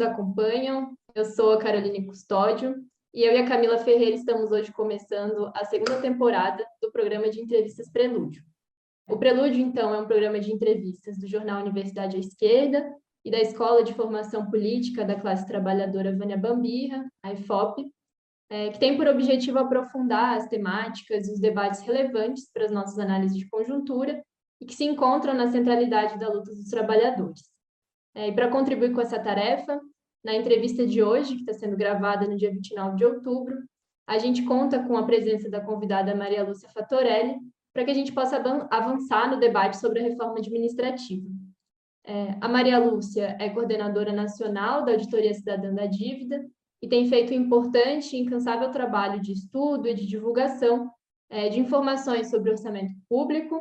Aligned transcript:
nos 0.00 0.08
acompanham. 0.08 0.96
Eu 1.14 1.24
sou 1.26 1.52
a 1.52 1.58
Caroline 1.58 2.06
Custódio 2.06 2.74
e 3.12 3.22
eu 3.22 3.34
e 3.34 3.38
a 3.38 3.46
Camila 3.46 3.76
Ferreira 3.76 4.16
estamos 4.16 4.50
hoje 4.50 4.72
começando 4.72 5.52
a 5.54 5.64
segunda 5.66 6.00
temporada 6.00 6.64
do 6.80 6.90
programa 6.90 7.28
de 7.28 7.40
entrevistas 7.40 7.90
Prelúdio. 7.90 8.42
O 9.08 9.18
Prelúdio, 9.18 9.60
então, 9.60 9.94
é 9.94 10.00
um 10.00 10.06
programa 10.06 10.40
de 10.40 10.52
entrevistas 10.52 11.18
do 11.18 11.26
jornal 11.26 11.60
Universidade 11.60 12.16
à 12.16 12.20
Esquerda 12.20 12.94
e 13.24 13.30
da 13.30 13.40
Escola 13.40 13.82
de 13.82 13.92
Formação 13.92 14.48
Política 14.48 15.04
da 15.04 15.20
Classe 15.20 15.46
Trabalhadora 15.46 16.16
Vânia 16.16 16.38
Bambirra, 16.38 17.04
a 17.22 17.32
IFOP, 17.32 17.84
é, 18.48 18.70
que 18.70 18.78
tem 18.78 18.96
por 18.96 19.06
objetivo 19.06 19.58
aprofundar 19.58 20.36
as 20.36 20.48
temáticas 20.48 21.28
e 21.28 21.32
os 21.32 21.40
debates 21.40 21.80
relevantes 21.80 22.50
para 22.50 22.64
as 22.64 22.70
nossas 22.70 22.98
análises 22.98 23.36
de 23.36 23.48
conjuntura 23.50 24.22
e 24.60 24.64
que 24.64 24.74
se 24.74 24.84
encontram 24.84 25.34
na 25.34 25.50
centralidade 25.50 26.18
da 26.18 26.28
luta 26.28 26.52
dos 26.52 26.68
trabalhadores. 26.70 27.49
É, 28.14 28.28
e 28.28 28.32
para 28.32 28.48
contribuir 28.48 28.92
com 28.92 29.00
essa 29.00 29.18
tarefa, 29.18 29.80
na 30.24 30.34
entrevista 30.34 30.86
de 30.86 31.02
hoje, 31.02 31.34
que 31.34 31.40
está 31.40 31.52
sendo 31.52 31.76
gravada 31.76 32.26
no 32.26 32.36
dia 32.36 32.50
29 32.50 32.96
de 32.96 33.04
outubro, 33.04 33.56
a 34.06 34.18
gente 34.18 34.44
conta 34.44 34.82
com 34.82 34.96
a 34.96 35.04
presença 35.04 35.48
da 35.48 35.60
convidada 35.60 36.14
Maria 36.14 36.44
Lúcia 36.44 36.68
Fatorelli, 36.68 37.36
para 37.72 37.84
que 37.84 37.90
a 37.90 37.94
gente 37.94 38.12
possa 38.12 38.36
avançar 38.70 39.30
no 39.30 39.38
debate 39.38 39.78
sobre 39.78 40.00
a 40.00 40.02
reforma 40.02 40.38
administrativa. 40.38 41.28
É, 42.04 42.36
a 42.40 42.48
Maria 42.48 42.78
Lúcia 42.78 43.36
é 43.38 43.48
coordenadora 43.50 44.12
nacional 44.12 44.84
da 44.84 44.92
Auditoria 44.92 45.32
Cidadã 45.32 45.72
da 45.72 45.86
Dívida 45.86 46.44
e 46.82 46.88
tem 46.88 47.08
feito 47.08 47.32
um 47.32 47.36
importante 47.36 48.16
e 48.16 48.20
incansável 48.20 48.70
trabalho 48.70 49.20
de 49.20 49.32
estudo 49.32 49.86
e 49.86 49.94
de 49.94 50.06
divulgação 50.06 50.90
é, 51.28 51.48
de 51.48 51.60
informações 51.60 52.30
sobre 52.30 52.50
orçamento 52.50 52.92
público 53.08 53.60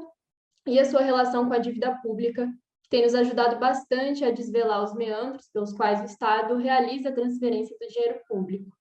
e 0.65 0.79
a 0.79 0.85
sua 0.85 1.01
relação 1.01 1.47
com 1.47 1.53
a 1.53 1.59
dívida 1.59 1.95
pública 2.01 2.51
tem 2.89 3.03
nos 3.03 3.13
ajudado 3.13 3.59
bastante 3.59 4.25
a 4.25 4.31
desvelar 4.31 4.83
os 4.83 4.93
meandros 4.93 5.47
pelos 5.53 5.71
quais 5.73 6.01
o 6.01 6.05
Estado 6.05 6.57
realiza 6.57 7.09
a 7.09 7.13
transferência 7.13 7.75
do 7.79 7.87
dinheiro 7.87 8.19
público. 8.27 8.75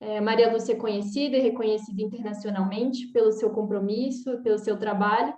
É, 0.00 0.20
Maria 0.20 0.52
Lúcia 0.52 0.74
é 0.74 0.76
conhecida 0.76 1.36
e 1.36 1.40
reconhecida 1.40 2.02
internacionalmente 2.02 3.08
pelo 3.08 3.32
seu 3.32 3.50
compromisso, 3.50 4.40
pelo 4.42 4.58
seu 4.58 4.78
trabalho, 4.78 5.34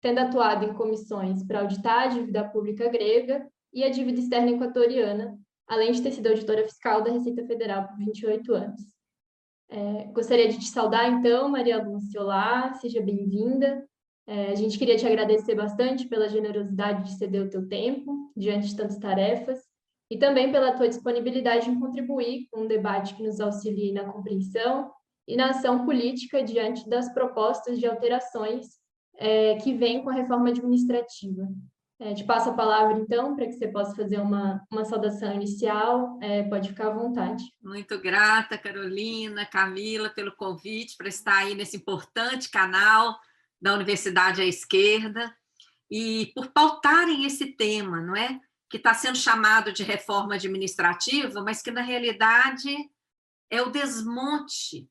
tendo 0.00 0.18
atuado 0.18 0.64
em 0.66 0.74
comissões 0.74 1.42
para 1.42 1.60
auditar 1.60 2.04
a 2.04 2.06
dívida 2.08 2.48
pública 2.48 2.88
grega 2.88 3.48
e 3.72 3.82
a 3.82 3.88
dívida 3.88 4.20
externa 4.20 4.50
equatoriana, 4.50 5.36
além 5.66 5.90
de 5.90 6.02
ter 6.02 6.12
sido 6.12 6.28
auditora 6.28 6.62
fiscal 6.64 7.02
da 7.02 7.10
Receita 7.10 7.44
Federal 7.46 7.88
por 7.88 7.96
28 7.96 8.54
anos. 8.54 8.80
É, 9.70 10.04
gostaria 10.12 10.48
de 10.48 10.58
te 10.58 10.66
saudar, 10.66 11.10
então, 11.10 11.48
Maria 11.48 11.82
Lúcia. 11.82 12.20
Olá, 12.20 12.74
seja 12.74 13.00
bem-vinda. 13.00 13.84
É, 14.26 14.52
a 14.52 14.54
gente 14.54 14.78
queria 14.78 14.96
te 14.96 15.06
agradecer 15.06 15.54
bastante 15.54 16.06
pela 16.06 16.28
generosidade 16.28 17.04
de 17.04 17.18
ceder 17.18 17.42
o 17.42 17.50
teu 17.50 17.68
tempo 17.68 18.32
diante 18.36 18.68
de 18.68 18.76
tantas 18.76 18.98
tarefas 18.98 19.60
e 20.10 20.16
também 20.16 20.50
pela 20.50 20.72
tua 20.72 20.88
disponibilidade 20.88 21.68
em 21.68 21.78
contribuir 21.78 22.48
com 22.50 22.62
um 22.62 22.66
debate 22.66 23.14
que 23.14 23.22
nos 23.22 23.40
auxilie 23.40 23.92
na 23.92 24.04
compreensão 24.04 24.90
e 25.28 25.36
na 25.36 25.50
ação 25.50 25.84
política 25.84 26.42
diante 26.42 26.88
das 26.88 27.12
propostas 27.12 27.78
de 27.78 27.86
alterações 27.86 28.66
é, 29.16 29.56
que 29.56 29.74
vêm 29.74 30.02
com 30.02 30.10
a 30.10 30.14
reforma 30.14 30.48
administrativa. 30.48 31.46
É, 32.00 32.12
te 32.12 32.24
passo 32.24 32.50
a 32.50 32.54
palavra, 32.54 32.98
então, 32.98 33.36
para 33.36 33.46
que 33.46 33.52
você 33.52 33.68
possa 33.68 33.94
fazer 33.94 34.20
uma, 34.20 34.60
uma 34.70 34.84
saudação 34.84 35.32
inicial. 35.32 36.18
É, 36.20 36.42
pode 36.42 36.70
ficar 36.70 36.88
à 36.88 36.90
vontade. 36.90 37.44
Muito 37.62 37.98
grata, 38.00 38.58
Carolina, 38.58 39.46
Camila, 39.46 40.10
pelo 40.10 40.34
convite 40.34 40.96
para 40.96 41.08
estar 41.08 41.36
aí 41.36 41.54
nesse 41.54 41.76
importante 41.76 42.50
canal 42.50 43.14
da 43.64 43.72
Universidade 43.72 44.42
à 44.42 44.44
Esquerda, 44.44 45.34
e 45.90 46.30
por 46.34 46.52
pautarem 46.52 47.24
esse 47.24 47.46
tema, 47.46 47.98
não 47.98 48.14
é? 48.14 48.38
Que 48.68 48.76
está 48.76 48.92
sendo 48.92 49.16
chamado 49.16 49.72
de 49.72 49.82
reforma 49.82 50.34
administrativa, 50.34 51.42
mas 51.42 51.62
que, 51.62 51.70
na 51.70 51.80
realidade, 51.80 52.68
é 53.48 53.62
o 53.62 53.70
desmonte 53.70 54.86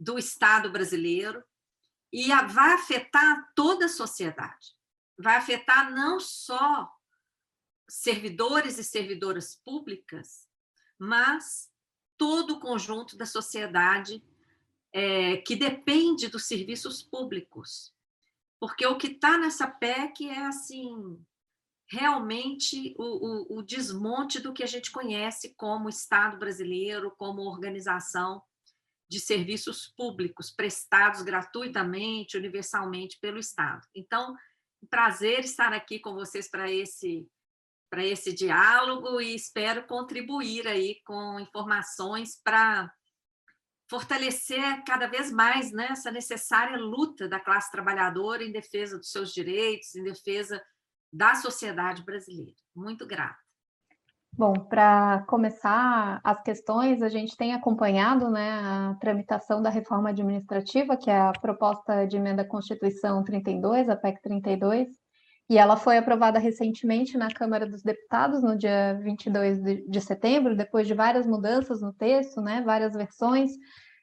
do 0.00 0.18
Estado 0.18 0.70
brasileiro 0.70 1.44
e 2.10 2.28
vai 2.28 2.72
afetar 2.72 3.52
toda 3.54 3.84
a 3.84 3.90
sociedade. 3.90 4.74
Vai 5.18 5.36
afetar 5.36 5.92
não 5.92 6.18
só 6.18 6.90
servidores 7.86 8.78
e 8.78 8.84
servidoras 8.84 9.54
públicas, 9.62 10.48
mas 10.98 11.70
todo 12.16 12.54
o 12.54 12.60
conjunto 12.60 13.18
da 13.18 13.26
sociedade 13.26 14.24
é, 14.94 15.36
que 15.38 15.54
depende 15.54 16.28
dos 16.28 16.46
serviços 16.46 17.02
públicos. 17.02 17.93
Porque 18.64 18.86
o 18.86 18.96
que 18.96 19.08
está 19.08 19.36
nessa 19.36 19.66
PEC 19.66 20.26
é 20.26 20.46
assim 20.46 21.22
realmente 21.86 22.94
o, 22.98 23.02
o, 23.02 23.58
o, 23.58 23.62
desmonte 23.62 24.40
do 24.40 24.54
que 24.54 24.62
a 24.62 24.66
gente 24.66 24.90
conhece 24.90 25.54
como 25.54 25.86
Estado 25.86 26.38
brasileiro, 26.38 27.14
como 27.18 27.42
organização 27.42 28.42
de 29.06 29.20
serviços 29.20 29.92
públicos 29.94 30.50
prestados 30.50 31.20
gratuitamente, 31.20 32.38
universalmente 32.38 33.18
pelo 33.20 33.38
Estado. 33.38 33.86
Então, 33.94 34.34
prazer 34.88 35.40
estar 35.40 35.74
aqui 35.74 35.98
com 35.98 36.14
vocês 36.14 36.50
para 36.50 36.70
esse 36.70 37.28
para 37.90 38.02
esse 38.02 38.32
diálogo 38.32 39.20
e 39.20 39.34
espero 39.34 39.86
contribuir 39.86 40.66
aí 40.66 41.02
com 41.04 41.38
informações 41.38 42.40
para 42.42 42.90
fortalecer 43.88 44.82
cada 44.84 45.06
vez 45.06 45.30
mais 45.30 45.72
né, 45.72 45.88
essa 45.90 46.10
necessária 46.10 46.76
luta 46.76 47.28
da 47.28 47.38
classe 47.38 47.70
trabalhadora 47.70 48.42
em 48.42 48.52
defesa 48.52 48.98
dos 48.98 49.10
seus 49.10 49.32
direitos, 49.32 49.94
em 49.94 50.02
defesa 50.02 50.62
da 51.12 51.34
sociedade 51.34 52.02
brasileira. 52.02 52.56
Muito 52.74 53.06
grata. 53.06 53.38
Bom, 54.36 54.52
para 54.52 55.24
começar 55.28 56.20
as 56.24 56.42
questões, 56.42 57.02
a 57.02 57.08
gente 57.08 57.36
tem 57.36 57.54
acompanhado 57.54 58.28
né, 58.28 58.50
a 58.52 58.96
tramitação 59.00 59.62
da 59.62 59.70
reforma 59.70 60.10
administrativa, 60.10 60.96
que 60.96 61.08
é 61.08 61.20
a 61.20 61.32
proposta 61.32 62.04
de 62.04 62.16
emenda 62.16 62.42
à 62.42 62.48
Constituição 62.48 63.22
32, 63.22 63.88
a 63.88 63.94
PEC 63.94 64.20
32, 64.20 64.88
e 65.48 65.58
ela 65.58 65.76
foi 65.76 65.98
aprovada 65.98 66.38
recentemente 66.38 67.18
na 67.18 67.28
Câmara 67.28 67.66
dos 67.66 67.82
Deputados, 67.82 68.42
no 68.42 68.56
dia 68.56 68.98
22 69.02 69.60
de, 69.60 69.88
de 69.88 70.00
setembro, 70.00 70.56
depois 70.56 70.86
de 70.86 70.94
várias 70.94 71.26
mudanças 71.26 71.82
no 71.82 71.92
texto, 71.92 72.40
né, 72.40 72.62
várias 72.64 72.94
versões, 72.94 73.52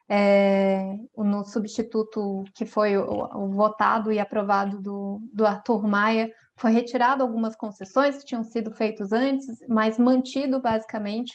é, 0.07 0.97
no 1.17 1.43
substituto 1.45 2.43
que 2.53 2.65
foi 2.65 2.97
o, 2.97 3.27
o, 3.33 3.49
votado 3.49 4.11
e 4.11 4.19
aprovado 4.19 4.79
do, 4.79 5.19
do 5.33 5.45
Arthur 5.45 5.87
Maia, 5.87 6.31
foi 6.57 6.71
retirado 6.71 7.23
algumas 7.23 7.55
concessões 7.55 8.19
que 8.19 8.25
tinham 8.25 8.43
sido 8.43 8.71
feitas 8.71 9.11
antes, 9.11 9.47
mas 9.67 9.97
mantido 9.97 10.61
basicamente 10.61 11.33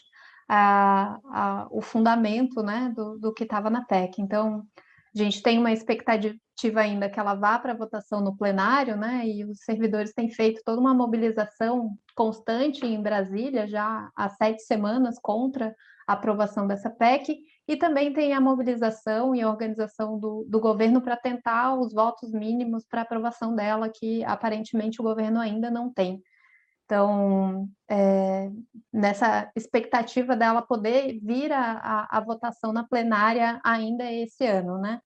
a, 0.48 1.18
a, 1.24 1.66
o 1.70 1.80
fundamento 1.80 2.62
né, 2.62 2.92
do, 2.94 3.18
do 3.18 3.32
que 3.32 3.42
estava 3.42 3.68
na 3.68 3.84
PEC. 3.84 4.20
Então, 4.20 4.62
a 5.16 5.24
gente 5.24 5.42
tem 5.42 5.58
uma 5.58 5.72
expectativa 5.72 6.38
ainda 6.76 7.08
que 7.08 7.18
ela 7.18 7.34
vá 7.34 7.58
para 7.58 7.74
votação 7.74 8.20
no 8.20 8.36
plenário, 8.36 8.96
né? 8.96 9.26
E 9.26 9.44
os 9.44 9.60
servidores 9.60 10.12
têm 10.12 10.28
feito 10.30 10.60
toda 10.64 10.80
uma 10.80 10.92
mobilização 10.92 11.90
constante 12.14 12.84
em 12.84 13.02
Brasília 13.02 13.66
já 13.66 14.10
há 14.14 14.28
sete 14.28 14.62
semanas 14.62 15.18
contra 15.18 15.74
a 16.06 16.12
aprovação 16.12 16.66
dessa 16.66 16.88
PEC, 16.88 17.36
e 17.68 17.76
também 17.76 18.12
tem 18.12 18.32
a 18.32 18.40
mobilização 18.40 19.34
e 19.34 19.42
a 19.42 19.48
organização 19.48 20.18
do, 20.18 20.46
do 20.48 20.60
governo 20.60 21.00
para 21.00 21.16
tentar 21.16 21.74
os 21.74 21.92
votos 21.92 22.30
mínimos 22.30 22.84
para 22.88 23.02
aprovação 23.02 23.56
dela, 23.56 23.90
que 23.92 24.22
aparentemente 24.24 25.00
o 25.00 25.04
governo 25.04 25.40
ainda 25.40 25.68
não 25.68 25.92
tem. 25.92 26.22
Então, 26.86 27.68
é, 27.90 28.48
nessa 28.92 29.50
expectativa 29.56 30.36
dela 30.36 30.62
poder 30.62 31.18
vir 31.20 31.52
a, 31.52 31.72
a, 31.72 32.18
a, 32.18 32.20
votação 32.20 32.72
na 32.72 32.84
plenária 32.84 33.60
ainda 33.64 34.10
esse 34.10 34.46
ano, 34.46 34.78
né? 34.78 35.00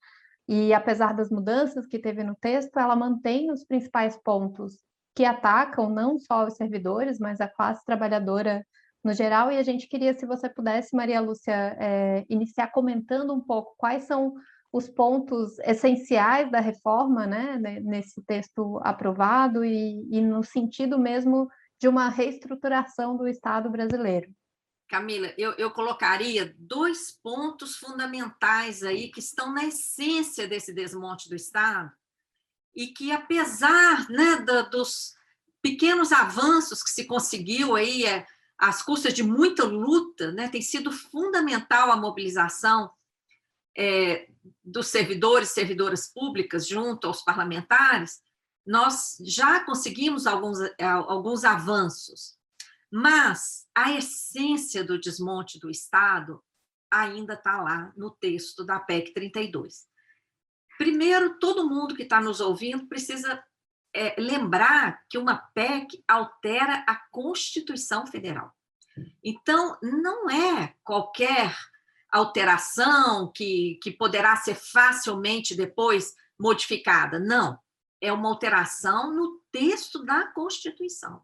E 0.47 0.75
apesar 0.75 1.15
das 1.15 1.31
mudanças 1.31 1.87
que 1.87 1.99
teve 1.99 2.23
no 2.23 2.35
texto, 2.35 2.79
ela 2.79 2.95
mantém 2.95 3.51
os 3.51 3.65
principais 3.65 4.15
pontos 4.23 4.77
que 5.15 5.25
atacam 5.25 5.89
não 5.89 6.19
só 6.19 6.47
os 6.47 6.55
servidores, 6.55 7.19
mas 7.19 7.41
a 7.41 7.49
classe 7.49 7.83
trabalhadora 7.85 8.65
no 9.03 9.15
geral, 9.15 9.51
e 9.51 9.57
a 9.57 9.63
gente 9.63 9.89
queria, 9.89 10.13
se 10.13 10.27
você 10.27 10.51
pudesse, 10.51 10.95
Maria 10.95 11.21
Lúcia, 11.21 11.77
é, 11.81 12.27
iniciar 12.29 12.69
comentando 12.69 13.33
um 13.33 13.41
pouco 13.41 13.75
quais 13.79 14.05
são 14.05 14.35
os 14.71 14.87
pontos 14.87 15.59
essenciais 15.61 16.51
da 16.51 16.61
reforma, 16.61 17.27
né, 17.27 17.59
nesse 17.83 18.23
texto 18.27 18.79
aprovado 18.83 19.65
e, 19.65 20.07
e 20.11 20.21
no 20.21 20.45
sentido 20.45 20.99
mesmo 20.99 21.49
de 21.81 21.89
uma 21.89 22.11
reestruturação 22.11 23.17
do 23.17 23.27
Estado 23.27 23.71
brasileiro. 23.71 24.31
Camila, 24.87 25.33
eu, 25.39 25.53
eu, 25.53 25.71
colocaria 25.71 26.55
dois 26.59 27.13
pontos 27.23 27.77
fundamentais 27.77 28.83
aí 28.83 29.09
que 29.09 29.21
estão 29.21 29.55
na 29.55 29.65
essência 29.65 30.47
desse 30.47 30.75
desmonte 30.75 31.29
do 31.29 31.37
Estado 31.37 31.91
e 32.75 32.89
que, 32.89 33.13
apesar 33.13 34.09
né, 34.11 34.37
da, 34.45 34.63
dos 34.63 35.15
pequenos 35.63 36.13
avanços 36.13 36.83
que 36.83 36.91
se 36.91 37.05
conseguiu 37.05 37.77
aí, 37.77 38.05
é, 38.05 38.27
às 38.59 38.83
custas 38.83 39.15
de 39.15 39.23
muita 39.23 39.65
luta, 39.65 40.33
né, 40.33 40.49
tem 40.49 40.61
sido 40.61 40.93
fundamental 40.93 41.91
a 41.91 41.97
mobilização 41.97 42.91
é, 43.79 44.29
dos 44.63 44.89
servidores 44.89 45.51
e 45.51 45.55
servidoras 45.55 46.09
públicas 46.13 46.67
junto 46.67 47.07
aos 47.07 47.23
parlamentares, 47.23 48.21
nós 48.71 49.17
já 49.23 49.65
conseguimos 49.65 50.29
alguns, 50.29 50.61
é, 50.79 50.85
alguns 50.85 51.43
avanços. 51.43 52.39
Mas 52.89 53.67
a 53.75 53.91
essência 53.91 54.85
do 54.85 54.97
desmonte 54.97 55.59
do 55.59 55.69
Estado 55.69 56.41
ainda 56.89 57.35
está 57.35 57.61
lá 57.61 57.93
no 57.97 58.13
texto 58.13 58.65
da 58.65 58.79
PEC 58.79 59.13
32. 59.13 59.89
Primeiro, 60.79 61.37
todo 61.41 61.69
mundo 61.69 61.97
que 61.97 62.05
está 62.05 62.21
nos 62.21 62.41
ouvindo 62.41 62.87
precisa 62.87 63.43
é, 63.93 64.15
lembrar 64.17 65.03
que 65.11 65.19
uma 65.19 65.37
PEC 65.53 66.05
altera 66.07 66.85
a 66.87 66.95
Constituição 67.11 68.07
Federal. 68.07 68.53
Então, 69.23 69.77
não 69.83 70.31
é 70.31 70.77
qualquer 70.85 71.57
alteração 72.09 73.33
que, 73.35 73.81
que 73.83 73.91
poderá 73.91 74.37
ser 74.37 74.55
facilmente 74.55 75.57
depois 75.57 76.15
modificada. 76.39 77.19
Não. 77.19 77.59
É 78.01 78.13
uma 78.13 78.29
alteração 78.29 79.15
no 79.15 79.41
texto 79.53 80.05
da 80.05 80.27
Constituição. 80.29 81.23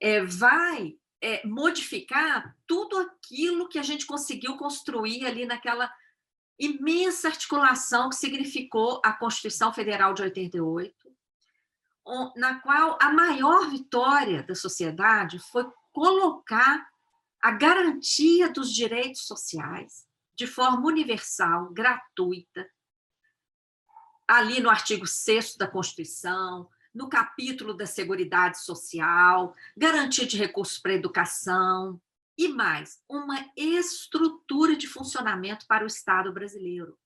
É, 0.00 0.24
vai 0.24 0.98
é, 1.20 1.46
modificar 1.46 2.56
tudo 2.66 2.98
aquilo 2.98 3.68
que 3.68 3.78
a 3.78 3.82
gente 3.82 4.06
conseguiu 4.06 4.56
construir 4.56 5.26
ali 5.26 5.46
naquela 5.46 5.92
imensa 6.58 7.28
articulação 7.28 8.08
que 8.08 8.16
significou 8.16 9.00
a 9.04 9.12
Constituição 9.12 9.72
Federal 9.72 10.14
de 10.14 10.22
88, 10.22 10.94
na 12.36 12.60
qual 12.60 12.98
a 13.00 13.12
maior 13.12 13.68
vitória 13.68 14.42
da 14.42 14.54
sociedade 14.54 15.38
foi 15.38 15.66
colocar 15.92 16.86
a 17.42 17.50
garantia 17.50 18.48
dos 18.48 18.72
direitos 18.72 19.26
sociais 19.26 20.06
de 20.36 20.46
forma 20.46 20.86
universal, 20.86 21.72
gratuita, 21.72 22.68
ali 24.26 24.60
no 24.60 24.70
artigo 24.70 25.06
6 25.06 25.56
da 25.56 25.68
Constituição, 25.68 26.68
no 26.94 27.08
capítulo 27.08 27.74
da 27.74 27.86
Seguridade 27.86 28.64
Social, 28.64 29.54
garantia 29.76 30.26
de 30.26 30.36
recursos 30.36 30.78
para 30.78 30.92
a 30.92 30.96
educação 30.96 32.00
e 32.38 32.48
mais, 32.48 33.02
uma 33.08 33.50
estrutura 33.56 34.76
de 34.76 34.86
funcionamento 34.86 35.66
para 35.66 35.84
o 35.84 35.86
Estado 35.86 36.32
brasileiro. 36.32 36.98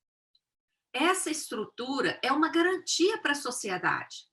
Essa 0.93 1.31
estrutura 1.31 2.19
é 2.23 2.33
uma 2.33 2.49
garantia 2.49 3.19
para 3.19 3.33
a 3.33 3.37
sociedade. 3.37 4.29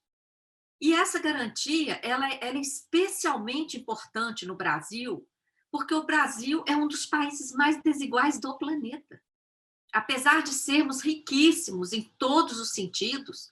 E 0.79 0.93
essa 0.93 1.19
garantia 1.19 1.99
ela, 2.03 2.27
é, 2.29 2.39
ela 2.41 2.57
é 2.57 2.61
especialmente 2.61 3.77
importante 3.77 4.45
no 4.45 4.55
Brasil, 4.55 5.27
porque 5.71 5.93
o 5.93 6.05
Brasil 6.05 6.63
é 6.67 6.75
um 6.75 6.87
dos 6.87 7.05
países 7.05 7.51
mais 7.51 7.81
desiguais 7.81 8.39
do 8.39 8.57
planeta. 8.57 9.21
Apesar 9.97 10.43
de 10.43 10.51
sermos 10.53 11.01
riquíssimos 11.01 11.91
em 11.91 12.03
todos 12.19 12.59
os 12.59 12.69
sentidos, 12.69 13.51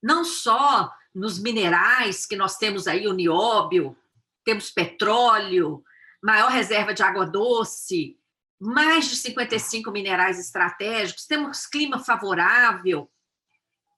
não 0.00 0.24
só 0.24 0.88
nos 1.12 1.36
minerais, 1.36 2.24
que 2.24 2.36
nós 2.36 2.56
temos 2.56 2.86
aí 2.86 3.08
o 3.08 3.12
nióbio, 3.12 3.98
temos 4.44 4.70
petróleo, 4.70 5.82
maior 6.22 6.48
reserva 6.48 6.94
de 6.94 7.02
água 7.02 7.26
doce, 7.26 8.16
mais 8.60 9.08
de 9.08 9.16
55 9.16 9.90
minerais 9.90 10.38
estratégicos, 10.38 11.26
temos 11.26 11.66
clima 11.66 11.98
favorável, 11.98 13.10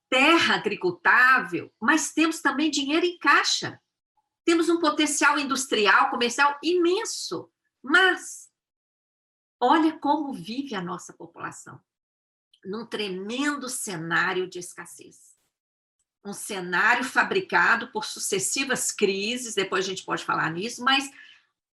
terra 0.09 0.55
agricultável, 0.55 1.71
mas 1.79 2.11
temos 2.11 2.41
também 2.41 2.71
dinheiro 2.71 3.05
em 3.05 3.19
caixa. 3.19 3.79
Temos 4.43 4.67
um 4.67 4.79
potencial 4.79 5.37
industrial, 5.37 6.09
comercial 6.09 6.57
imenso. 6.63 7.51
Mas 7.83 8.46
olha 9.59 9.97
como 9.99 10.33
vive 10.33 10.75
a 10.75 10.81
nossa 10.81 11.13
população 11.13 11.79
num 12.65 12.85
tremendo 12.85 13.69
cenário 13.69 14.49
de 14.49 14.59
escassez. 14.59 15.35
Um 16.25 16.33
cenário 16.33 17.05
fabricado 17.05 17.91
por 17.91 18.03
sucessivas 18.03 18.91
crises, 18.91 19.55
depois 19.55 19.85
a 19.85 19.87
gente 19.87 20.03
pode 20.03 20.25
falar 20.25 20.51
nisso, 20.51 20.83
mas 20.83 21.09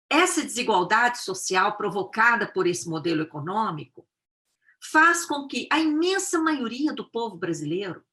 essa 0.10 0.44
desigualdade 0.44 1.20
social 1.20 1.78
provocada 1.78 2.46
por 2.46 2.68
esse 2.68 2.90
modelo 2.90 3.22
econômico 3.22 4.06
faz 4.82 5.26
com 5.26 5.48
que 5.48 5.70
a 5.72 5.80
imensa 5.80 6.40
maioria 6.40 6.92
do 6.92 7.10
povo 7.10 7.38
brasileiro 7.38 8.04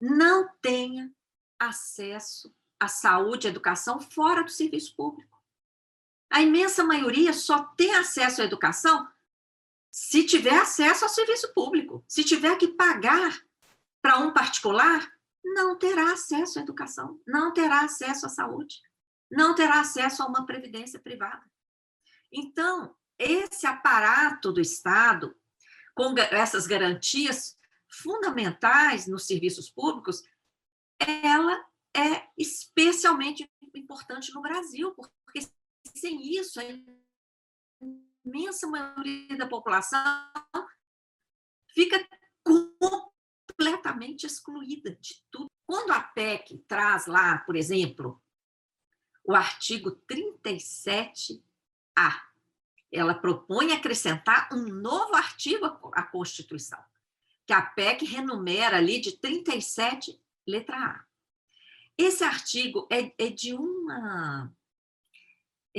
não 0.00 0.48
tenha 0.62 1.12
acesso 1.58 2.54
à 2.78 2.86
saúde 2.86 3.46
e 3.46 3.50
educação 3.50 4.00
fora 4.00 4.44
do 4.44 4.50
serviço 4.50 4.94
público. 4.94 5.29
A 6.30 6.40
imensa 6.40 6.84
maioria 6.84 7.32
só 7.32 7.64
tem 7.76 7.94
acesso 7.96 8.40
à 8.40 8.44
educação 8.44 9.08
se 9.90 10.24
tiver 10.24 10.56
acesso 10.56 11.04
ao 11.04 11.10
serviço 11.10 11.52
público. 11.52 12.04
Se 12.06 12.22
tiver 12.22 12.56
que 12.56 12.68
pagar 12.68 13.36
para 14.00 14.18
um 14.18 14.32
particular, 14.32 15.12
não 15.44 15.76
terá 15.76 16.12
acesso 16.12 16.58
à 16.58 16.62
educação, 16.62 17.20
não 17.26 17.52
terá 17.52 17.80
acesso 17.80 18.26
à 18.26 18.28
saúde, 18.28 18.80
não 19.30 19.54
terá 19.54 19.80
acesso 19.80 20.22
a 20.22 20.26
uma 20.26 20.46
previdência 20.46 21.00
privada. 21.00 21.44
Então, 22.32 22.94
esse 23.18 23.66
aparato 23.66 24.52
do 24.52 24.60
Estado, 24.60 25.36
com 25.94 26.14
essas 26.16 26.66
garantias 26.66 27.58
fundamentais 27.88 29.08
nos 29.08 29.26
serviços 29.26 29.68
públicos, 29.68 30.22
ela 30.98 31.64
é 31.94 32.28
especialmente 32.38 33.50
importante 33.74 34.32
no 34.32 34.40
Brasil, 34.40 34.92
porque 34.94 35.12
sem 35.94 36.36
isso, 36.36 36.60
a 36.60 36.64
imensa 38.24 38.66
maioria 38.66 39.36
da 39.36 39.48
população 39.48 40.02
fica 41.68 42.06
completamente 42.42 44.26
excluída 44.26 44.94
de 44.96 45.22
tudo. 45.30 45.48
Quando 45.66 45.92
a 45.92 46.00
PEC 46.00 46.58
traz 46.66 47.06
lá, 47.06 47.38
por 47.38 47.56
exemplo, 47.56 48.20
o 49.24 49.34
artigo 49.34 50.02
37A, 50.10 51.40
ela 52.92 53.14
propõe 53.14 53.72
acrescentar 53.72 54.48
um 54.52 54.64
novo 54.64 55.14
artigo 55.14 55.64
à 55.94 56.02
Constituição 56.02 56.82
que 57.50 57.54
a 57.54 57.62
PEC 57.62 58.04
renumera 58.04 58.76
ali 58.76 59.00
de 59.00 59.18
37, 59.18 60.16
letra 60.46 60.76
A. 60.76 61.04
Esse 61.98 62.22
artigo 62.22 62.86
é, 62.88 63.12
é 63.18 63.28
de 63.28 63.54
uma. 63.54 64.54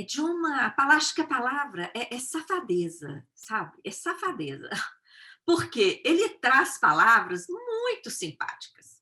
É 0.02 0.04
de 0.04 0.20
uma. 0.20 0.74
Acho 0.76 1.14
que 1.14 1.20
a 1.20 1.26
palavra 1.26 1.88
é, 1.94 2.12
é 2.12 2.18
safadeza, 2.18 3.24
sabe? 3.32 3.78
É 3.84 3.90
safadeza. 3.92 4.68
Porque 5.46 6.02
ele 6.04 6.28
traz 6.40 6.76
palavras 6.76 7.46
muito 7.48 8.10
simpáticas. 8.10 9.00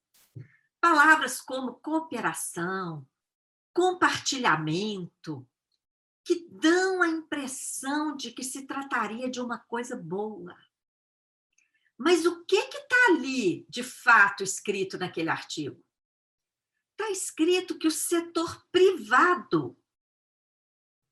Palavras 0.78 1.40
como 1.40 1.80
cooperação, 1.80 3.06
compartilhamento, 3.72 5.48
que 6.22 6.46
dão 6.50 7.02
a 7.02 7.08
impressão 7.08 8.14
de 8.14 8.30
que 8.32 8.44
se 8.44 8.66
trataria 8.66 9.30
de 9.30 9.40
uma 9.40 9.58
coisa 9.58 9.96
boa. 9.96 10.54
Mas 11.96 12.26
o 12.26 12.44
que 12.44 12.56
está 12.56 13.06
ali, 13.08 13.66
de 13.70 13.82
fato, 13.82 14.42
escrito 14.42 14.98
naquele 14.98 15.30
artigo? 15.30 15.82
Está 16.92 17.10
escrito 17.10 17.78
que 17.78 17.86
o 17.86 17.90
setor 17.90 18.62
privado 18.70 19.79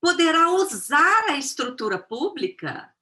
poderá 0.00 0.50
usar 0.50 1.30
a 1.30 1.36
estrutura 1.36 1.98
pública 1.98 2.94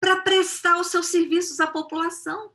para 0.00 0.22
prestar 0.22 0.78
os 0.78 0.88
seus 0.88 1.06
serviços 1.06 1.58
à 1.60 1.66
população, 1.66 2.54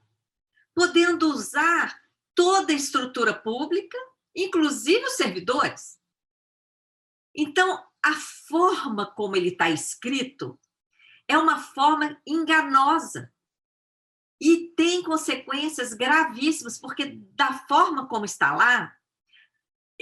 podendo 0.73 1.29
usar 1.29 1.99
toda 2.33 2.71
a 2.71 2.75
estrutura 2.75 3.33
pública, 3.33 3.97
inclusive 4.35 5.03
os 5.05 5.13
servidores. 5.13 5.99
Então, 7.35 7.83
a 8.03 8.13
forma 8.13 9.05
como 9.13 9.35
ele 9.35 9.49
está 9.49 9.69
escrito 9.69 10.59
é 11.27 11.37
uma 11.37 11.59
forma 11.59 12.19
enganosa 12.25 13.31
e 14.39 14.73
tem 14.75 15.03
consequências 15.03 15.93
gravíssimas, 15.93 16.79
porque 16.79 17.17
da 17.35 17.53
forma 17.67 18.07
como 18.07 18.25
está 18.25 18.55
lá, 18.55 18.95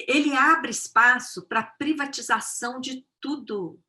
ele 0.08 0.36
abre 0.36 0.72
espaço 0.72 1.48
para 1.48 1.64
privatização 1.64 2.80
de 2.80 3.06
tudo, 3.20 3.82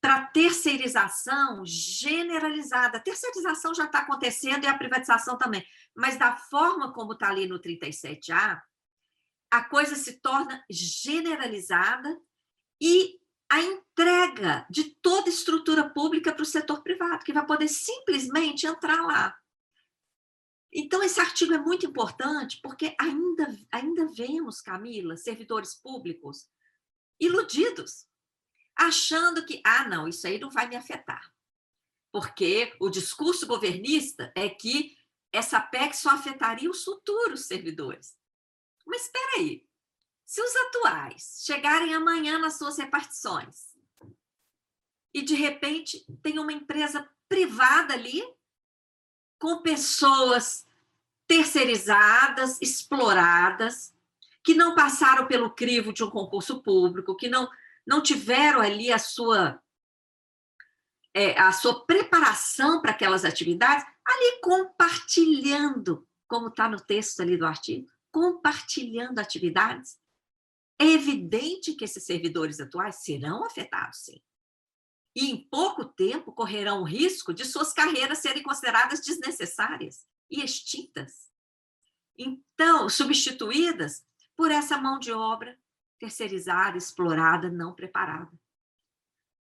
para 0.00 0.26
terceirização 0.26 1.62
generalizada. 1.64 3.00
Terceirização 3.00 3.74
já 3.74 3.84
está 3.84 4.00
acontecendo 4.00 4.64
e 4.64 4.66
a 4.66 4.78
privatização 4.78 5.36
também, 5.36 5.64
mas 5.94 6.16
da 6.16 6.36
forma 6.36 6.92
como 6.92 7.12
está 7.12 7.28
ali 7.28 7.46
no 7.46 7.60
37A, 7.60 8.60
a 9.50 9.64
coisa 9.64 9.96
se 9.96 10.20
torna 10.20 10.62
generalizada 10.70 12.20
e 12.80 13.18
a 13.50 13.60
entrega 13.60 14.66
de 14.68 14.94
toda 15.00 15.30
estrutura 15.30 15.88
pública 15.88 16.32
para 16.32 16.42
o 16.42 16.46
setor 16.46 16.82
privado, 16.82 17.24
que 17.24 17.32
vai 17.32 17.46
poder 17.46 17.68
simplesmente 17.68 18.66
entrar 18.66 19.02
lá 19.06 19.34
então, 20.72 21.02
esse 21.02 21.18
artigo 21.18 21.54
é 21.54 21.58
muito 21.58 21.86
importante 21.86 22.60
porque 22.62 22.94
ainda, 23.00 23.58
ainda 23.72 24.06
vemos, 24.06 24.60
Camila, 24.60 25.16
servidores 25.16 25.74
públicos 25.74 26.48
iludidos, 27.18 28.06
achando 28.76 29.44
que, 29.44 29.60
ah, 29.64 29.88
não, 29.88 30.06
isso 30.06 30.26
aí 30.26 30.38
não 30.38 30.50
vai 30.50 30.68
me 30.68 30.76
afetar. 30.76 31.32
Porque 32.12 32.74
o 32.80 32.88
discurso 32.88 33.46
governista 33.46 34.32
é 34.36 34.48
que 34.48 34.96
essa 35.32 35.60
PEC 35.60 35.96
só 35.96 36.10
afetaria 36.10 36.70
os 36.70 36.84
futuros 36.84 37.46
servidores. 37.46 38.16
Mas 38.86 39.02
espera 39.02 39.38
aí, 39.38 39.66
Se 40.24 40.42
os 40.42 40.54
atuais 40.54 41.42
chegarem 41.46 41.94
amanhã 41.94 42.38
nas 42.38 42.58
suas 42.58 42.76
repartições 42.76 43.74
e 45.14 45.22
de 45.22 45.34
repente 45.34 46.04
tem 46.22 46.38
uma 46.38 46.52
empresa 46.52 47.08
privada 47.26 47.94
ali 47.94 48.22
com 49.38 49.62
pessoas 49.62 50.66
terceirizadas, 51.26 52.58
exploradas, 52.60 53.94
que 54.42 54.54
não 54.54 54.74
passaram 54.74 55.26
pelo 55.26 55.50
crivo 55.50 55.92
de 55.92 56.02
um 56.02 56.10
concurso 56.10 56.62
público, 56.62 57.16
que 57.16 57.28
não, 57.28 57.48
não 57.86 58.02
tiveram 58.02 58.60
ali 58.60 58.92
a 58.92 58.98
sua 58.98 59.60
é, 61.14 61.38
a 61.38 61.50
sua 61.52 61.84
preparação 61.84 62.80
para 62.80 62.92
aquelas 62.92 63.24
atividades, 63.24 63.84
ali 64.06 64.40
compartilhando, 64.40 66.06
como 66.28 66.48
está 66.48 66.68
no 66.68 66.78
texto 66.80 67.20
ali 67.20 67.36
do 67.36 67.46
artigo, 67.46 67.88
compartilhando 68.12 69.18
atividades, 69.18 69.98
é 70.80 70.84
evidente 70.84 71.74
que 71.74 71.84
esses 71.84 72.04
servidores 72.04 72.60
atuais 72.60 73.02
serão 73.02 73.44
afetados, 73.44 73.98
sim. 73.98 74.22
E 75.14 75.30
em 75.30 75.48
pouco 75.48 75.84
tempo 75.84 76.32
correrão 76.32 76.80
o 76.80 76.84
risco 76.84 77.32
de 77.32 77.44
suas 77.44 77.72
carreiras 77.72 78.18
serem 78.18 78.42
consideradas 78.42 79.00
desnecessárias 79.00 80.06
e 80.30 80.42
extintas. 80.42 81.28
Então, 82.16 82.88
substituídas 82.88 84.04
por 84.36 84.50
essa 84.50 84.76
mão 84.78 84.98
de 84.98 85.12
obra 85.12 85.58
terceirizada, 85.98 86.76
explorada, 86.76 87.50
não 87.50 87.74
preparada. 87.74 88.32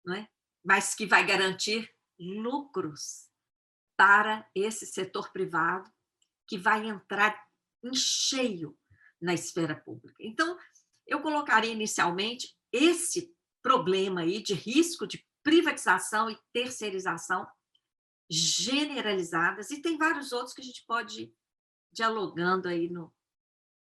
Não 0.04 0.16
é? 0.16 0.28
Mas 0.64 0.96
que 0.96 1.06
vai 1.06 1.26
garantir 1.26 1.94
lucros 2.20 3.30
para 3.96 4.48
esse 4.56 4.86
setor 4.86 5.32
privado 5.32 5.92
que 6.48 6.58
vai 6.58 6.88
entrar 6.88 7.48
em 7.84 7.94
cheio 7.94 8.78
na 9.20 9.34
esfera 9.34 9.76
pública. 9.76 10.18
Então, 10.20 10.58
eu 11.06 11.22
colocaria 11.22 11.72
inicialmente 11.72 12.56
esse 12.72 13.34
problema 13.62 14.22
aí 14.22 14.42
de 14.42 14.54
risco 14.54 15.08
de 15.08 15.27
privatização 15.48 16.30
e 16.30 16.38
terceirização 16.52 17.48
generalizadas, 18.30 19.72
e 19.72 19.82
tem 19.82 19.98
vários 19.98 20.34
outros 20.34 20.54
que 20.54 20.62
a 20.62 20.66
gente 20.66 20.84
pode 20.86 21.22
ir 21.22 21.34
dialogando 21.94 22.68
aí 22.68 22.90
no, 22.90 23.10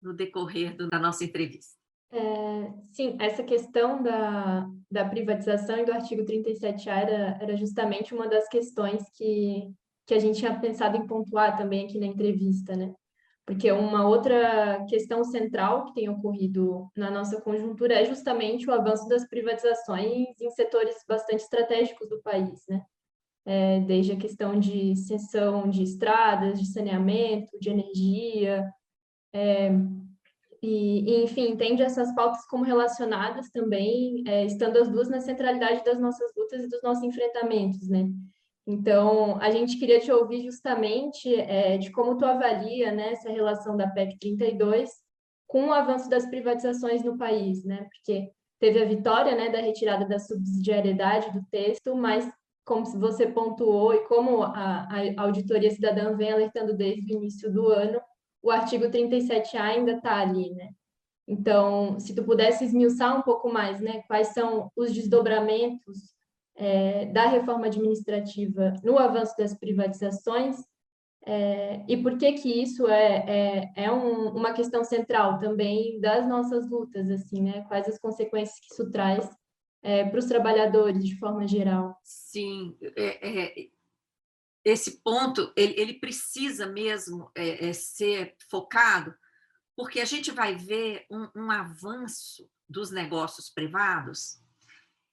no 0.02 0.12
decorrer 0.12 0.76
do, 0.76 0.90
da 0.90 0.98
nossa 0.98 1.24
entrevista. 1.24 1.74
É, 2.10 2.74
sim, 2.92 3.16
essa 3.18 3.42
questão 3.42 4.02
da, 4.02 4.68
da 4.90 5.08
privatização 5.08 5.78
e 5.78 5.86
do 5.86 5.92
artigo 5.92 6.22
37A 6.22 6.86
era, 6.86 7.38
era 7.40 7.56
justamente 7.56 8.14
uma 8.14 8.28
das 8.28 8.46
questões 8.48 9.08
que, 9.14 9.72
que 10.06 10.12
a 10.12 10.18
gente 10.18 10.38
tinha 10.38 10.60
pensado 10.60 10.98
em 10.98 11.06
pontuar 11.06 11.56
também 11.56 11.86
aqui 11.86 11.98
na 11.98 12.06
entrevista, 12.06 12.76
né? 12.76 12.94
Porque 13.48 13.72
uma 13.72 14.06
outra 14.06 14.84
questão 14.90 15.24
central 15.24 15.86
que 15.86 15.94
tem 15.94 16.08
ocorrido 16.10 16.86
na 16.94 17.10
nossa 17.10 17.40
conjuntura 17.40 17.94
é 17.94 18.04
justamente 18.04 18.68
o 18.68 18.74
avanço 18.74 19.08
das 19.08 19.26
privatizações 19.26 20.38
em 20.38 20.50
setores 20.50 20.94
bastante 21.08 21.44
estratégicos 21.44 22.10
do 22.10 22.20
país, 22.20 22.62
né? 22.68 22.82
É, 23.46 23.80
desde 23.80 24.12
a 24.12 24.18
questão 24.18 24.60
de 24.60 24.94
cessão 24.96 25.66
de 25.66 25.82
estradas, 25.82 26.60
de 26.60 26.70
saneamento, 26.70 27.58
de 27.58 27.70
energia, 27.70 28.70
é, 29.32 29.70
e, 30.62 31.22
enfim, 31.24 31.48
entende 31.48 31.80
essas 31.80 32.14
pautas 32.14 32.44
como 32.48 32.64
relacionadas 32.64 33.48
também, 33.48 34.24
é, 34.26 34.44
estando 34.44 34.76
as 34.76 34.90
duas 34.90 35.08
na 35.08 35.22
centralidade 35.22 35.82
das 35.84 35.98
nossas 35.98 36.30
lutas 36.36 36.64
e 36.64 36.68
dos 36.68 36.82
nossos 36.82 37.02
enfrentamentos, 37.02 37.88
né? 37.88 38.10
Então, 38.70 39.40
a 39.40 39.50
gente 39.50 39.78
queria 39.78 39.98
te 39.98 40.12
ouvir 40.12 40.42
justamente 40.42 41.34
é, 41.34 41.78
de 41.78 41.90
como 41.90 42.18
tu 42.18 42.26
avalia 42.26 42.92
né, 42.92 43.12
essa 43.12 43.30
relação 43.30 43.74
da 43.74 43.88
PEC 43.88 44.18
32 44.18 44.90
com 45.46 45.68
o 45.68 45.72
avanço 45.72 46.10
das 46.10 46.26
privatizações 46.26 47.02
no 47.02 47.16
país, 47.16 47.64
né? 47.64 47.88
Porque 47.90 48.30
teve 48.60 48.82
a 48.82 48.84
vitória 48.84 49.34
né, 49.34 49.48
da 49.48 49.58
retirada 49.58 50.06
da 50.06 50.18
subsidiariedade 50.18 51.32
do 51.32 51.42
texto, 51.50 51.96
mas 51.96 52.30
como 52.62 52.84
você 52.84 53.26
pontuou 53.26 53.94
e 53.94 54.06
como 54.06 54.42
a, 54.42 54.86
a 54.86 55.22
auditoria 55.22 55.70
cidadã 55.70 56.14
vem 56.14 56.30
alertando 56.30 56.76
desde 56.76 57.14
o 57.14 57.16
início 57.16 57.50
do 57.50 57.68
ano, 57.68 57.98
o 58.42 58.50
artigo 58.50 58.84
37A 58.84 59.62
ainda 59.62 59.92
está 59.92 60.16
ali, 60.16 60.52
né? 60.52 60.68
Então, 61.26 61.98
se 61.98 62.14
tu 62.14 62.22
pudesse 62.22 62.66
esmiuçar 62.66 63.18
um 63.18 63.22
pouco 63.22 63.50
mais, 63.50 63.80
né, 63.80 64.02
quais 64.06 64.28
são 64.28 64.70
os 64.76 64.92
desdobramentos 64.92 66.17
é, 66.58 67.06
da 67.06 67.28
reforma 67.28 67.66
administrativa 67.66 68.74
no 68.82 68.98
avanço 68.98 69.36
das 69.36 69.54
privatizações 69.54 70.56
é, 71.24 71.84
e 71.86 71.96
por 72.02 72.16
que 72.18 72.32
que 72.32 72.62
isso 72.62 72.88
é, 72.88 73.24
é, 73.28 73.72
é 73.84 73.92
um, 73.92 74.30
uma 74.30 74.52
questão 74.52 74.82
central 74.82 75.38
também 75.38 76.00
das 76.00 76.26
nossas 76.26 76.68
lutas, 76.70 77.10
assim, 77.10 77.42
né? 77.42 77.64
Quais 77.68 77.86
as 77.86 77.98
consequências 77.98 78.58
que 78.58 78.72
isso 78.72 78.90
traz 78.90 79.28
é, 79.82 80.04
para 80.04 80.18
os 80.18 80.24
trabalhadores 80.24 81.04
de 81.04 81.18
forma 81.18 81.46
geral? 81.46 81.98
Sim, 82.02 82.76
é, 82.96 83.28
é, 83.28 83.68
esse 84.64 85.02
ponto 85.02 85.52
ele, 85.56 85.74
ele 85.78 85.94
precisa 85.94 86.66
mesmo 86.66 87.30
ser 87.74 88.34
focado, 88.50 89.14
porque 89.76 90.00
a 90.00 90.04
gente 90.04 90.30
vai 90.30 90.56
ver 90.56 91.04
um, 91.10 91.28
um 91.36 91.50
avanço 91.50 92.48
dos 92.68 92.90
negócios 92.90 93.50
privados 93.50 94.40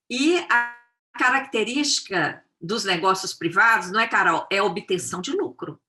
e 0.09 0.37
a 0.49 0.84
característica 1.17 2.43
dos 2.59 2.83
negócios 2.83 3.33
privados, 3.33 3.91
não 3.91 3.99
é, 3.99 4.07
Carol? 4.07 4.47
É 4.51 4.59
a 4.59 4.63
obtenção 4.63 5.21
de 5.21 5.31
lucro. 5.31 5.79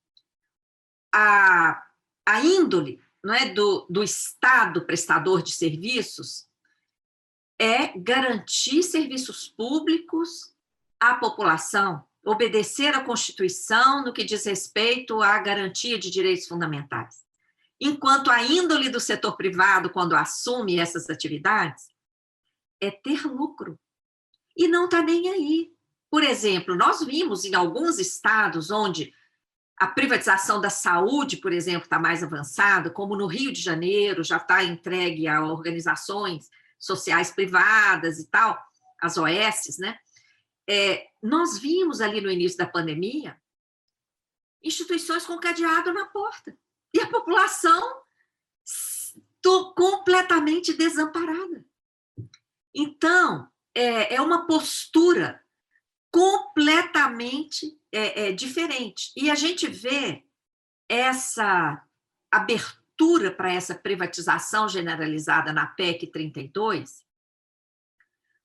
A, 1.13 1.83
a 2.25 2.41
índole 2.41 3.01
não 3.23 3.33
é, 3.33 3.49
do, 3.49 3.87
do 3.89 4.03
Estado 4.03 4.85
prestador 4.85 5.41
de 5.41 5.51
serviços 5.51 6.47
é 7.59 7.97
garantir 7.97 8.83
serviços 8.83 9.47
públicos 9.47 10.53
à 10.99 11.15
população, 11.15 12.05
obedecer 12.23 12.93
à 12.95 13.03
Constituição 13.03 14.03
no 14.03 14.13
que 14.13 14.23
diz 14.23 14.45
respeito 14.45 15.21
à 15.21 15.39
garantia 15.39 15.97
de 15.97 16.11
direitos 16.11 16.47
fundamentais. 16.47 17.25
Enquanto 17.79 18.29
a 18.29 18.43
índole 18.43 18.89
do 18.89 18.99
setor 18.99 19.35
privado, 19.35 19.89
quando 19.89 20.15
assume 20.15 20.79
essas 20.79 21.09
atividades, 21.09 21.87
é 22.81 22.91
ter 22.91 23.25
lucro 23.25 23.79
e 24.57 24.67
não 24.67 24.85
está 24.85 25.01
nem 25.01 25.29
aí. 25.29 25.71
Por 26.09 26.23
exemplo, 26.23 26.75
nós 26.75 27.03
vimos 27.03 27.45
em 27.45 27.53
alguns 27.53 27.99
estados 27.99 28.71
onde 28.71 29.13
a 29.77 29.85
privatização 29.87 30.59
da 30.59 30.69
saúde, 30.69 31.37
por 31.37 31.53
exemplo, 31.53 31.83
está 31.83 31.99
mais 31.99 32.23
avançada, 32.23 32.89
como 32.89 33.15
no 33.15 33.27
Rio 33.27 33.53
de 33.53 33.61
Janeiro, 33.61 34.23
já 34.23 34.37
está 34.37 34.63
entregue 34.63 35.27
a 35.27 35.43
organizações 35.43 36.49
sociais 36.79 37.31
privadas 37.31 38.19
e 38.19 38.27
tal, 38.27 38.59
as 38.99 39.17
OS, 39.17 39.77
né? 39.79 39.97
É, 40.67 41.07
nós 41.21 41.59
vimos 41.59 42.01
ali 42.01 42.19
no 42.19 42.31
início 42.31 42.57
da 42.57 42.65
pandemia 42.65 43.39
instituições 44.63 45.25
com 45.25 45.37
cadeado 45.37 45.93
na 45.93 46.07
porta 46.07 46.57
e 46.93 46.99
a 46.99 47.07
população 47.07 48.01
completamente 49.75 50.73
desamparada. 50.73 51.63
Então, 52.73 53.49
é, 53.77 54.15
é 54.15 54.21
uma 54.21 54.47
postura 54.47 55.43
completamente 56.11 57.79
é, 57.91 58.29
é, 58.29 58.31
diferente. 58.31 59.11
E 59.15 59.29
a 59.29 59.35
gente 59.35 59.67
vê 59.67 60.25
essa 60.89 61.85
abertura 62.31 63.31
para 63.31 63.53
essa 63.53 63.75
privatização 63.75 64.67
generalizada 64.67 65.53
na 65.53 65.67
PEC 65.67 66.07
32 66.07 67.05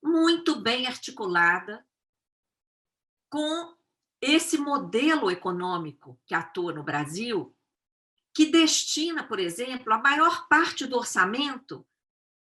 muito 0.02 0.60
bem 0.60 0.86
articulada 0.86 1.86
com 3.30 3.76
esse 4.20 4.58
modelo 4.58 5.30
econômico 5.30 6.20
que 6.26 6.34
atua 6.34 6.72
no 6.72 6.82
Brasil, 6.82 7.56
que 8.34 8.46
destina, 8.46 9.22
por 9.26 9.38
exemplo, 9.38 9.92
a 9.92 9.98
maior 9.98 10.48
parte 10.48 10.86
do 10.86 10.96
orçamento 10.96 11.86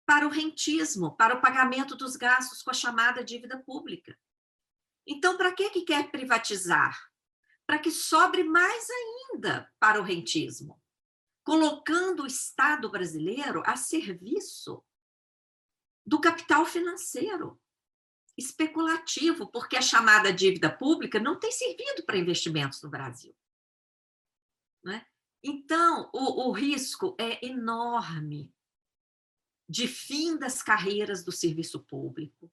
para 0.08 0.26
o 0.26 0.30
rentismo, 0.30 1.14
para 1.14 1.36
o 1.36 1.40
pagamento 1.42 1.94
dos 1.94 2.16
gastos 2.16 2.62
com 2.62 2.70
a 2.70 2.74
chamada 2.74 3.22
dívida 3.22 3.62
pública. 3.62 4.18
Então, 5.06 5.36
para 5.36 5.52
que, 5.52 5.68
que 5.68 5.82
quer 5.82 6.10
privatizar? 6.10 6.98
Para 7.66 7.78
que 7.78 7.90
sobre 7.90 8.42
mais 8.42 8.86
ainda 8.88 9.70
para 9.78 10.00
o 10.00 10.02
rentismo, 10.02 10.82
colocando 11.44 12.22
o 12.22 12.26
Estado 12.26 12.90
brasileiro 12.90 13.62
a 13.66 13.76
serviço 13.76 14.82
do 16.06 16.18
capital 16.18 16.64
financeiro 16.64 17.60
especulativo, 18.34 19.50
porque 19.50 19.76
a 19.76 19.82
chamada 19.82 20.32
dívida 20.32 20.74
pública 20.74 21.20
não 21.20 21.38
tem 21.38 21.52
servido 21.52 22.02
para 22.06 22.16
investimentos 22.16 22.80
no 22.80 22.88
Brasil. 22.88 23.36
É? 24.86 25.04
Então, 25.42 26.08
o, 26.14 26.48
o 26.48 26.52
risco 26.52 27.14
é 27.20 27.44
enorme 27.46 28.50
de 29.68 29.86
fim 29.86 30.38
das 30.38 30.62
carreiras 30.62 31.22
do 31.22 31.30
serviço 31.30 31.80
público, 31.80 32.50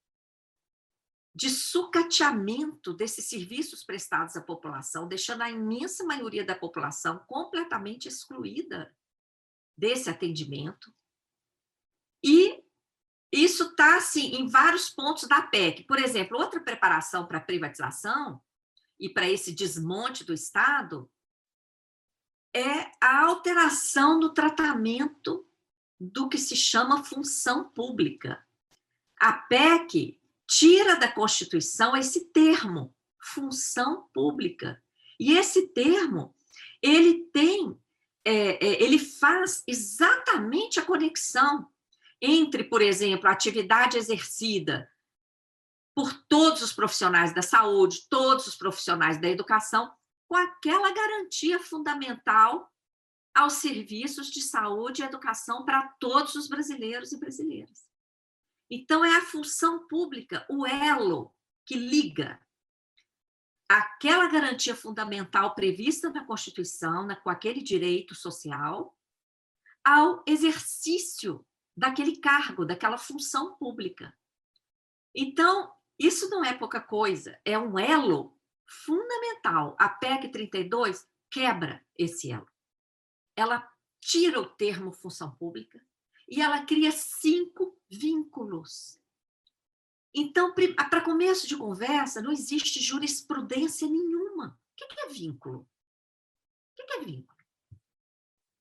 de 1.33 1.49
sucateamento 1.49 2.93
desses 2.93 3.25
serviços 3.25 3.83
prestados 3.83 4.35
à 4.35 4.41
população, 4.41 5.07
deixando 5.07 5.41
a 5.41 5.51
imensa 5.51 6.03
maioria 6.03 6.45
da 6.45 6.55
população 6.55 7.19
completamente 7.27 8.07
excluída 8.07 8.95
desse 9.77 10.09
atendimento, 10.09 10.93
E 12.23 12.63
isso 13.31 13.65
está 13.65 13.97
assim, 13.97 14.35
em 14.35 14.47
vários 14.47 14.89
pontos 14.89 15.27
da 15.27 15.41
PEC. 15.41 15.83
Por 15.83 15.99
exemplo, 15.99 16.39
outra 16.39 16.59
preparação 16.59 17.27
para 17.27 17.37
a 17.37 17.41
privatização 17.41 18.41
e 18.99 19.09
para 19.09 19.29
esse 19.29 19.51
desmonte 19.51 20.23
do 20.23 20.33
Estado 20.33 21.11
é 22.55 22.89
a 23.01 23.25
alteração 23.25 24.17
no 24.17 24.33
tratamento 24.33 25.45
do 25.99 26.27
que 26.27 26.37
se 26.37 26.55
chama 26.55 27.03
função 27.03 27.69
pública. 27.69 28.43
A 29.19 29.33
PEC 29.33 30.19
tira 30.47 30.95
da 30.95 31.11
Constituição 31.11 31.95
esse 31.95 32.25
termo, 32.31 32.93
função 33.19 34.07
pública. 34.13 34.81
E 35.19 35.37
esse 35.37 35.69
termo, 35.69 36.35
ele 36.81 37.25
tem, 37.31 37.79
é, 38.23 38.65
é, 38.65 38.83
ele 38.83 38.99
faz 38.99 39.63
exatamente 39.67 40.79
a 40.79 40.85
conexão 40.85 41.67
entre, 42.21 42.63
por 42.63 42.81
exemplo, 42.81 43.27
a 43.27 43.31
atividade 43.31 43.97
exercida 43.97 44.89
por 45.95 46.13
todos 46.27 46.61
os 46.61 46.73
profissionais 46.73 47.33
da 47.33 47.41
saúde, 47.41 48.07
todos 48.09 48.47
os 48.47 48.55
profissionais 48.55 49.19
da 49.19 49.29
educação, 49.29 49.91
com 50.27 50.35
aquela 50.35 50.91
garantia 50.93 51.59
fundamental 51.59 52.69
aos 53.35 53.53
serviços 53.53 54.27
de 54.27 54.41
saúde 54.41 55.01
e 55.01 55.05
educação 55.05 55.65
para 55.65 55.89
todos 55.99 56.35
os 56.35 56.47
brasileiros 56.47 57.11
e 57.11 57.19
brasileiras. 57.19 57.85
Então, 58.71 59.03
é 59.03 59.17
a 59.17 59.25
função 59.25 59.87
pública, 59.87 60.45
o 60.49 60.65
elo 60.65 61.35
que 61.65 61.75
liga 61.75 62.39
aquela 63.67 64.27
garantia 64.27 64.75
fundamental 64.75 65.53
prevista 65.53 66.09
na 66.09 66.23
Constituição, 66.23 67.07
com 67.23 67.29
aquele 67.29 67.61
direito 67.61 68.15
social, 68.15 68.97
ao 69.83 70.23
exercício 70.25 71.45
daquele 71.75 72.17
cargo, 72.17 72.65
daquela 72.65 72.97
função 72.97 73.55
pública. 73.57 74.15
Então, 75.13 75.73
isso 75.99 76.29
não 76.29 76.43
é 76.43 76.53
pouca 76.53 76.79
coisa, 76.79 77.39
é 77.43 77.57
um 77.57 77.77
elo 77.77 78.37
fundamental. 78.67 79.75
A 79.79 79.89
PEC 79.89 80.29
32 80.29 81.07
quebra 81.29 81.85
esse 81.97 82.31
elo. 82.31 82.47
Ela 83.35 83.69
tira 83.99 84.39
o 84.39 84.45
termo 84.45 84.91
função 84.91 85.31
pública 85.35 85.83
e 86.27 86.41
ela 86.41 86.65
cria 86.65 86.91
cinco 86.91 87.77
vínculos. 87.89 88.99
Então, 90.13 90.53
para 90.89 91.01
começo 91.01 91.47
de 91.47 91.57
conversa, 91.57 92.21
não 92.21 92.31
existe 92.31 92.79
jurisprudência 92.81 93.87
nenhuma. 93.87 94.57
O 94.71 94.75
que 94.75 94.99
é 94.99 95.07
vínculo? 95.09 95.67
O 96.71 96.75
que 96.75 96.93
é 96.93 96.99
vínculo? 97.01 97.35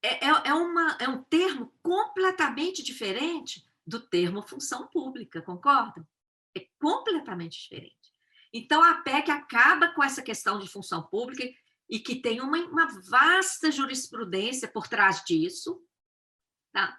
é, 0.04 0.26
é, 0.26 0.48
é, 0.48 0.54
uma, 0.54 0.98
é 1.00 1.08
um 1.08 1.22
termo 1.22 1.72
completamente 1.82 2.82
diferente 2.82 3.66
do 3.86 3.98
termo 3.98 4.42
função 4.42 4.86
pública, 4.86 5.40
concordam? 5.40 6.06
É 6.54 6.60
completamente 6.78 7.62
diferente. 7.62 8.12
Então, 8.52 8.82
a 8.82 8.96
PEC 8.96 9.30
acaba 9.30 9.88
com 9.88 10.04
essa 10.04 10.22
questão 10.22 10.58
de 10.58 10.68
função 10.68 11.02
pública 11.02 11.42
e 11.88 11.98
que 11.98 12.16
tem 12.16 12.40
uma, 12.40 12.58
uma 12.66 12.86
vasta 13.02 13.70
jurisprudência 13.70 14.68
por 14.68 14.88
trás 14.88 15.22
disso, 15.24 15.82
tá? 16.72 16.98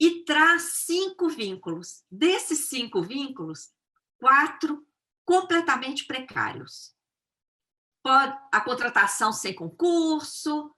e 0.00 0.24
traz 0.24 0.84
cinco 0.84 1.28
vínculos. 1.28 2.04
Desses 2.10 2.68
cinco 2.68 3.02
vínculos, 3.02 3.72
quatro 4.18 4.86
completamente 5.24 6.06
precários. 6.06 6.94
Pode, 8.02 8.38
a 8.52 8.60
contratação 8.60 9.32
sem 9.32 9.54
concurso, 9.54 10.74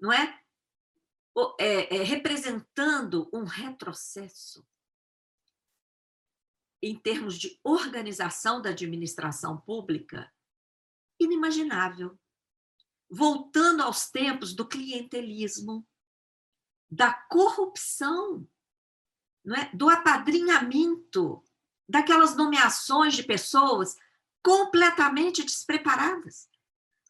não 0.00 0.12
é? 0.12 0.42
é, 1.58 1.96
é, 1.96 2.02
representando 2.02 3.28
um 3.32 3.44
retrocesso 3.44 4.66
em 6.82 6.98
termos 6.98 7.38
de 7.38 7.58
organização 7.62 8.60
da 8.60 8.70
administração 8.70 9.56
pública 9.60 10.32
inimaginável. 11.20 12.18
Voltando 13.14 13.82
aos 13.82 14.10
tempos 14.10 14.54
do 14.54 14.66
clientelismo, 14.66 15.86
da 16.90 17.12
corrupção, 17.12 18.48
não 19.44 19.54
é? 19.54 19.70
do 19.74 19.90
apadrinhamento, 19.90 21.44
daquelas 21.86 22.34
nomeações 22.34 23.14
de 23.14 23.22
pessoas 23.22 23.96
completamente 24.42 25.44
despreparadas, 25.44 26.48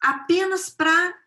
apenas 0.01 0.69
para 0.69 1.17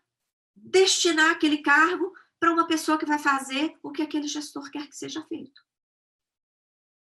destinar 0.55 1.31
aquele 1.31 1.57
cargo 1.63 2.13
para 2.39 2.53
uma 2.53 2.67
pessoa 2.67 2.99
que 2.99 3.05
vai 3.05 3.17
fazer 3.17 3.75
o 3.81 3.91
que 3.91 4.03
aquele 4.03 4.27
gestor 4.27 4.69
quer 4.69 4.87
que 4.87 4.95
seja 4.95 5.25
feito. 5.25 5.65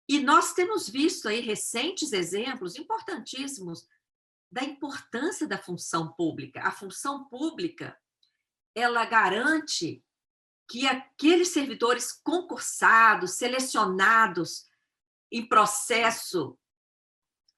E 0.08 0.20
nós 0.20 0.54
temos 0.54 0.88
visto 0.88 1.28
aí 1.28 1.40
recentes 1.40 2.12
exemplos 2.14 2.76
importantíssimos 2.76 3.88
da 4.54 4.64
importância 4.64 5.48
da 5.48 5.58
função 5.58 6.14
pública. 6.14 6.62
A 6.62 6.72
função 6.72 7.28
pública, 7.28 8.00
ela 8.76 9.04
garante 9.04 10.06
que 10.70 10.86
aqueles 10.86 11.50
servidores 11.50 12.12
concursados, 12.12 13.32
selecionados 13.32 14.68
em 15.32 15.44
processo 15.48 16.56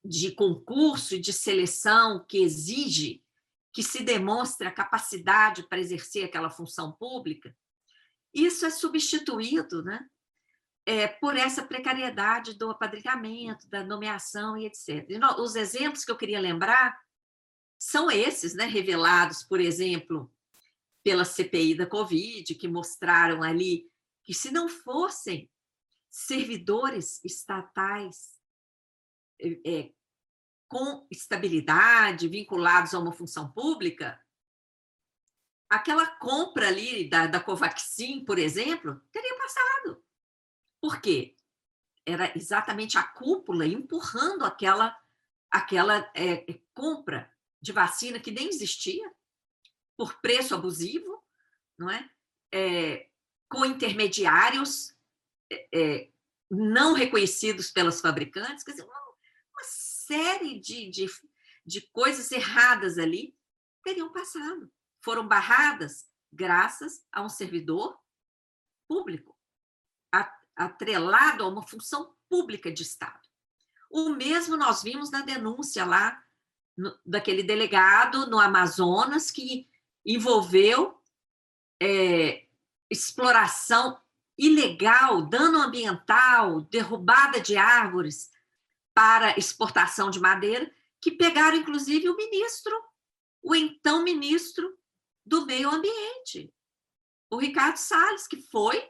de 0.06 0.32
concurso 0.32 1.16
e 1.16 1.20
de 1.20 1.34
seleção 1.34 2.24
que 2.26 2.38
exige 2.38 3.22
que 3.74 3.84
se 3.84 4.02
demonstre 4.02 4.66
a 4.66 4.72
capacidade 4.72 5.68
para 5.68 5.80
exercer 5.80 6.24
aquela 6.24 6.50
função 6.50 6.94
pública, 6.94 7.54
isso 8.34 8.66
é 8.66 8.70
substituído 8.70 9.84
né, 9.84 10.08
é, 10.86 11.08
por 11.08 11.36
essa 11.36 11.64
precariedade 11.64 12.54
do 12.54 12.70
apadrinhamento, 12.70 13.68
da 13.70 13.84
nomeação 13.84 14.56
e 14.56 14.66
etc. 14.66 15.10
E 15.10 15.18
no, 15.18 15.42
os 15.42 15.56
exemplos 15.56 16.06
que 16.06 16.12
eu 16.12 16.18
queria 16.18 16.40
lembrar 16.40 16.96
são 17.80 18.10
esses, 18.10 18.54
né, 18.54 18.66
revelados, 18.66 19.44
por 19.44 19.60
exemplo, 19.60 20.32
pela 21.04 21.26
CPI 21.26 21.76
da 21.76 21.86
Covid, 21.86 22.54
que 22.56 22.68
mostraram 22.68 23.44
ali 23.44 23.90
que 24.24 24.34
se 24.34 24.52
não 24.52 24.68
fossem 24.68 25.50
servidores 26.10 27.24
estatais 27.24 28.40
é, 29.66 29.92
com 30.68 31.06
estabilidade, 31.12 32.28
vinculados 32.28 32.94
a 32.94 33.00
uma 33.00 33.12
função 33.12 33.52
pública, 33.52 34.20
aquela 35.70 36.08
compra 36.18 36.70
ali 36.70 37.10
da, 37.10 37.28
da 37.28 37.40
Covaxin, 37.40 38.24
por 38.24 38.40
exemplo, 38.40 39.00
teria 39.12 39.38
passado. 39.38 40.05
Por 40.86 41.02
quê? 41.02 41.36
Era 42.06 42.32
exatamente 42.38 42.96
a 42.96 43.02
cúpula 43.02 43.66
empurrando 43.66 44.46
aquela, 44.46 44.96
aquela 45.50 45.98
é, 46.14 46.46
é, 46.48 46.62
compra 46.76 47.34
de 47.60 47.72
vacina 47.72 48.20
que 48.20 48.30
nem 48.30 48.48
existia, 48.48 49.12
por 49.98 50.22
preço 50.22 50.54
abusivo, 50.54 51.26
não 51.76 51.90
é? 51.90 52.08
é 52.54 53.10
com 53.50 53.66
intermediários 53.66 54.96
é, 55.52 55.68
é, 55.74 56.12
não 56.52 56.94
reconhecidos 56.94 57.72
pelas 57.72 58.00
fabricantes, 58.00 58.64
quer 58.64 58.74
dizer, 58.74 58.84
uma, 58.84 59.00
uma 59.00 59.64
série 59.64 60.60
de, 60.60 60.92
de, 60.92 61.08
de 61.66 61.82
coisas 61.82 62.32
erradas 62.32 63.00
ali 63.00 63.36
teriam 63.84 64.14
passado 64.14 64.72
foram 65.04 65.28
barradas 65.28 66.08
graças 66.32 67.04
a 67.12 67.24
um 67.24 67.30
servidor 67.30 68.00
público, 68.88 69.35
atrelado 70.56 71.44
a 71.44 71.48
uma 71.48 71.62
função 71.62 72.14
pública 72.30 72.72
de 72.72 72.84
Estado. 72.84 73.20
O 73.90 74.10
mesmo 74.10 74.58
nós 74.58 74.84
vimos 74.84 75.12
na 75.12 75.22
denúncia 75.22 75.86
lá 75.86 76.22
no, 76.78 76.98
daquele 77.06 77.44
delegado 77.44 78.28
no 78.28 78.40
Amazonas 78.40 79.32
que 79.32 79.68
envolveu 80.06 81.00
é, 81.82 82.46
exploração 82.90 84.00
ilegal, 84.38 85.22
dano 85.24 85.62
ambiental, 85.62 86.62
derrubada 86.62 87.40
de 87.40 87.56
árvores 87.56 88.32
para 88.94 89.38
exportação 89.38 90.10
de 90.10 90.20
madeira, 90.20 90.70
que 91.02 91.12
pegaram 91.12 91.58
inclusive 91.58 92.10
o 92.10 92.16
ministro, 92.16 92.74
o 93.42 93.56
então 93.56 94.04
ministro 94.04 94.78
do 95.26 95.46
meio 95.46 95.70
ambiente. 95.70 96.54
O 97.30 97.38
Ricardo 97.38 97.78
Salles, 97.78 98.28
que 98.28 98.42
foi 98.42 98.90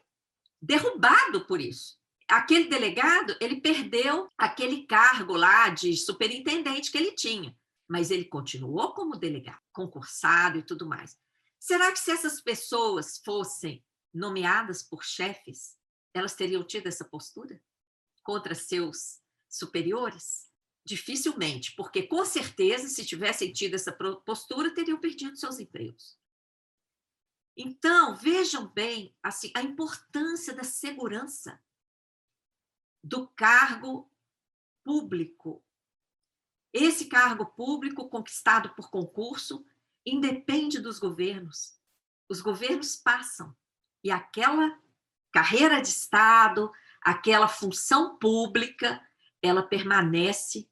derrubado 0.66 1.46
por 1.46 1.62
isso. 1.62 1.98
Aquele 2.28 2.68
delegado, 2.68 3.36
ele 3.40 3.62
perdeu 3.62 4.32
aquele 4.36 4.88
cargo 4.88 5.36
lá 5.36 5.70
de 5.70 5.96
superintendente 5.96 6.92
que 6.92 6.98
ele 6.98 7.12
tinha, 7.12 7.56
mas 7.88 8.10
ele 8.10 8.26
continuou 8.26 8.94
como 8.94 9.16
delegado, 9.16 9.62
concursado 9.72 10.58
e 10.58 10.64
tudo 10.64 10.88
mais. 10.88 11.16
Será 11.60 11.92
que 11.92 12.00
se 12.00 12.12
essas 12.12 12.42
pessoas 12.42 13.22
fossem 13.24 13.86
nomeadas 14.12 14.82
por 14.82 15.04
chefes, 15.04 15.78
elas 16.14 16.34
teriam 16.34 16.64
tido 16.64 16.88
essa 16.88 17.06
postura 17.06 17.62
contra 18.24 18.56
seus 18.56 19.20
superiores? 19.48 20.50
Dificilmente, 20.84 21.74
porque 21.76 22.04
com 22.04 22.24
certeza, 22.26 22.88
se 22.88 23.06
tivessem 23.06 23.52
tido 23.52 23.76
essa 23.76 23.92
postura, 24.26 24.74
teriam 24.74 25.00
perdido 25.00 25.36
seus 25.36 25.60
empregos. 25.60 26.18
Então, 27.58 28.16
vejam 28.16 28.68
bem 28.68 29.16
assim, 29.24 29.52
a 29.56 29.62
importância 29.62 30.54
da 30.54 30.64
segurança. 30.64 31.62
do 33.08 33.28
cargo 33.28 34.12
público. 34.84 35.64
Esse 36.74 37.06
cargo 37.06 37.46
público, 37.46 38.10
conquistado 38.10 38.74
por 38.76 38.90
concurso, 38.90 39.64
independe 40.06 40.80
dos 40.80 40.98
governos. 41.00 41.80
Os 42.28 42.42
governos 42.42 42.96
passam 42.96 43.56
e 44.04 44.12
aquela 44.12 44.80
carreira 45.32 45.82
de 45.82 45.88
Estado, 45.88 46.72
aquela 47.02 47.48
função 47.48 48.18
pública, 48.18 49.02
ela 49.42 49.64
permanece 49.64 50.70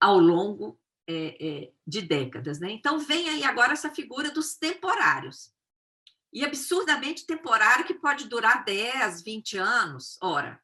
ao 0.00 0.18
longo 0.18 0.80
é, 1.06 1.36
é, 1.64 1.72
de 1.86 2.02
décadas. 2.02 2.58
Né? 2.58 2.72
Então, 2.72 2.98
vem 2.98 3.28
aí 3.28 3.44
agora 3.44 3.72
essa 3.72 3.90
figura 3.90 4.30
dos 4.30 4.54
temporários. 4.56 5.52
E 6.32 6.44
absurdamente 6.44 7.26
temporário 7.26 7.84
que 7.84 7.94
pode 7.94 8.26
durar 8.26 8.64
10, 8.64 9.22
20 9.22 9.58
anos. 9.58 10.18
Ora, 10.22 10.62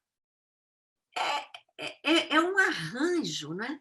é, 1.17 1.59
é, 1.79 2.13
é, 2.13 2.37
é 2.37 2.41
um 2.41 2.59
arranjo 2.59 3.55
né? 3.55 3.81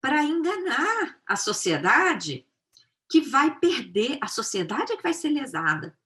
para 0.00 0.22
enganar 0.22 1.20
a 1.26 1.36
sociedade 1.36 2.48
que 3.08 3.20
vai 3.20 3.58
perder, 3.58 4.18
a 4.20 4.26
sociedade 4.26 4.92
é 4.92 4.96
que 4.96 5.02
vai 5.02 5.12
ser 5.12 5.28
lesada, 5.28 5.98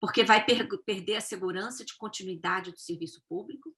porque 0.00 0.24
vai 0.24 0.44
per 0.44 0.66
perder 0.84 1.16
a 1.16 1.20
segurança 1.20 1.84
de 1.84 1.96
continuidade 1.96 2.72
do 2.72 2.78
serviço 2.78 3.22
público, 3.28 3.74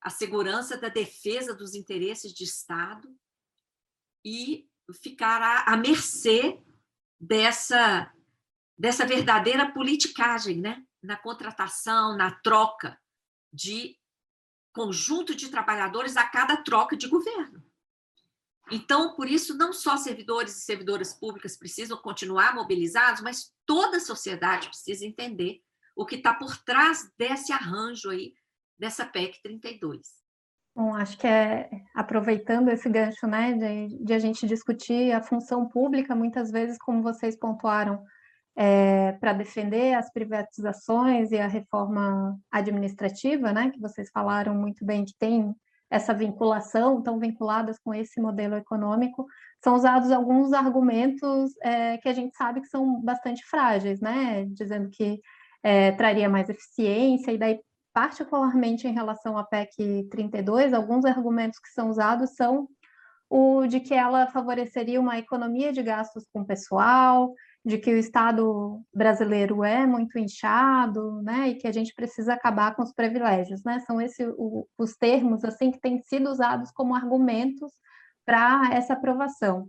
a 0.00 0.10
segurança 0.10 0.76
da 0.76 0.88
defesa 0.88 1.54
dos 1.54 1.74
interesses 1.74 2.32
de 2.32 2.44
Estado 2.44 3.12
e 4.24 4.68
ficará 5.02 5.64
à 5.64 5.76
mercê 5.76 6.62
dessa, 7.20 8.12
dessa 8.78 9.04
verdadeira 9.04 9.72
politicagem, 9.72 10.60
né? 10.60 10.84
na 11.02 11.16
contratação, 11.16 12.16
na 12.16 12.30
troca 12.30 12.98
de 13.52 13.96
conjunto 14.72 15.34
de 15.34 15.48
trabalhadores 15.48 16.16
a 16.16 16.24
cada 16.24 16.56
troca 16.58 16.96
de 16.96 17.08
governo. 17.08 17.62
Então, 18.70 19.14
por 19.14 19.28
isso, 19.28 19.56
não 19.56 19.72
só 19.72 19.96
servidores 19.96 20.56
e 20.56 20.60
servidoras 20.60 21.14
públicas 21.14 21.56
precisam 21.56 21.96
continuar 21.96 22.54
mobilizados, 22.54 23.22
mas 23.22 23.50
toda 23.64 23.96
a 23.96 24.00
sociedade 24.00 24.68
precisa 24.68 25.06
entender 25.06 25.62
o 25.96 26.04
que 26.04 26.16
está 26.16 26.34
por 26.34 26.56
trás 26.58 27.10
desse 27.16 27.50
arranjo 27.50 28.10
aí, 28.10 28.34
dessa 28.78 29.06
PEC 29.06 29.40
32. 29.42 30.18
Bom, 30.76 30.94
acho 30.94 31.18
que 31.18 31.26
é 31.26 31.68
aproveitando 31.94 32.68
esse 32.68 32.88
gancho, 32.88 33.26
né, 33.26 33.54
de, 33.54 34.04
de 34.04 34.12
a 34.12 34.18
gente 34.18 34.46
discutir 34.46 35.12
a 35.12 35.22
função 35.22 35.66
pública, 35.66 36.14
muitas 36.14 36.52
vezes, 36.52 36.78
como 36.78 37.02
vocês 37.02 37.36
pontuaram, 37.36 38.04
é, 38.60 39.12
para 39.12 39.32
defender 39.32 39.94
as 39.94 40.12
privatizações 40.12 41.30
e 41.30 41.38
a 41.38 41.46
reforma 41.46 42.36
administrativa, 42.50 43.52
né, 43.52 43.70
que 43.70 43.80
vocês 43.80 44.10
falaram 44.12 44.52
muito 44.52 44.84
bem 44.84 45.04
que 45.04 45.14
tem 45.16 45.54
essa 45.88 46.12
vinculação, 46.12 47.00
tão 47.00 47.20
vinculadas 47.20 47.78
com 47.78 47.94
esse 47.94 48.20
modelo 48.20 48.56
econômico, 48.56 49.26
são 49.62 49.76
usados 49.76 50.10
alguns 50.10 50.52
argumentos 50.52 51.52
é, 51.62 51.98
que 51.98 52.08
a 52.08 52.12
gente 52.12 52.36
sabe 52.36 52.60
que 52.60 52.66
são 52.66 53.00
bastante 53.00 53.44
frágeis, 53.46 54.00
né, 54.00 54.44
dizendo 54.46 54.90
que 54.90 55.20
é, 55.62 55.92
traria 55.92 56.28
mais 56.28 56.48
eficiência, 56.48 57.30
e 57.30 57.38
daí 57.38 57.60
particularmente 57.94 58.88
em 58.88 58.92
relação 58.92 59.38
à 59.38 59.44
PEC 59.44 60.08
32, 60.10 60.74
alguns 60.74 61.04
argumentos 61.04 61.60
que 61.60 61.68
são 61.68 61.90
usados 61.90 62.34
são 62.34 62.68
o 63.30 63.66
de 63.66 63.78
que 63.78 63.94
ela 63.94 64.26
favoreceria 64.26 65.00
uma 65.00 65.16
economia 65.16 65.72
de 65.72 65.82
gastos 65.82 66.24
com 66.32 66.44
pessoal, 66.44 67.32
de 67.68 67.76
que 67.76 67.92
o 67.92 67.98
Estado 67.98 68.82
brasileiro 68.94 69.62
é 69.62 69.86
muito 69.86 70.18
inchado, 70.18 71.20
né, 71.22 71.50
e 71.50 71.54
que 71.56 71.68
a 71.68 71.72
gente 71.72 71.94
precisa 71.94 72.32
acabar 72.32 72.74
com 72.74 72.82
os 72.82 72.94
privilégios, 72.94 73.62
né? 73.62 73.78
São 73.80 74.00
esses 74.00 74.26
os 74.78 74.96
termos 74.96 75.44
assim 75.44 75.70
que 75.70 75.78
têm 75.78 76.00
sido 76.02 76.30
usados 76.30 76.70
como 76.72 76.94
argumentos 76.94 77.70
para 78.24 78.70
essa 78.72 78.94
aprovação. 78.94 79.68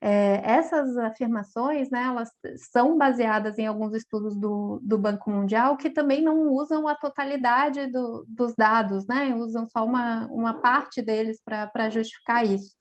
É, 0.00 0.40
essas 0.44 0.96
afirmações, 0.98 1.90
né, 1.90 2.02
elas 2.04 2.28
são 2.72 2.98
baseadas 2.98 3.56
em 3.58 3.66
alguns 3.66 3.94
estudos 3.94 4.36
do, 4.36 4.80
do 4.82 4.98
Banco 4.98 5.30
Mundial 5.30 5.76
que 5.76 5.90
também 5.90 6.22
não 6.22 6.52
usam 6.52 6.86
a 6.88 6.94
totalidade 6.96 7.86
do, 7.88 8.24
dos 8.28 8.54
dados, 8.56 9.06
né, 9.06 9.34
usam 9.34 9.66
só 9.68 9.84
uma, 9.84 10.26
uma 10.26 10.54
parte 10.60 11.02
deles 11.02 11.40
para 11.44 11.90
justificar 11.90 12.44
isso. 12.44 12.76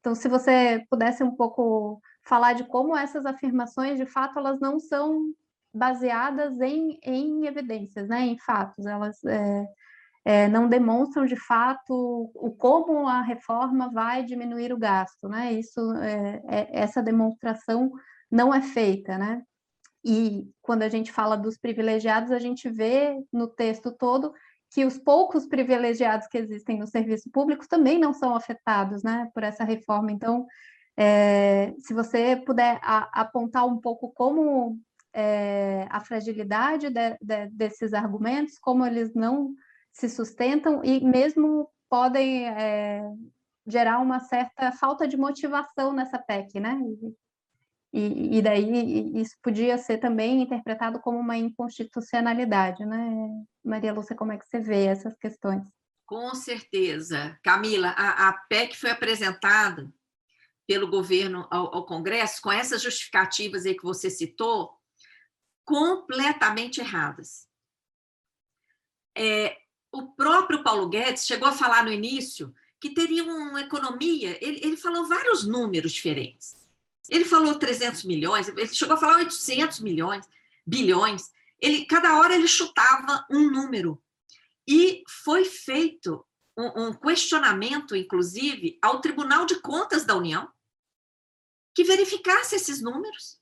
Então, 0.00 0.14
se 0.14 0.28
você 0.28 0.84
pudesse 0.90 1.22
um 1.22 1.34
pouco 1.34 2.00
falar 2.30 2.52
de 2.52 2.62
como 2.62 2.96
essas 2.96 3.26
afirmações, 3.26 3.98
de 3.98 4.06
fato, 4.06 4.38
elas 4.38 4.60
não 4.60 4.78
são 4.78 5.34
baseadas 5.74 6.60
em, 6.60 6.96
em 7.02 7.44
evidências, 7.46 8.08
né, 8.08 8.20
em 8.20 8.38
fatos, 8.38 8.86
elas 8.86 9.22
é, 9.24 9.66
é, 10.24 10.48
não 10.48 10.68
demonstram 10.68 11.26
de 11.26 11.34
fato 11.34 12.30
o 12.34 12.52
como 12.52 13.08
a 13.08 13.20
reforma 13.20 13.90
vai 13.90 14.24
diminuir 14.24 14.72
o 14.72 14.78
gasto, 14.78 15.28
né? 15.28 15.52
Isso, 15.52 15.80
é, 15.96 16.42
é, 16.48 16.68
essa 16.80 17.02
demonstração 17.02 17.90
não 18.30 18.54
é 18.54 18.62
feita, 18.62 19.18
né? 19.18 19.42
E 20.04 20.48
quando 20.62 20.82
a 20.82 20.88
gente 20.88 21.10
fala 21.10 21.36
dos 21.36 21.58
privilegiados, 21.58 22.30
a 22.30 22.38
gente 22.38 22.68
vê 22.68 23.16
no 23.32 23.48
texto 23.48 23.90
todo 23.90 24.32
que 24.72 24.84
os 24.84 24.96
poucos 24.98 25.46
privilegiados 25.46 26.28
que 26.28 26.38
existem 26.38 26.78
no 26.78 26.86
serviço 26.86 27.28
público 27.30 27.66
também 27.68 27.98
não 27.98 28.12
são 28.12 28.36
afetados, 28.36 29.02
né, 29.02 29.28
por 29.34 29.42
essa 29.42 29.64
reforma. 29.64 30.12
Então, 30.12 30.46
é, 31.02 31.74
se 31.78 31.94
você 31.94 32.36
puder 32.36 32.78
a, 32.82 33.22
apontar 33.22 33.66
um 33.66 33.80
pouco 33.80 34.12
como 34.12 34.78
é, 35.14 35.86
a 35.88 35.98
fragilidade 36.00 36.90
de, 36.90 37.16
de, 37.22 37.46
desses 37.52 37.94
argumentos, 37.94 38.58
como 38.58 38.84
eles 38.84 39.14
não 39.14 39.54
se 39.90 40.10
sustentam 40.10 40.84
e 40.84 41.02
mesmo 41.02 41.70
podem 41.88 42.46
é, 42.50 43.02
gerar 43.66 43.98
uma 44.00 44.20
certa 44.20 44.72
falta 44.72 45.08
de 45.08 45.16
motivação 45.16 45.90
nessa 45.94 46.18
PEC, 46.18 46.60
né? 46.60 46.78
E, 47.94 48.36
e 48.36 48.42
daí 48.42 49.18
isso 49.18 49.36
podia 49.42 49.78
ser 49.78 49.96
também 49.96 50.42
interpretado 50.42 51.00
como 51.00 51.18
uma 51.18 51.36
inconstitucionalidade, 51.38 52.84
né? 52.84 53.26
Maria 53.64 53.94
Lúcia, 53.94 54.14
como 54.14 54.32
é 54.32 54.38
que 54.38 54.46
você 54.46 54.60
vê 54.60 54.84
essas 54.84 55.16
questões? 55.16 55.66
Com 56.04 56.34
certeza. 56.34 57.38
Camila, 57.42 57.88
a, 57.96 58.28
a 58.28 58.32
PEC 58.50 58.76
foi 58.76 58.90
apresentada 58.90 59.90
pelo 60.70 60.86
governo 60.86 61.48
ao, 61.50 61.74
ao, 61.74 61.84
Congresso 61.84 62.40
com 62.40 62.52
essas 62.52 62.80
justificativas 62.80 63.66
aí 63.66 63.74
que 63.74 63.82
você 63.82 64.08
citou, 64.08 64.72
completamente 65.64 66.78
erradas. 66.78 67.48
É, 69.18 69.58
o 69.90 70.12
próprio 70.12 70.62
Paulo 70.62 70.88
Guedes 70.88 71.26
chegou 71.26 71.48
a 71.48 71.52
falar 71.52 71.84
no 71.84 71.90
início 71.90 72.54
que 72.80 72.94
teria 72.94 73.24
uma 73.24 73.62
economia, 73.62 74.38
ele, 74.40 74.60
ele 74.62 74.76
falou 74.76 75.08
vários 75.08 75.44
números 75.44 75.90
diferentes. 75.90 76.54
Ele 77.08 77.24
falou 77.24 77.56
300 77.56 78.04
milhões, 78.04 78.46
ele 78.46 78.68
chegou 78.68 78.94
a 78.94 79.00
falar 79.00 79.16
800 79.16 79.80
milhões, 79.80 80.24
bilhões. 80.64 81.32
Ele, 81.60 81.84
cada 81.84 82.16
hora 82.16 82.36
ele 82.36 82.46
chutava 82.46 83.26
um 83.28 83.50
número. 83.50 84.00
E 84.68 85.02
foi 85.24 85.44
feito 85.44 86.24
um, 86.56 86.84
um 86.86 86.92
questionamento, 86.92 87.96
inclusive, 87.96 88.78
ao 88.80 89.00
Tribunal 89.00 89.44
de 89.46 89.56
Contas 89.56 90.04
da 90.04 90.14
União, 90.14 90.48
que 91.80 91.84
verificasse 91.84 92.56
esses 92.56 92.82
números. 92.82 93.40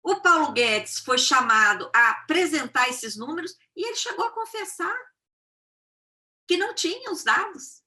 O 0.00 0.20
Paulo 0.20 0.52
Guedes 0.52 1.00
foi 1.00 1.18
chamado 1.18 1.90
a 1.92 2.10
apresentar 2.10 2.88
esses 2.88 3.16
números 3.16 3.58
e 3.74 3.84
ele 3.84 3.96
chegou 3.96 4.24
a 4.24 4.30
confessar 4.30 4.96
que 6.46 6.56
não 6.56 6.72
tinha 6.72 7.10
os 7.10 7.24
dados. 7.24 7.82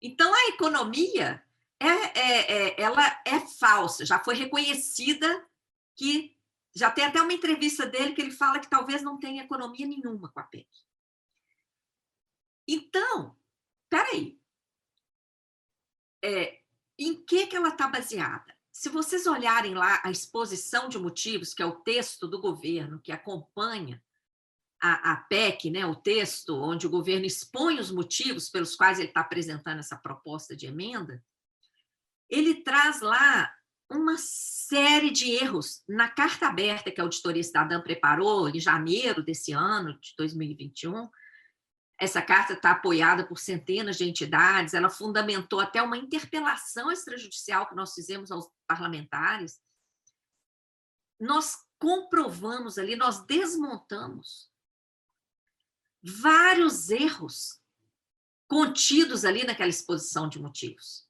Então, 0.00 0.32
a 0.32 0.48
economia 0.48 1.44
é, 1.78 1.86
é, 1.86 2.52
é, 2.52 2.80
ela 2.80 3.22
é 3.26 3.40
falsa, 3.40 4.06
já 4.06 4.18
foi 4.18 4.34
reconhecida 4.34 5.46
que 5.94 6.34
já 6.74 6.90
tem 6.90 7.04
até 7.04 7.20
uma 7.20 7.34
entrevista 7.34 7.84
dele 7.84 8.14
que 8.14 8.22
ele 8.22 8.30
fala 8.30 8.58
que 8.58 8.70
talvez 8.70 9.02
não 9.02 9.18
tenha 9.18 9.44
economia 9.44 9.86
nenhuma 9.86 10.30
com 10.30 10.40
a 10.40 10.44
PEC. 10.44 10.66
Então, 12.66 13.38
peraí. 13.90 14.40
É, 16.24 16.59
em 17.00 17.24
que, 17.24 17.46
que 17.46 17.56
ela 17.56 17.68
está 17.68 17.88
baseada? 17.88 18.54
Se 18.70 18.88
vocês 18.88 19.26
olharem 19.26 19.74
lá 19.74 20.00
a 20.04 20.10
exposição 20.10 20.88
de 20.88 20.98
motivos, 20.98 21.54
que 21.54 21.62
é 21.62 21.66
o 21.66 21.80
texto 21.80 22.28
do 22.28 22.40
governo 22.40 23.00
que 23.02 23.10
acompanha 23.10 24.02
a, 24.80 25.12
a 25.12 25.16
PEC, 25.16 25.70
né, 25.70 25.84
o 25.84 25.94
texto 25.94 26.54
onde 26.54 26.86
o 26.86 26.90
governo 26.90 27.26
expõe 27.26 27.78
os 27.78 27.90
motivos 27.90 28.48
pelos 28.48 28.74
quais 28.76 28.98
ele 28.98 29.08
está 29.08 29.20
apresentando 29.20 29.80
essa 29.80 29.96
proposta 29.96 30.56
de 30.56 30.66
emenda, 30.66 31.22
ele 32.28 32.62
traz 32.62 33.00
lá 33.00 33.52
uma 33.90 34.16
série 34.16 35.10
de 35.10 35.32
erros 35.32 35.82
na 35.88 36.08
carta 36.08 36.46
aberta 36.46 36.92
que 36.92 37.00
a 37.00 37.04
Auditoria 37.04 37.42
Cidadã 37.42 37.80
preparou 37.80 38.48
em 38.48 38.60
janeiro 38.60 39.22
desse 39.22 39.52
ano, 39.52 39.98
de 40.00 40.14
2021. 40.16 41.08
Essa 42.00 42.22
carta 42.22 42.54
está 42.54 42.70
apoiada 42.70 43.26
por 43.26 43.38
centenas 43.38 43.98
de 43.98 44.08
entidades, 44.08 44.72
ela 44.72 44.88
fundamentou 44.88 45.60
até 45.60 45.82
uma 45.82 45.98
interpelação 45.98 46.90
extrajudicial 46.90 47.68
que 47.68 47.74
nós 47.74 47.92
fizemos 47.92 48.30
aos 48.30 48.48
parlamentares. 48.66 49.60
Nós 51.20 51.56
comprovamos 51.78 52.78
ali, 52.78 52.96
nós 52.96 53.24
desmontamos 53.26 54.50
vários 56.02 56.88
erros 56.88 57.60
contidos 58.48 59.26
ali 59.26 59.44
naquela 59.44 59.68
exposição 59.68 60.26
de 60.26 60.40
motivos. 60.40 61.06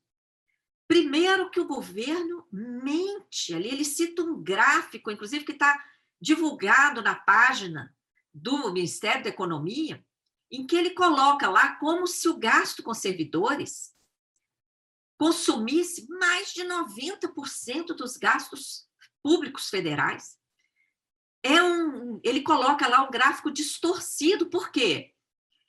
Primeiro, 0.88 1.50
que 1.50 1.60
o 1.60 1.68
governo 1.68 2.48
mente 2.50 3.54
ali, 3.54 3.68
ele 3.68 3.84
cita 3.84 4.22
um 4.22 4.42
gráfico, 4.42 5.08
inclusive, 5.08 5.44
que 5.44 5.52
está 5.52 5.80
divulgado 6.20 7.00
na 7.00 7.14
página 7.14 7.94
do 8.34 8.72
Ministério 8.72 9.22
da 9.22 9.30
Economia, 9.30 10.04
em 10.50 10.66
que 10.66 10.76
ele 10.76 10.90
coloca 10.90 11.48
lá 11.48 11.76
como 11.76 12.06
se 12.06 12.28
o 12.28 12.36
gasto 12.36 12.82
com 12.82 12.92
servidores 12.92 13.94
consumisse 15.16 16.08
mais 16.08 16.52
de 16.52 16.62
90% 16.64 17.88
dos 17.88 18.16
gastos 18.16 18.88
públicos 19.22 19.68
federais. 19.68 20.38
É 21.42 21.62
um, 21.62 22.18
ele 22.24 22.42
coloca 22.42 22.88
lá 22.88 23.02
um 23.02 23.10
gráfico 23.10 23.50
distorcido, 23.50 24.46
por 24.46 24.70
quê? 24.72 25.14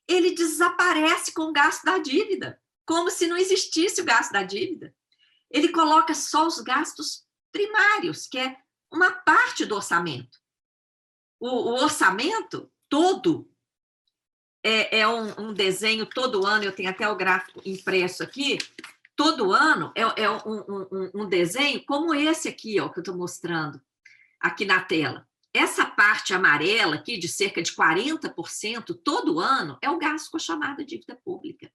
Ele 0.07 0.31
desaparece 0.31 1.33
com 1.33 1.43
o 1.43 1.53
gasto 1.53 1.83
da 1.83 1.97
dívida, 1.97 2.61
como 2.85 3.11
se 3.11 3.27
não 3.27 3.37
existisse 3.37 4.01
o 4.01 4.05
gasto 4.05 4.31
da 4.31 4.43
dívida. 4.43 4.95
Ele 5.49 5.69
coloca 5.69 6.13
só 6.13 6.47
os 6.47 6.59
gastos 6.61 7.25
primários, 7.51 8.25
que 8.27 8.39
é 8.39 8.57
uma 8.89 9.11
parte 9.11 9.65
do 9.65 9.75
orçamento. 9.75 10.39
O, 11.39 11.49
o 11.49 11.73
orçamento 11.83 12.71
todo 12.87 13.50
é, 14.63 14.99
é 14.99 15.07
um, 15.07 15.49
um, 15.49 15.53
desenho 15.53 16.05
todo 16.05 16.45
ano, 16.45 16.63
eu 16.63 16.71
tenho 16.71 16.89
até 16.89 17.07
o 17.09 17.15
gráfico 17.15 17.61
impresso 17.65 18.23
aqui, 18.23 18.57
todo 19.15 19.51
ano 19.51 19.91
é, 19.95 20.23
é 20.23 20.29
um, 20.29 20.37
um, 20.45 21.11
um, 21.15 21.29
desenho 21.29 21.83
como 21.85 22.13
esse 22.13 22.47
aqui, 22.47 22.79
ó, 22.79 22.89
que 22.89 22.99
eu 22.99 23.01
estou 23.01 23.15
mostrando 23.15 23.81
aqui 24.39 24.65
na 24.65 24.81
tela. 24.81 25.27
Essa 25.53 25.85
parte 25.85 26.33
amarela 26.33 26.95
aqui, 26.95 27.17
de 27.17 27.27
cerca 27.27 27.61
de 27.61 27.71
40% 27.73 28.97
todo 29.03 29.39
ano, 29.39 29.77
é 29.81 29.89
o 29.89 29.97
gasto 29.97 30.31
com 30.31 30.37
a 30.37 30.39
chamada 30.39 30.83
dívida 30.83 31.15
pública. 31.15 31.71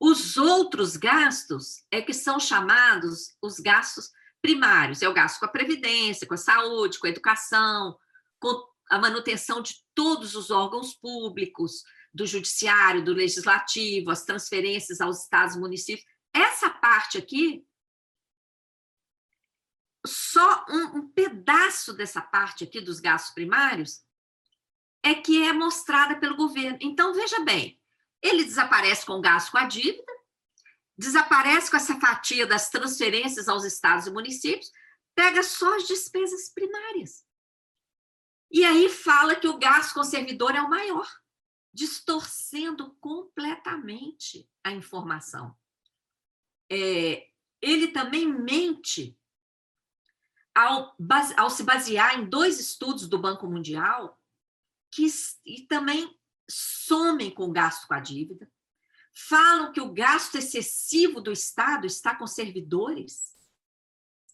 Os 0.00 0.36
outros 0.36 0.96
gastos 0.96 1.84
é 1.90 2.02
que 2.02 2.12
são 2.12 2.40
chamados 2.40 3.36
os 3.40 3.60
gastos 3.60 4.10
primários, 4.42 5.02
é 5.02 5.08
o 5.08 5.14
gasto 5.14 5.38
com 5.38 5.46
a 5.46 5.48
previdência, 5.48 6.26
com 6.26 6.34
a 6.34 6.38
saúde, 6.38 6.98
com 6.98 7.06
a 7.06 7.10
educação, 7.10 7.96
com 8.38 8.73
a 8.90 8.98
manutenção 8.98 9.62
de 9.62 9.74
todos 9.94 10.34
os 10.34 10.50
órgãos 10.50 10.94
públicos, 10.94 11.82
do 12.14 12.26
judiciário, 12.26 13.04
do 13.04 13.12
legislativo, 13.12 14.10
as 14.10 14.24
transferências 14.24 15.00
aos 15.00 15.24
estados 15.24 15.56
e 15.56 15.58
municípios. 15.58 16.06
Essa 16.32 16.70
parte 16.70 17.18
aqui, 17.18 17.66
só 20.06 20.64
um, 20.68 20.98
um 20.98 21.08
pedaço 21.08 21.92
dessa 21.92 22.22
parte 22.22 22.62
aqui 22.62 22.80
dos 22.80 23.00
gastos 23.00 23.34
primários 23.34 24.02
é 25.02 25.14
que 25.14 25.42
é 25.42 25.52
mostrada 25.52 26.18
pelo 26.18 26.36
governo. 26.36 26.78
Então, 26.80 27.12
veja 27.12 27.40
bem, 27.40 27.80
ele 28.22 28.44
desaparece 28.44 29.04
com 29.04 29.14
o 29.14 29.20
gasto 29.20 29.50
com 29.50 29.58
a 29.58 29.66
dívida, 29.66 30.12
desaparece 30.96 31.70
com 31.70 31.76
essa 31.76 31.98
fatia 31.98 32.46
das 32.46 32.70
transferências 32.70 33.48
aos 33.48 33.64
estados 33.64 34.06
e 34.06 34.12
municípios, 34.12 34.70
pega 35.14 35.42
só 35.42 35.76
as 35.76 35.86
despesas 35.86 36.50
primárias. 36.54 37.24
E 38.54 38.64
aí 38.64 38.88
fala 38.88 39.34
que 39.34 39.48
o 39.48 39.58
gasto 39.58 39.94
com 39.94 40.04
servidor 40.04 40.54
é 40.54 40.62
o 40.62 40.70
maior, 40.70 41.10
distorcendo 41.72 42.94
completamente 43.00 44.48
a 44.62 44.70
informação. 44.70 45.58
É, 46.70 47.30
ele 47.60 47.88
também 47.88 48.32
mente 48.32 49.18
ao, 50.54 50.96
ao, 51.36 51.50
se 51.50 51.64
basear 51.64 52.16
em 52.16 52.28
dois 52.28 52.60
estudos 52.60 53.08
do 53.08 53.18
Banco 53.18 53.48
Mundial 53.48 54.22
que 54.88 55.04
e 55.44 55.62
também 55.62 56.16
somem 56.48 57.32
com 57.32 57.46
o 57.46 57.52
gasto 57.52 57.88
com 57.88 57.94
a 57.94 57.98
dívida, 57.98 58.48
falam 59.12 59.72
que 59.72 59.80
o 59.80 59.92
gasto 59.92 60.36
excessivo 60.36 61.20
do 61.20 61.32
Estado 61.32 61.88
está 61.88 62.14
com 62.14 62.24
servidores, 62.28 63.34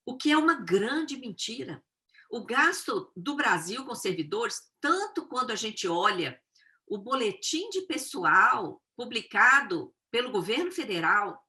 o 0.04 0.14
que 0.14 0.30
é 0.30 0.36
uma 0.36 0.56
grande 0.56 1.16
mentira. 1.16 1.82
O 2.30 2.44
gasto 2.44 3.10
do 3.16 3.34
Brasil 3.34 3.84
com 3.84 3.94
servidores, 3.94 4.72
tanto 4.80 5.26
quando 5.26 5.50
a 5.50 5.56
gente 5.56 5.88
olha 5.88 6.40
o 6.86 6.96
boletim 6.96 7.68
de 7.70 7.82
pessoal 7.82 8.80
publicado 8.96 9.92
pelo 10.12 10.30
governo 10.30 10.70
federal, 10.70 11.44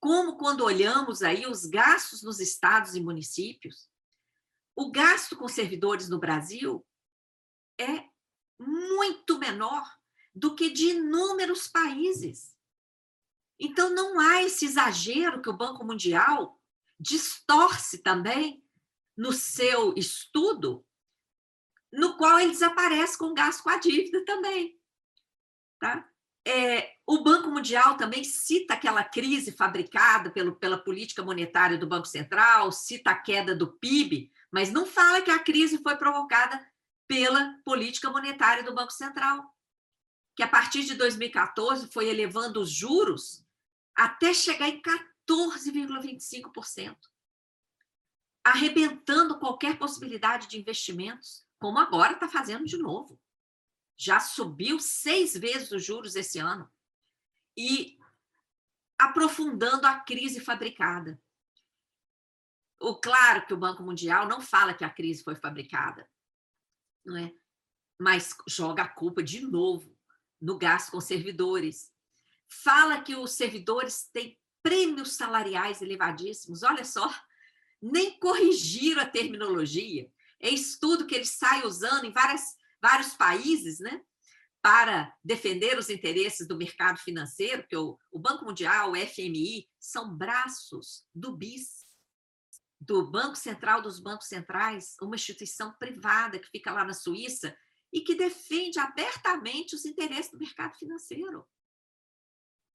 como 0.00 0.38
quando 0.38 0.64
olhamos 0.64 1.22
aí 1.22 1.46
os 1.46 1.66
gastos 1.66 2.22
nos 2.22 2.40
estados 2.40 2.94
e 2.94 3.00
municípios, 3.00 3.90
o 4.74 4.90
gasto 4.90 5.36
com 5.36 5.46
servidores 5.46 6.08
no 6.08 6.18
Brasil 6.18 6.86
é 7.78 8.08
muito 8.58 9.38
menor 9.38 9.84
do 10.34 10.54
que 10.54 10.70
de 10.70 10.90
inúmeros 10.90 11.66
países. 11.66 12.56
Então, 13.60 13.90
não 13.90 14.18
há 14.18 14.42
esse 14.42 14.64
exagero 14.64 15.42
que 15.42 15.50
o 15.50 15.56
Banco 15.56 15.84
Mundial 15.84 16.58
distorce 16.98 17.98
também 17.98 18.64
no 19.18 19.32
seu 19.32 19.92
estudo, 19.96 20.86
no 21.92 22.16
qual 22.16 22.38
ele 22.38 22.52
desaparece 22.52 23.18
com 23.18 23.34
gasto 23.34 23.64
com 23.64 23.70
a 23.70 23.78
dívida 23.78 24.24
também. 24.24 24.80
Tá? 25.80 26.08
É, 26.46 26.94
o 27.04 27.24
Banco 27.24 27.50
Mundial 27.50 27.96
também 27.96 28.22
cita 28.22 28.74
aquela 28.74 29.02
crise 29.02 29.50
fabricada 29.50 30.30
pelo, 30.30 30.54
pela 30.54 30.78
política 30.78 31.24
monetária 31.24 31.76
do 31.76 31.88
Banco 31.88 32.06
Central, 32.06 32.70
cita 32.70 33.10
a 33.10 33.18
queda 33.18 33.56
do 33.56 33.72
PIB, 33.78 34.30
mas 34.52 34.70
não 34.70 34.86
fala 34.86 35.20
que 35.20 35.32
a 35.32 35.40
crise 35.40 35.78
foi 35.78 35.96
provocada 35.96 36.64
pela 37.08 37.58
política 37.64 38.08
monetária 38.10 38.62
do 38.62 38.74
Banco 38.74 38.92
Central, 38.92 39.44
que 40.36 40.44
a 40.44 40.48
partir 40.48 40.84
de 40.84 40.94
2014 40.94 41.88
foi 41.88 42.08
elevando 42.08 42.60
os 42.60 42.70
juros 42.70 43.44
até 43.96 44.32
chegar 44.32 44.68
em 44.68 44.80
14,25% 44.80 46.96
arrebentando 48.50 49.38
qualquer 49.38 49.78
possibilidade 49.78 50.48
de 50.48 50.58
investimentos, 50.58 51.46
como 51.58 51.78
agora 51.78 52.14
está 52.14 52.28
fazendo 52.28 52.64
de 52.64 52.76
novo. 52.78 53.20
Já 53.96 54.20
subiu 54.20 54.78
seis 54.78 55.34
vezes 55.34 55.72
os 55.72 55.84
juros 55.84 56.14
esse 56.14 56.38
ano. 56.38 56.70
E 57.56 57.98
aprofundando 58.98 59.86
a 59.86 60.00
crise 60.00 60.40
fabricada. 60.40 61.20
O 62.80 62.94
claro 62.94 63.44
que 63.46 63.54
o 63.54 63.58
Banco 63.58 63.82
Mundial 63.82 64.28
não 64.28 64.40
fala 64.40 64.74
que 64.74 64.84
a 64.84 64.90
crise 64.90 65.24
foi 65.24 65.34
fabricada, 65.34 66.08
não 67.04 67.16
é? 67.16 67.34
Mas 68.00 68.36
joga 68.46 68.84
a 68.84 68.88
culpa 68.88 69.20
de 69.22 69.40
novo 69.40 69.96
no 70.40 70.56
gasto 70.56 70.92
com 70.92 71.00
servidores. 71.00 71.92
Fala 72.48 73.02
que 73.02 73.16
os 73.16 73.32
servidores 73.32 74.08
têm 74.12 74.38
prêmios 74.62 75.16
salariais 75.16 75.82
elevadíssimos. 75.82 76.62
Olha 76.62 76.84
só, 76.84 77.12
nem 77.80 78.18
corrigiram 78.18 79.02
a 79.02 79.06
terminologia. 79.06 80.10
É 80.40 80.50
estudo 80.50 81.06
que 81.06 81.14
ele 81.14 81.24
sai 81.24 81.64
usando 81.66 82.04
em 82.04 82.12
várias, 82.12 82.42
vários 82.80 83.14
países, 83.14 83.78
né? 83.80 84.00
Para 84.60 85.14
defender 85.24 85.78
os 85.78 85.88
interesses 85.88 86.46
do 86.46 86.56
mercado 86.56 86.98
financeiro, 86.98 87.66
que 87.68 87.76
o, 87.76 87.98
o 88.10 88.18
Banco 88.18 88.44
Mundial, 88.44 88.92
o 88.92 88.96
FMI, 88.96 89.68
são 89.78 90.16
braços 90.16 91.04
do 91.14 91.36
BIS, 91.36 91.86
do 92.80 93.10
Banco 93.10 93.36
Central 93.36 93.82
dos 93.82 94.00
Bancos 94.00 94.28
Centrais, 94.28 94.96
uma 95.00 95.16
instituição 95.16 95.72
privada 95.78 96.38
que 96.38 96.48
fica 96.48 96.72
lá 96.72 96.84
na 96.84 96.94
Suíça 96.94 97.56
e 97.92 98.00
que 98.02 98.14
defende 98.14 98.78
abertamente 98.78 99.74
os 99.74 99.84
interesses 99.84 100.30
do 100.30 100.38
mercado 100.38 100.76
financeiro. 100.76 101.46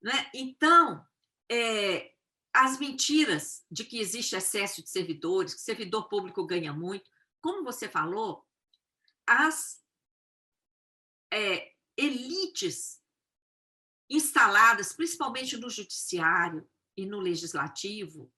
Né? 0.02 0.30
Então, 0.34 1.06
é, 1.50 2.12
as 2.54 2.78
mentiras 2.78 3.66
de 3.70 3.84
que 3.84 4.00
existe 4.00 4.36
excesso 4.36 4.84
de 4.84 4.89
servidores, 4.89 5.56
que 5.56 5.62
servidor 5.62 6.08
público 6.08 6.46
ganha 6.46 6.72
muito, 6.72 7.10
como 7.42 7.63
você 7.63 7.89
falou, 7.89 8.48
as 9.26 9.84
é, 11.34 11.74
elites 11.98 13.02
instaladas, 14.10 14.94
principalmente 14.94 15.58
no 15.58 15.70
judiciário 15.70 16.70
e 16.96 17.06
no 17.08 17.20
legislativo, 17.20 18.32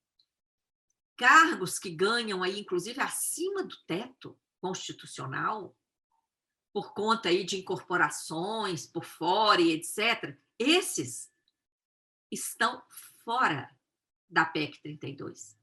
cargos 1.18 1.78
que 1.78 1.90
ganham 1.90 2.42
aí, 2.42 2.62
inclusive, 2.62 3.02
acima 3.02 3.64
do 3.64 3.76
teto 3.86 4.40
constitucional, 4.62 5.78
por 6.74 6.94
conta 6.94 7.30
aí 7.30 7.44
de 7.44 7.58
incorporações 7.58 8.88
por 8.88 9.04
fora 9.04 9.62
e 9.62 9.72
etc., 9.72 10.38
esses 10.58 11.30
estão 12.32 12.82
fora 13.24 13.75
da 14.30 14.46
PEC 14.46 14.82
32. 14.82 15.58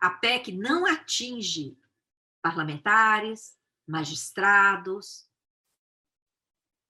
A 0.00 0.10
PEC 0.10 0.52
não 0.52 0.86
atinge 0.86 1.76
parlamentares, 2.40 3.58
magistrados, 3.86 5.28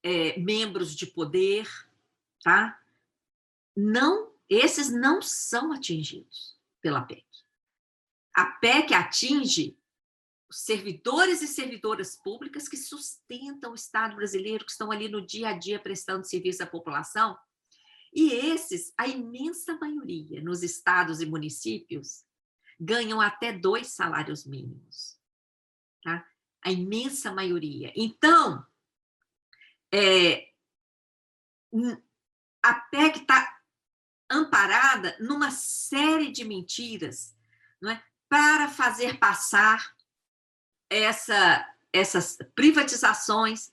é, 0.03 0.39
membros 0.39 0.95
de 0.95 1.07
poder, 1.07 1.69
tá? 2.43 2.81
Não, 3.77 4.33
esses 4.49 4.91
não 4.91 5.23
são 5.23 5.73
atingidos 5.73 6.59
pela 6.81 7.03
PEC. 7.03 7.27
A 8.35 8.47
PEC 8.47 8.95
atinge 8.95 9.79
os 10.49 10.61
servidores 10.61 11.43
e 11.43 11.47
servidoras 11.47 12.17
públicas 12.17 12.69
que 12.69 12.77
sustentam 12.77 13.73
o 13.73 13.75
Estado 13.75 14.17
brasileiro, 14.17 14.65
que 14.65 14.71
estão 14.71 14.91
ali 14.91 15.09
no 15.09 15.25
dia 15.25 15.51
a 15.51 15.53
dia 15.53 15.79
prestando 15.79 16.27
serviço 16.27 16.63
à 16.63 16.67
população 16.67 17.39
E 18.15 18.33
esses, 18.33 18.93
a 18.97 19.07
imensa 19.07 19.77
maioria, 19.79 20.41
nos 20.43 20.63
estados 20.63 21.21
e 21.21 21.27
municípios, 21.27 22.25
ganham 22.79 23.21
até 23.21 23.53
dois 23.53 23.89
salários 23.89 24.47
mínimos. 24.47 25.19
Tá? 26.03 26.27
A 26.65 26.71
imensa 26.71 27.33
maioria. 27.33 27.93
Então, 27.97 28.65
é, 29.93 30.49
a 32.63 32.75
PEC 32.75 33.21
está 33.21 33.59
amparada 34.31 35.17
numa 35.19 35.51
série 35.51 36.31
de 36.31 36.45
mentiras 36.45 37.35
não 37.81 37.91
é? 37.91 38.03
para 38.29 38.69
fazer 38.69 39.19
passar 39.19 39.95
essa, 40.91 41.75
essas 41.93 42.39
privatizações, 42.55 43.73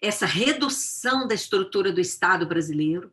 essa 0.00 0.26
redução 0.26 1.26
da 1.26 1.34
estrutura 1.34 1.92
do 1.92 2.00
Estado 2.00 2.46
brasileiro, 2.46 3.12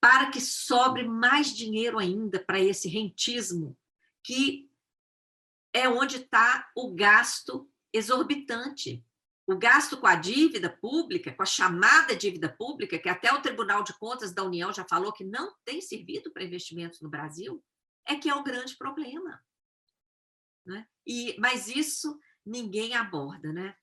para 0.00 0.30
que 0.30 0.40
sobre 0.40 1.02
mais 1.06 1.54
dinheiro 1.54 1.98
ainda 1.98 2.42
para 2.42 2.58
esse 2.58 2.88
rentismo, 2.88 3.76
que 4.24 4.70
é 5.72 5.88
onde 5.88 6.16
está 6.16 6.70
o 6.74 6.94
gasto 6.94 7.70
exorbitante. 7.92 9.04
O 9.46 9.56
gasto 9.56 9.96
com 9.96 10.06
a 10.06 10.14
dívida 10.14 10.70
pública, 10.70 11.34
com 11.34 11.42
a 11.42 11.46
chamada 11.46 12.14
dívida 12.14 12.48
pública, 12.48 12.98
que 12.98 13.08
até 13.08 13.32
o 13.32 13.42
Tribunal 13.42 13.82
de 13.82 13.92
Contas 13.98 14.32
da 14.32 14.44
União 14.44 14.72
já 14.72 14.86
falou 14.88 15.12
que 15.12 15.24
não 15.24 15.54
tem 15.64 15.80
servido 15.80 16.32
para 16.32 16.44
investimentos 16.44 17.00
no 17.00 17.10
Brasil, 17.10 17.62
é 18.06 18.16
que 18.16 18.28
é 18.28 18.34
o 18.34 18.44
grande 18.44 18.76
problema. 18.76 19.42
Né? 20.64 20.86
E, 21.06 21.36
mas 21.38 21.68
isso 21.68 22.18
ninguém 22.46 22.94
aborda, 22.94 23.52
né? 23.52 23.74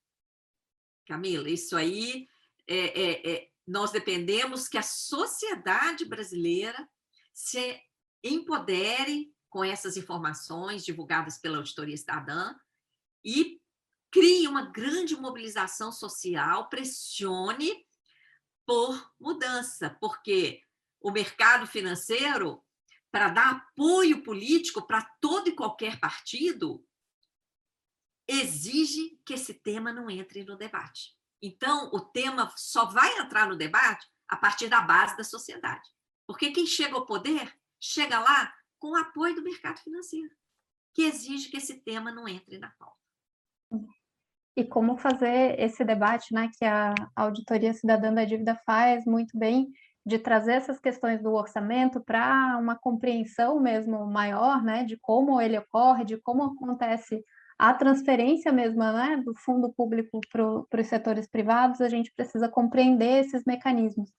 Camila, 1.06 1.50
isso 1.50 1.76
aí 1.76 2.28
é, 2.68 3.02
é, 3.02 3.34
é, 3.34 3.50
nós 3.68 3.92
dependemos 3.92 4.70
que 4.70 4.78
a 4.78 4.82
sociedade 4.82 6.06
brasileira 6.06 6.88
se 7.34 7.78
empodere 8.24 9.30
com 9.50 9.64
essas 9.64 9.98
informações 9.98 10.86
divulgadas 10.86 11.38
pela 11.38 11.58
Auditoria 11.58 11.98
Cidadã 11.98 12.56
e 13.24 13.62
crie 14.10 14.48
uma 14.48 14.72
grande 14.72 15.16
mobilização 15.18 15.92
social, 15.92 16.70
pressione 16.70 17.86
por 18.66 19.14
mudança, 19.20 19.98
porque 20.00 20.62
o 21.02 21.12
mercado 21.12 21.68
financeiro, 21.68 22.64
para 23.12 23.30
dar 23.30 23.52
apoio 23.52 24.24
político 24.24 24.86
para 24.86 25.04
todo 25.20 25.50
e 25.50 25.56
qualquer 25.56 26.00
partido, 26.00 26.86
exige 28.28 29.20
que 29.26 29.34
esse 29.34 29.54
tema 29.54 29.92
não 29.92 30.10
entre 30.10 30.44
no 30.44 30.58
debate. 30.58 31.17
Então, 31.42 31.90
o 31.94 32.00
tema 32.00 32.52
só 32.56 32.86
vai 32.86 33.20
entrar 33.20 33.48
no 33.48 33.56
debate 33.56 34.06
a 34.28 34.36
partir 34.36 34.68
da 34.68 34.82
base 34.82 35.16
da 35.16 35.24
sociedade. 35.24 35.88
Porque 36.26 36.52
quem 36.52 36.66
chega 36.66 36.96
ao 36.96 37.06
poder, 37.06 37.54
chega 37.80 38.20
lá 38.20 38.54
com 38.80 38.92
o 38.92 38.96
apoio 38.96 39.36
do 39.36 39.44
mercado 39.44 39.80
financeiro, 39.80 40.34
que 40.94 41.04
exige 41.04 41.50
que 41.50 41.58
esse 41.58 41.82
tema 41.82 42.12
não 42.12 42.28
entre 42.28 42.58
na 42.58 42.72
pauta. 42.72 42.98
E 44.56 44.64
como 44.64 44.98
fazer 44.98 45.60
esse 45.60 45.86
debate, 45.86 46.34
né, 46.34 46.50
que 46.58 46.66
a 46.66 46.94
Auditoria 47.16 47.74
Cidadã 47.74 48.12
da 48.12 48.26
Dívida 48.26 48.56
faz 48.66 49.06
muito 49.06 49.38
bem, 49.38 49.72
de 50.04 50.18
trazer 50.18 50.54
essas 50.54 50.80
questões 50.80 51.22
do 51.22 51.34
orçamento 51.34 52.02
para 52.02 52.58
uma 52.58 52.76
compreensão 52.76 53.60
mesmo 53.60 54.06
maior, 54.08 54.64
né, 54.64 54.84
de 54.84 54.98
como 54.98 55.40
ele 55.40 55.58
ocorre, 55.58 56.06
de 56.06 56.18
como 56.18 56.44
acontece 56.44 57.24
a 57.58 57.74
transferência 57.74 58.52
mesmo 58.52 58.84
né, 58.84 59.22
do 59.26 59.34
fundo 59.36 59.72
público 59.74 60.20
para 60.32 60.82
os 60.82 60.88
setores 60.88 61.28
privados, 61.28 61.82
a 61.82 61.90
gente 61.90 62.14
precisa 62.16 62.48
compreender 62.48 63.26
esses 63.26 63.44
mecanismos. 63.46 64.12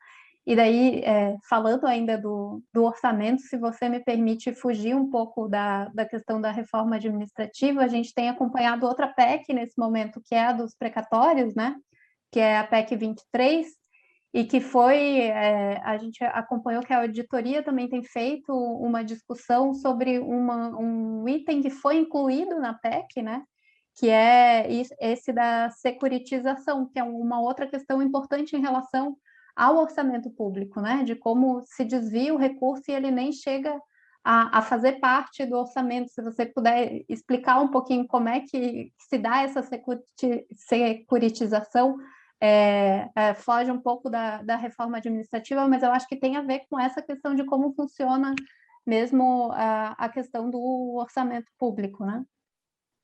E 0.49 0.57
daí, 0.57 1.01
é, 1.05 1.37
falando 1.47 1.87
ainda 1.87 2.17
do, 2.17 2.63
do, 2.73 2.85
orçamento, 2.85 3.43
se 3.43 3.59
você 3.59 3.87
me 3.87 4.01
permite 4.01 4.55
fugir 4.55 4.97
um 4.97 5.11
pouco 5.11 5.47
da, 5.47 5.89
da 5.91 6.07
questão 6.07 6.41
da 6.41 6.51
reforma 6.51 6.97
administrativa, 6.97 7.83
a 7.83 7.87
gente 7.87 8.15
tem 8.15 8.31
acompanhado 8.31 8.87
outra 8.87 9.07
PEC 9.07 9.53
nesse 9.53 9.79
momento, 9.79 10.23
que 10.25 10.35
é 10.35 10.47
a 10.47 10.53
dos 10.53 10.75
precatórios, 10.75 11.55
né? 11.55 11.77
Que 12.33 12.41
é 12.41 12.57
a 12.57 12.67
PEC 12.67 12.97
23, 12.97 13.67
e 14.33 14.45
que 14.45 14.61
foi, 14.61 15.21
é, 15.21 15.81
a 15.83 15.97
gente 15.97 16.23
acompanhou 16.23 16.83
que 16.83 16.93
a 16.93 17.01
auditoria 17.01 17.63
também 17.63 17.89
tem 17.89 18.03
feito 18.03 18.53
uma 18.53 19.03
discussão 19.03 19.73
sobre 19.73 20.19
uma, 20.19 20.69
um 20.79 21.27
item 21.29 21.63
que 21.63 21.71
foi 21.71 21.97
incluído 21.97 22.61
na 22.61 22.75
PEC, 22.75 23.23
né, 23.23 23.43
que 23.97 24.09
é 24.09 24.67
esse 25.01 25.33
da 25.33 25.71
securitização, 25.71 26.87
que 26.87 26.99
é 26.99 27.03
uma 27.05 27.41
outra 27.41 27.67
questão 27.67 28.03
importante 28.03 28.55
em 28.55 28.61
relação 28.61 29.17
ao 29.57 29.77
orçamento 29.79 30.31
público, 30.31 30.81
né, 30.81 31.03
de 31.05 31.17
como 31.17 31.63
se 31.65 31.85
desvia 31.85 32.33
o 32.33 32.39
recurso 32.39 32.85
e 32.89 32.93
ele 32.93 33.11
nem 33.11 33.33
chega 33.33 33.77
a, 34.23 34.59
a 34.59 34.63
fazer 34.63 35.01
parte 35.01 35.47
do 35.47 35.57
orçamento. 35.57 36.13
Se 36.13 36.23
você 36.23 36.45
puder 36.47 37.03
explicar 37.09 37.61
um 37.61 37.69
pouquinho 37.69 38.07
como 38.07 38.29
é 38.29 38.41
que 38.41 38.93
se 39.09 39.19
dá 39.19 39.43
essa 39.43 39.63
securitização, 40.55 41.97
é, 42.41 43.11
é, 43.15 43.35
foge 43.35 43.71
um 43.71 43.81
pouco 43.81 44.09
da, 44.09 44.43
da, 44.43 44.57
reforma 44.57 44.99
administrativa, 44.99 45.67
mas 45.67 45.83
eu 45.83 45.91
acho 45.91 46.07
que 46.07 46.17
tem 46.17 46.37
a 46.37 46.43
ver 46.43 46.63
com 46.71 46.79
essa 46.79 47.03
questão 47.03 47.35
de 47.35 47.45
como 47.45 47.75
funciona 47.75 48.35
mesmo 48.87 49.51
a, 49.53 49.93
a 49.93 50.09
questão 50.09 50.49
do 50.49 50.95
orçamento 50.97 51.51
público, 51.59 52.05
né? 52.07 52.25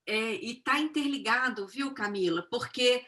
É, 0.07 0.35
e 0.35 0.53
está 0.53 0.79
interligado, 0.79 1.66
viu, 1.66 1.92
Camila? 1.92 2.47
Porque, 2.51 3.05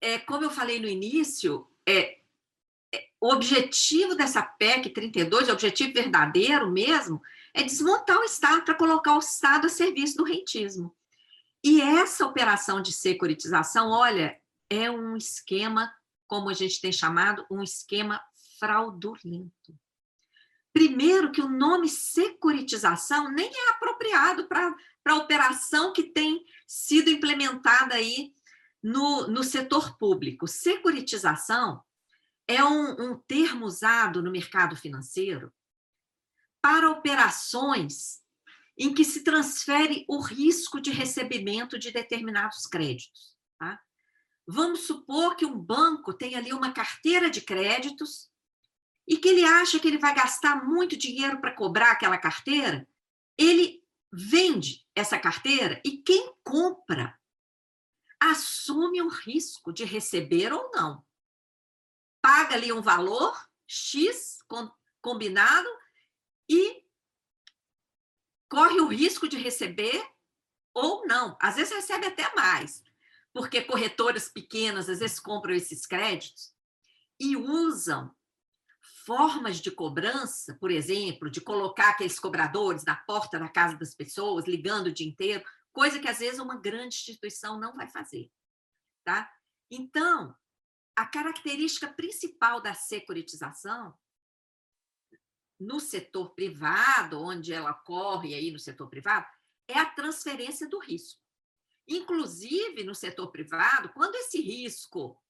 é, 0.00 0.18
como 0.18 0.44
eu 0.44 0.50
falei 0.50 0.80
no 0.80 0.88
início, 0.88 1.66
é, 1.86 2.18
é 2.94 3.08
o 3.20 3.28
objetivo 3.32 4.14
dessa 4.14 4.42
PEC 4.42 4.90
32, 4.90 5.48
o 5.48 5.52
objetivo 5.52 5.92
verdadeiro 5.94 6.70
mesmo, 6.70 7.20
é 7.54 7.62
desmontar 7.62 8.18
o 8.18 8.24
Estado 8.24 8.64
para 8.64 8.74
colocar 8.74 9.14
o 9.14 9.20
Estado 9.20 9.66
a 9.66 9.70
serviço 9.70 10.16
do 10.16 10.24
rentismo. 10.24 10.94
E 11.64 11.80
essa 11.80 12.26
operação 12.26 12.82
de 12.82 12.92
securitização, 12.92 13.90
olha, 13.90 14.36
é 14.72 14.90
um 14.90 15.16
esquema, 15.16 15.92
como 16.26 16.48
a 16.48 16.54
gente 16.54 16.80
tem 16.80 16.90
chamado, 16.90 17.46
um 17.50 17.62
esquema 17.62 18.20
fraudulento. 18.58 19.78
Primeiro, 20.72 21.30
que 21.30 21.42
o 21.42 21.48
nome 21.48 21.88
securitização 21.88 23.30
nem 23.30 23.50
é 23.50 23.70
apropriado 23.70 24.48
para 24.48 24.74
a 25.06 25.16
operação 25.16 25.92
que 25.92 26.04
tem 26.04 26.42
sido 26.66 27.10
implementada 27.10 27.94
aí 27.94 28.32
no, 28.82 29.28
no 29.28 29.44
setor 29.44 29.98
público. 29.98 30.48
Securitização 30.48 31.82
é 32.48 32.64
um, 32.64 33.12
um 33.12 33.18
termo 33.18 33.66
usado 33.66 34.22
no 34.22 34.30
mercado 34.30 34.74
financeiro 34.74 35.52
para 36.62 36.90
operações 36.90 38.22
em 38.78 38.94
que 38.94 39.04
se 39.04 39.22
transfere 39.22 40.06
o 40.08 40.20
risco 40.20 40.80
de 40.80 40.90
recebimento 40.90 41.78
de 41.78 41.90
determinados 41.90 42.66
créditos. 42.66 43.36
Tá? 43.58 43.78
Vamos 44.46 44.86
supor 44.86 45.36
que 45.36 45.46
um 45.46 45.58
banco 45.58 46.12
tem 46.12 46.34
ali 46.34 46.52
uma 46.52 46.72
carteira 46.72 47.30
de 47.30 47.40
créditos 47.40 48.30
e 49.06 49.16
que 49.16 49.28
ele 49.28 49.44
acha 49.44 49.78
que 49.78 49.86
ele 49.86 49.98
vai 49.98 50.14
gastar 50.14 50.64
muito 50.64 50.96
dinheiro 50.96 51.40
para 51.40 51.54
cobrar 51.54 51.92
aquela 51.92 52.18
carteira, 52.18 52.88
ele 53.36 53.82
vende 54.12 54.86
essa 54.94 55.18
carteira 55.18 55.80
e 55.84 55.98
quem 55.98 56.34
compra 56.44 57.18
assume 58.20 59.02
o 59.02 59.08
risco 59.08 59.72
de 59.72 59.84
receber 59.84 60.52
ou 60.52 60.70
não. 60.72 61.04
Paga 62.20 62.54
ali 62.54 62.72
um 62.72 62.82
valor 62.82 63.36
X 63.66 64.38
combinado 65.00 65.68
e 66.48 66.84
corre 68.48 68.80
o 68.80 68.86
risco 68.86 69.28
de 69.28 69.36
receber 69.36 70.06
ou 70.74 71.06
não. 71.06 71.36
Às 71.40 71.56
vezes 71.56 71.72
recebe 71.72 72.06
até 72.06 72.32
mais 72.34 72.84
porque 73.32 73.62
corretoras 73.62 74.28
pequenas 74.28 74.88
às 74.88 74.98
vezes 74.98 75.18
compram 75.18 75.54
esses 75.54 75.86
créditos 75.86 76.52
e 77.18 77.36
usam 77.36 78.14
formas 79.04 79.60
de 79.60 79.70
cobrança, 79.70 80.56
por 80.60 80.70
exemplo, 80.70 81.30
de 81.30 81.40
colocar 81.40 81.90
aqueles 81.90 82.18
cobradores 82.18 82.84
na 82.84 82.96
porta 82.96 83.38
da 83.38 83.48
casa 83.48 83.76
das 83.76 83.94
pessoas, 83.94 84.46
ligando 84.46 84.86
o 84.88 84.92
dia 84.92 85.06
inteiro, 85.06 85.44
coisa 85.72 85.98
que 85.98 86.08
às 86.08 86.18
vezes 86.18 86.38
uma 86.38 86.56
grande 86.56 86.94
instituição 86.94 87.58
não 87.58 87.74
vai 87.74 87.88
fazer, 87.90 88.30
tá? 89.04 89.30
Então, 89.70 90.36
a 90.94 91.06
característica 91.06 91.88
principal 91.88 92.60
da 92.60 92.74
securitização 92.74 93.96
no 95.58 95.80
setor 95.80 96.34
privado, 96.34 97.20
onde 97.20 97.52
ela 97.52 97.70
ocorre 97.70 98.34
aí 98.34 98.50
no 98.50 98.58
setor 98.58 98.88
privado, 98.88 99.26
é 99.68 99.78
a 99.78 99.86
transferência 99.86 100.68
do 100.68 100.78
risco. 100.78 101.21
Inclusive, 101.86 102.84
no 102.84 102.94
setor 102.94 103.30
privado, 103.30 103.92
quando 103.92 104.14
esse 104.14 104.40
risco 104.40 105.20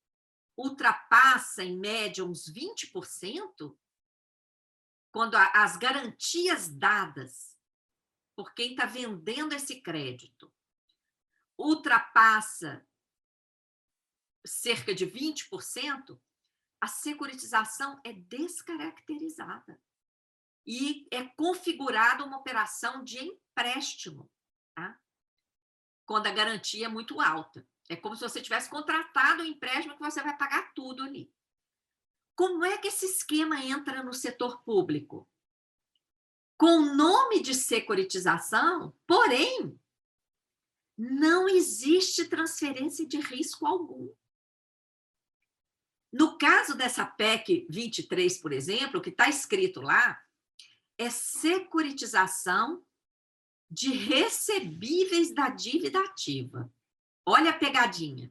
ultrapassa, 0.56 1.64
em 1.64 1.78
média, 1.78 2.24
uns 2.24 2.44
20%, 2.52 3.76
quando 5.10 5.34
as 5.36 5.76
garantias 5.76 6.68
dadas 6.68 7.58
por 8.34 8.54
quem 8.54 8.70
está 8.70 8.86
vendendo 8.86 9.54
esse 9.54 9.80
crédito 9.80 10.52
ultrapassa 11.58 12.86
cerca 14.44 14.94
de 14.94 15.06
20%, 15.06 16.18
a 16.80 16.88
securitização 16.88 18.00
é 18.04 18.12
descaracterizada 18.12 19.80
e 20.66 21.06
é 21.10 21.24
configurada 21.36 22.24
uma 22.24 22.38
operação 22.38 23.04
de 23.04 23.18
empréstimo? 23.18 24.28
Quando 26.12 26.26
a 26.26 26.30
garantia 26.30 26.84
é 26.84 26.88
muito 26.90 27.22
alta. 27.22 27.66
É 27.88 27.96
como 27.96 28.14
se 28.14 28.20
você 28.20 28.42
tivesse 28.42 28.68
contratado 28.68 29.42
um 29.42 29.46
empréstimo 29.46 29.94
que 29.94 30.02
você 30.02 30.22
vai 30.22 30.36
pagar 30.36 30.74
tudo 30.74 31.02
ali. 31.02 31.32
Como 32.36 32.62
é 32.66 32.76
que 32.76 32.88
esse 32.88 33.06
esquema 33.06 33.64
entra 33.64 34.02
no 34.02 34.12
setor 34.12 34.62
público? 34.62 35.26
Com 36.58 36.66
o 36.66 36.94
nome 36.94 37.40
de 37.40 37.54
securitização, 37.54 38.94
porém, 39.06 39.74
não 40.98 41.48
existe 41.48 42.28
transferência 42.28 43.06
de 43.06 43.18
risco 43.18 43.66
algum. 43.66 44.14
No 46.12 46.36
caso 46.36 46.74
dessa 46.74 47.06
PEC 47.06 47.66
23, 47.70 48.36
por 48.36 48.52
exemplo, 48.52 49.00
que 49.00 49.08
está 49.08 49.30
escrito 49.30 49.80
lá 49.80 50.22
é 50.98 51.08
securitização 51.08 52.84
de 53.72 53.90
recebíveis 53.90 55.34
da 55.34 55.48
dívida 55.48 55.98
ativa. 56.00 56.70
Olha 57.24 57.50
a 57.50 57.58
pegadinha. 57.58 58.30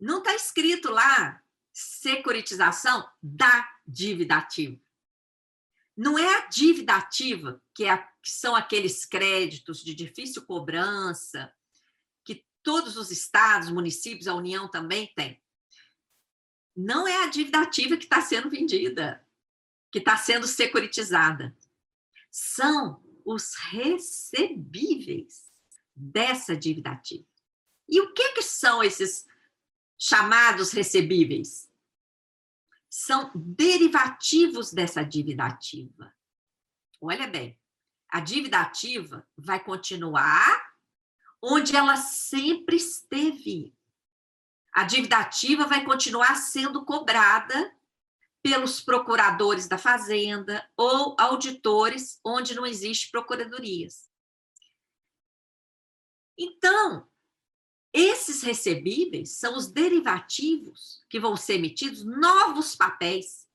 Não 0.00 0.18
está 0.18 0.34
escrito 0.34 0.90
lá 0.90 1.40
securitização 1.72 3.08
da 3.22 3.68
dívida 3.86 4.36
ativa. 4.36 4.80
Não 5.96 6.18
é 6.18 6.38
a 6.38 6.46
dívida 6.48 6.96
ativa, 6.96 7.62
que, 7.72 7.84
é 7.84 7.96
que 7.96 8.30
são 8.30 8.56
aqueles 8.56 9.06
créditos 9.06 9.82
de 9.82 9.94
difícil 9.94 10.44
cobrança, 10.44 11.54
que 12.24 12.44
todos 12.62 12.96
os 12.96 13.12
estados, 13.12 13.70
municípios, 13.70 14.26
a 14.26 14.34
União 14.34 14.68
também 14.68 15.06
tem. 15.14 15.40
Não 16.74 17.06
é 17.06 17.22
a 17.22 17.28
dívida 17.28 17.60
ativa 17.60 17.96
que 17.96 18.04
está 18.04 18.20
sendo 18.20 18.50
vendida, 18.50 19.24
que 19.92 19.98
está 19.98 20.16
sendo 20.16 20.46
securitizada. 20.48 21.56
São 22.30 23.05
os 23.26 23.56
recebíveis 23.56 25.50
dessa 25.94 26.56
dívida 26.56 26.92
ativa. 26.92 27.26
E 27.88 28.00
o 28.00 28.14
que, 28.14 28.34
que 28.34 28.42
são 28.42 28.84
esses 28.84 29.26
chamados 29.98 30.70
recebíveis? 30.70 31.68
São 32.88 33.32
derivativos 33.34 34.72
dessa 34.72 35.02
dívida 35.02 35.44
ativa. 35.44 36.14
Olha 37.00 37.26
bem, 37.26 37.58
a 38.08 38.20
dívida 38.20 38.60
ativa 38.60 39.26
vai 39.36 39.62
continuar 39.62 40.74
onde 41.42 41.74
ela 41.74 41.96
sempre 41.96 42.76
esteve. 42.76 43.74
A 44.72 44.84
dívida 44.84 45.18
ativa 45.18 45.66
vai 45.66 45.84
continuar 45.84 46.36
sendo 46.36 46.84
cobrada 46.84 47.75
pelos 48.46 48.80
procuradores 48.80 49.66
da 49.66 49.76
Fazenda 49.76 50.70
ou 50.76 51.16
auditores 51.18 52.20
onde 52.24 52.54
não 52.54 52.64
existe 52.64 53.10
procuradorias. 53.10 54.08
Então, 56.38 57.10
esses 57.92 58.44
recebíveis 58.44 59.30
são 59.30 59.56
os 59.56 59.66
derivativos 59.66 61.04
que 61.10 61.18
vão 61.18 61.36
ser 61.36 61.54
emitidos, 61.54 62.04
novos 62.04 62.76
papéis, 62.76 63.48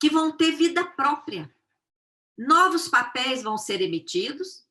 que 0.00 0.08
vão 0.08 0.34
ter 0.34 0.52
vida 0.52 0.82
própria. 0.82 1.54
Novos 2.38 2.88
papéis 2.88 3.42
vão 3.42 3.58
ser 3.58 3.82
emitidos 3.82 4.66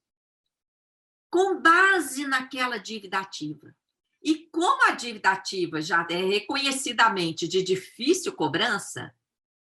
com 1.29 1.61
base 1.61 2.25
naquela 2.25 2.79
dívida 2.79 3.19
ativa. 3.19 3.75
E 4.23 4.49
como 4.51 4.89
a 4.89 4.95
dívida 4.95 5.29
ativa 5.29 5.79
já 5.83 6.03
é 6.09 6.15
reconhecidamente 6.15 7.47
de 7.47 7.61
difícil 7.61 8.33
cobrança, 8.33 9.15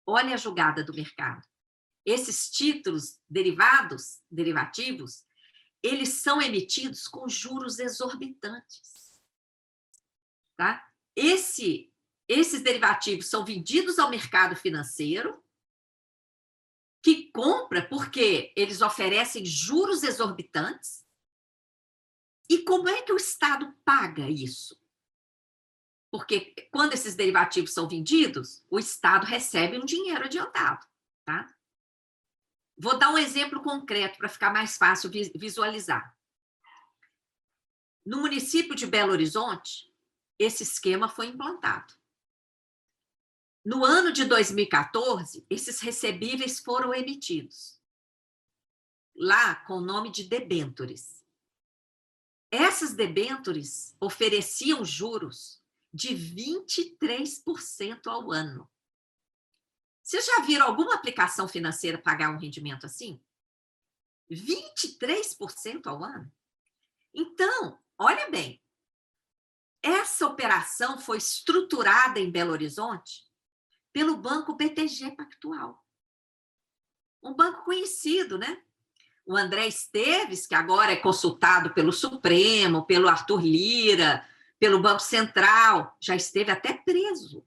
olha 0.08 0.34
a 0.34 0.38
jogada 0.38 0.82
do 0.82 0.94
mercado. 0.94 1.46
Esses 2.04 2.50
títulos 2.50 3.20
derivados, 3.28 4.22
derivativos, 4.30 5.26
eles 5.82 6.08
são 6.22 6.40
emitidos 6.40 7.06
com 7.06 7.28
juros 7.28 7.78
exorbitantes. 7.78 9.20
Tá? 10.56 10.82
Esse, 11.14 11.92
esses 12.26 12.62
derivativos 12.62 13.26
são 13.26 13.44
vendidos 13.44 13.98
ao 13.98 14.08
mercado 14.08 14.56
financeiro, 14.56 15.44
que 17.02 17.30
compra 17.30 17.86
porque 17.86 18.52
eles 18.56 18.80
oferecem 18.80 19.44
juros 19.44 20.02
exorbitantes. 20.02 21.06
E 22.50 22.62
como 22.64 22.88
é 22.88 23.02
que 23.02 23.12
o 23.12 23.16
Estado 23.16 23.76
paga 23.84 24.28
isso? 24.28 24.80
Porque 26.10 26.68
quando 26.70 26.94
esses 26.94 27.14
derivativos 27.14 27.72
são 27.72 27.88
vendidos, 27.88 28.64
o 28.70 28.78
Estado 28.78 29.26
recebe 29.26 29.78
um 29.78 29.84
dinheiro 29.84 30.24
adiantado, 30.24 30.86
tá? 31.24 31.54
Vou 32.76 32.98
dar 32.98 33.10
um 33.10 33.18
exemplo 33.18 33.62
concreto 33.62 34.18
para 34.18 34.28
ficar 34.28 34.52
mais 34.52 34.76
fácil 34.76 35.10
visualizar. 35.10 36.16
No 38.06 38.20
município 38.20 38.74
de 38.74 38.86
Belo 38.86 39.12
Horizonte, 39.12 39.92
esse 40.38 40.62
esquema 40.62 41.08
foi 41.08 41.26
implantado. 41.26 41.92
No 43.64 43.84
ano 43.84 44.12
de 44.12 44.24
2014, 44.24 45.44
esses 45.50 45.80
recebíveis 45.80 46.60
foram 46.60 46.94
emitidos. 46.94 47.78
Lá 49.14 49.56
com 49.66 49.74
o 49.74 49.84
nome 49.84 50.10
de 50.10 50.24
debentures. 50.24 51.22
Essas 52.50 52.94
debentures 52.94 53.94
ofereciam 54.00 54.84
juros 54.84 55.57
de 55.92 56.08
23% 56.14 58.06
ao 58.06 58.30
ano. 58.30 58.70
Vocês 60.02 60.24
já 60.24 60.40
viram 60.40 60.66
alguma 60.66 60.94
aplicação 60.94 61.46
financeira 61.46 61.98
pagar 61.98 62.30
um 62.30 62.38
rendimento 62.38 62.86
assim? 62.86 63.20
23% 64.30 65.86
ao 65.86 66.02
ano? 66.02 66.32
Então, 67.14 67.78
olha 67.98 68.30
bem, 68.30 68.62
essa 69.82 70.26
operação 70.26 70.98
foi 70.98 71.18
estruturada 71.18 72.18
em 72.18 72.30
Belo 72.30 72.52
Horizonte 72.52 73.24
pelo 73.92 74.16
Banco 74.16 74.54
BTG 74.54 75.12
Pactual. 75.16 75.84
Um 77.22 77.34
banco 77.34 77.64
conhecido, 77.64 78.38
né? 78.38 78.62
O 79.26 79.36
André 79.36 79.66
Esteves, 79.66 80.46
que 80.46 80.54
agora 80.54 80.92
é 80.92 80.96
consultado 80.96 81.74
pelo 81.74 81.92
Supremo, 81.92 82.86
pelo 82.86 83.08
Arthur 83.08 83.42
Lira, 83.42 84.26
pelo 84.58 84.82
Banco 84.82 85.00
Central, 85.00 85.96
já 86.00 86.16
esteve 86.16 86.50
até 86.50 86.74
preso, 86.74 87.46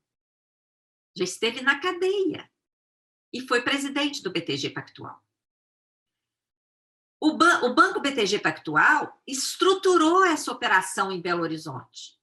já 1.16 1.24
esteve 1.24 1.62
na 1.62 1.80
cadeia 1.80 2.50
e 3.34 3.42
foi 3.48 3.62
presidente 3.62 4.22
do 4.24 4.32
BTG 4.32 4.70
Pactual. 4.72 5.22
O, 7.20 7.38
ban 7.38 7.62
o 7.64 7.74
Banco 7.76 8.00
BTG 8.00 8.40
Pactual 8.40 9.22
estruturou 9.28 10.26
essa 10.26 10.52
operação 10.52 11.12
em 11.12 11.22
Belo 11.22 11.44
Horizonte. 11.44 12.20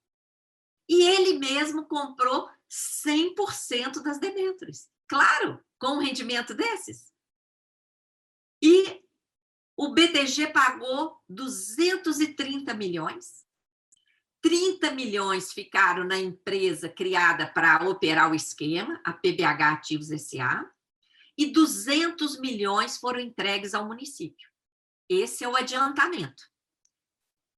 E 0.88 1.02
ele 1.02 1.38
mesmo 1.38 1.86
comprou 1.86 2.50
100% 2.68 4.02
das 4.02 4.18
debêntures. 4.18 4.90
Claro, 5.06 5.64
com 5.78 5.96
um 5.96 6.00
rendimento 6.00 6.54
desses. 6.54 7.12
E 8.60 9.04
o 9.76 9.92
BTG 9.92 10.48
pagou 10.48 11.22
230 11.28 12.74
milhões 12.74 13.46
30 14.40 14.92
milhões 14.92 15.52
ficaram 15.52 16.04
na 16.04 16.18
empresa 16.18 16.88
criada 16.88 17.46
para 17.46 17.88
operar 17.88 18.30
o 18.30 18.34
esquema, 18.34 19.00
a 19.04 19.12
PBH 19.12 19.72
Ativos 19.72 20.08
SA, 20.08 20.70
e 21.36 21.46
200 21.52 22.40
milhões 22.40 22.98
foram 22.98 23.20
entregues 23.20 23.74
ao 23.74 23.86
município. 23.86 24.48
Esse 25.08 25.44
é 25.44 25.48
o 25.48 25.56
adiantamento. 25.56 26.44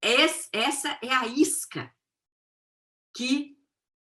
essa 0.03 0.99
é 1.03 1.13
a 1.13 1.27
isca 1.27 1.95
que 3.15 3.59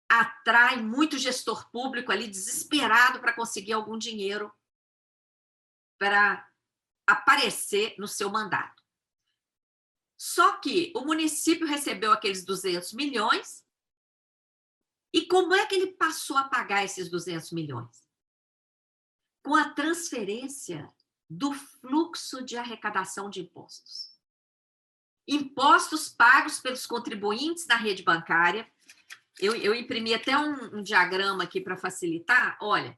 atrai 0.09 0.82
muito 0.82 1.18
gestor 1.18 1.70
público 1.72 2.11
ali 2.11 2.28
desesperado 2.28 3.20
para 3.20 3.34
conseguir 3.34 3.74
algum 3.74 3.97
dinheiro 3.97 4.53
para 5.97 6.47
aparecer 7.07 7.95
no 7.97 8.07
seu 8.07 8.30
mandato. 8.30 8.73
Só 10.26 10.56
que 10.56 10.90
o 10.96 11.02
município 11.02 11.68
recebeu 11.68 12.14
aqueles 12.14 12.46
200 12.46 12.94
milhões. 12.94 13.62
E 15.12 15.26
como 15.26 15.54
é 15.54 15.66
que 15.66 15.76
ele 15.76 15.88
passou 15.88 16.38
a 16.38 16.46
pagar 16.46 16.86
esses 16.86 17.10
200 17.10 17.52
milhões? 17.52 18.08
Com 19.44 19.54
a 19.54 19.72
transferência 19.72 20.90
do 21.30 21.52
fluxo 21.52 22.42
de 22.42 22.56
arrecadação 22.56 23.30
de 23.30 23.42
impostos. 23.42 24.18
Impostos 25.28 26.08
pagos 26.08 26.58
pelos 26.62 26.86
contribuintes 26.86 27.68
na 27.68 27.76
rede 27.76 28.02
bancária. 28.02 28.72
Eu, 29.42 29.58
eu 29.58 29.76
imprimi 29.76 30.14
até 30.14 30.38
um, 30.38 30.78
um 30.78 30.82
diagrama 30.82 31.44
aqui 31.44 31.60
para 31.60 31.76
facilitar. 31.76 32.58
Olha, 32.62 32.98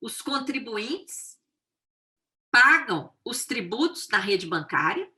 os 0.00 0.22
contribuintes 0.22 1.40
pagam 2.52 3.12
os 3.24 3.44
tributos 3.44 4.06
na 4.10 4.18
rede 4.18 4.46
bancária, 4.46 5.11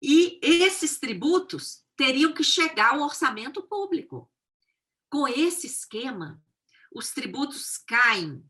e 0.00 0.38
esses 0.42 0.98
tributos 0.98 1.84
teriam 1.96 2.32
que 2.32 2.44
chegar 2.44 2.94
ao 2.94 3.02
orçamento 3.02 3.62
público. 3.62 4.30
Com 5.08 5.26
esse 5.26 5.66
esquema, 5.66 6.42
os 6.92 7.10
tributos 7.10 7.78
caem 7.78 8.44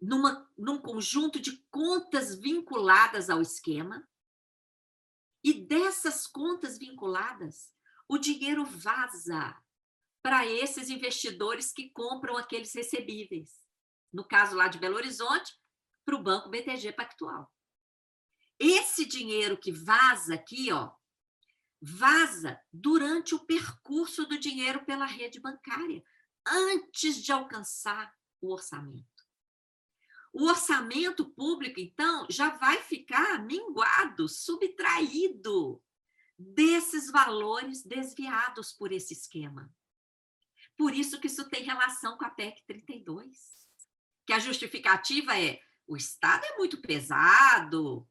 numa, 0.00 0.50
num 0.56 0.78
conjunto 0.78 1.38
de 1.38 1.56
contas 1.70 2.34
vinculadas 2.34 3.28
ao 3.30 3.40
esquema, 3.40 4.06
e 5.42 5.54
dessas 5.54 6.26
contas 6.26 6.78
vinculadas, 6.78 7.72
o 8.06 8.18
dinheiro 8.18 8.64
vaza 8.64 9.56
para 10.22 10.46
esses 10.46 10.90
investidores 10.90 11.72
que 11.72 11.88
compram 11.90 12.36
aqueles 12.36 12.74
recebíveis. 12.74 13.64
No 14.12 14.26
caso 14.26 14.54
lá 14.54 14.68
de 14.68 14.78
Belo 14.78 14.96
Horizonte, 14.96 15.54
para 16.04 16.16
o 16.16 16.22
Banco 16.22 16.50
BTG 16.50 16.92
Pactual. 16.92 17.50
Esse 18.60 19.06
dinheiro 19.06 19.56
que 19.56 19.72
vaza 19.72 20.34
aqui, 20.34 20.70
ó, 20.70 20.92
vaza 21.80 22.60
durante 22.70 23.34
o 23.34 23.46
percurso 23.46 24.26
do 24.26 24.38
dinheiro 24.38 24.84
pela 24.84 25.06
rede 25.06 25.40
bancária, 25.40 26.04
antes 26.46 27.22
de 27.24 27.32
alcançar 27.32 28.14
o 28.38 28.52
orçamento. 28.52 29.08
O 30.30 30.44
orçamento 30.44 31.24
público, 31.30 31.80
então, 31.80 32.26
já 32.28 32.50
vai 32.50 32.82
ficar 32.82 33.42
minguado, 33.42 34.28
subtraído 34.28 35.82
desses 36.38 37.10
valores 37.10 37.82
desviados 37.82 38.72
por 38.72 38.92
esse 38.92 39.14
esquema. 39.14 39.72
Por 40.76 40.94
isso 40.94 41.18
que 41.18 41.28
isso 41.28 41.48
tem 41.48 41.64
relação 41.64 42.18
com 42.18 42.26
a 42.26 42.30
PEC 42.30 42.62
32, 42.66 43.66
que 44.26 44.34
a 44.34 44.38
justificativa 44.38 45.38
é 45.38 45.60
o 45.86 45.96
Estado 45.96 46.44
é 46.44 46.56
muito 46.56 46.80
pesado, 46.80 48.08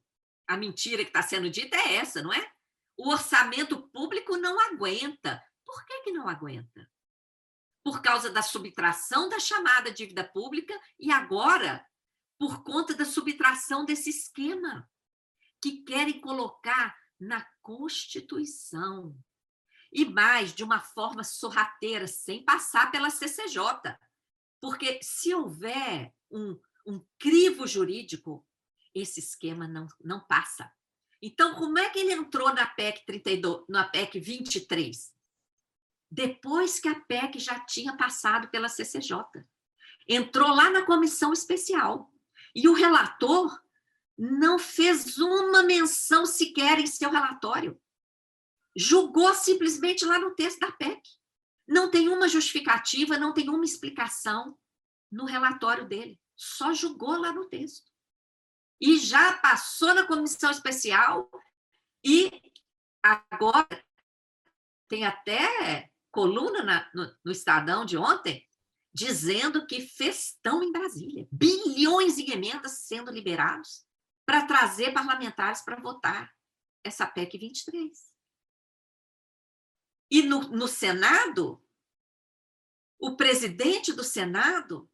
a 0.50 0.58
mentira 0.58 1.04
que 1.04 1.12
está 1.12 1.22
sendo 1.22 1.48
dita 1.48 1.78
é 1.78 1.98
essa, 1.98 2.24
não 2.24 2.34
é? 2.34 2.52
O 2.98 3.10
orçamento 3.10 3.88
público 3.90 4.36
não 4.36 4.60
aguenta. 4.60 5.42
Por 5.64 5.86
que, 5.86 6.02
que 6.02 6.12
não 6.12 6.28
aguenta? 6.28 6.92
Por 7.84 8.02
causa 8.02 8.32
da 8.32 8.42
subtração 8.42 9.30
da 9.30 9.40
chamada 9.40 9.92
dívida 9.92 10.24
pública 10.24 10.74
e 11.00 11.12
agora 11.12 11.86
por 12.40 12.64
conta 12.64 12.96
da 12.96 13.06
subtração 13.06 13.86
desse 13.86 14.10
esquema 14.10 14.90
que 15.62 15.84
querem 15.84 16.20
colocar 16.20 16.98
na 17.20 17.46
Constituição. 17.62 19.16
E 19.92 20.04
mais, 20.04 20.52
de 20.52 20.64
uma 20.64 20.80
forma 20.80 21.24
sorrateira, 21.24 22.08
sem 22.08 22.44
passar 22.44 22.90
pela 22.90 23.12
CCJ. 23.12 23.62
Porque 24.60 25.00
se 25.04 25.32
houver 25.32 26.12
um, 26.32 26.60
um 26.88 27.06
crivo 27.20 27.68
jurídico, 27.68 28.44
esse 28.94 29.20
esquema 29.20 29.68
não, 29.68 29.88
não 30.04 30.20
passa. 30.20 30.72
Então, 31.22 31.56
como 31.56 31.78
é 31.78 31.90
que 31.90 32.00
ele 32.00 32.14
entrou 32.14 32.54
na 32.54 32.66
PEC 32.66 33.06
32, 33.06 33.66
na 33.68 33.84
PEC 33.84 34.20
23? 34.20 35.14
Depois 36.10 36.80
que 36.80 36.88
a 36.88 37.00
PEC 37.02 37.40
já 37.40 37.60
tinha 37.60 37.96
passado 37.96 38.50
pela 38.50 38.70
CCJ. 38.70 39.18
Entrou 40.08 40.50
lá 40.50 40.70
na 40.70 40.86
comissão 40.86 41.34
especial. 41.34 42.12
E 42.56 42.68
o 42.68 42.74
relator 42.74 43.62
não 44.18 44.58
fez 44.58 45.18
uma 45.18 45.62
menção 45.62 46.26
sequer 46.26 46.80
em 46.80 46.88
seu 46.88 47.12
relatório. 47.12 47.80
Julgou 48.76 49.34
simplesmente 49.34 50.06
lá 50.06 50.18
no 50.18 50.34
texto 50.36 50.60
da 50.60 50.72
PEC. 50.72 51.02
Não 51.68 51.92
tem 51.92 52.10
uma 52.10 52.28
justificativa, 52.28 53.18
não 53.18 53.34
tem 53.34 53.50
uma 53.50 53.64
explicação 53.64 54.58
no 55.12 55.26
relatório 55.26 55.88
dele. 55.88 56.20
Só 56.36 56.74
julgou 56.74 57.16
lá 57.18 57.32
no 57.32 57.46
texto. 57.46 57.89
E 58.80 58.98
já 58.98 59.38
passou 59.38 59.94
na 59.94 60.08
comissão 60.08 60.50
especial 60.52 61.30
e 62.04 62.32
agora 63.04 63.86
tem 64.88 65.06
até 65.06 65.92
coluna 66.12 66.64
na, 66.64 66.92
no, 66.94 67.16
no 67.24 67.32
Estadão 67.32 67.86
de 67.86 67.98
ontem 67.98 68.48
dizendo 68.94 69.68
que 69.68 69.82
festão 69.82 70.64
em 70.64 70.72
Brasília, 70.72 71.28
bilhões 71.32 72.18
em 72.18 72.32
emendas 72.32 72.80
sendo 72.80 73.12
liberados 73.12 73.86
para 74.26 74.46
trazer 74.46 74.94
parlamentares 74.94 75.62
para 75.62 75.80
votar 75.80 76.34
essa 76.84 77.06
PEC 77.06 77.38
23. 77.38 78.14
E 80.12 80.24
no, 80.24 80.42
no 80.50 80.68
Senado, 80.68 81.64
o 83.00 83.16
presidente 83.16 83.94
do 83.94 84.04
Senado 84.04 84.90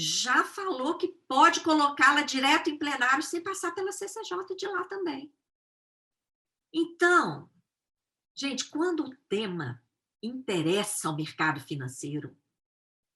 já 0.00 0.42
falou 0.44 0.96
que 0.96 1.08
pode 1.28 1.60
colocá-la 1.60 2.22
direto 2.22 2.70
em 2.70 2.78
plenário 2.78 3.22
sem 3.22 3.42
passar 3.42 3.74
pela 3.74 3.92
CCJ 3.92 4.56
de 4.56 4.66
lá 4.66 4.84
também. 4.84 5.30
Então, 6.72 7.50
gente, 8.34 8.64
quando 8.70 9.04
o 9.04 9.16
tema 9.28 9.84
interessa 10.22 11.08
ao 11.08 11.16
mercado 11.16 11.60
financeiro, 11.60 12.34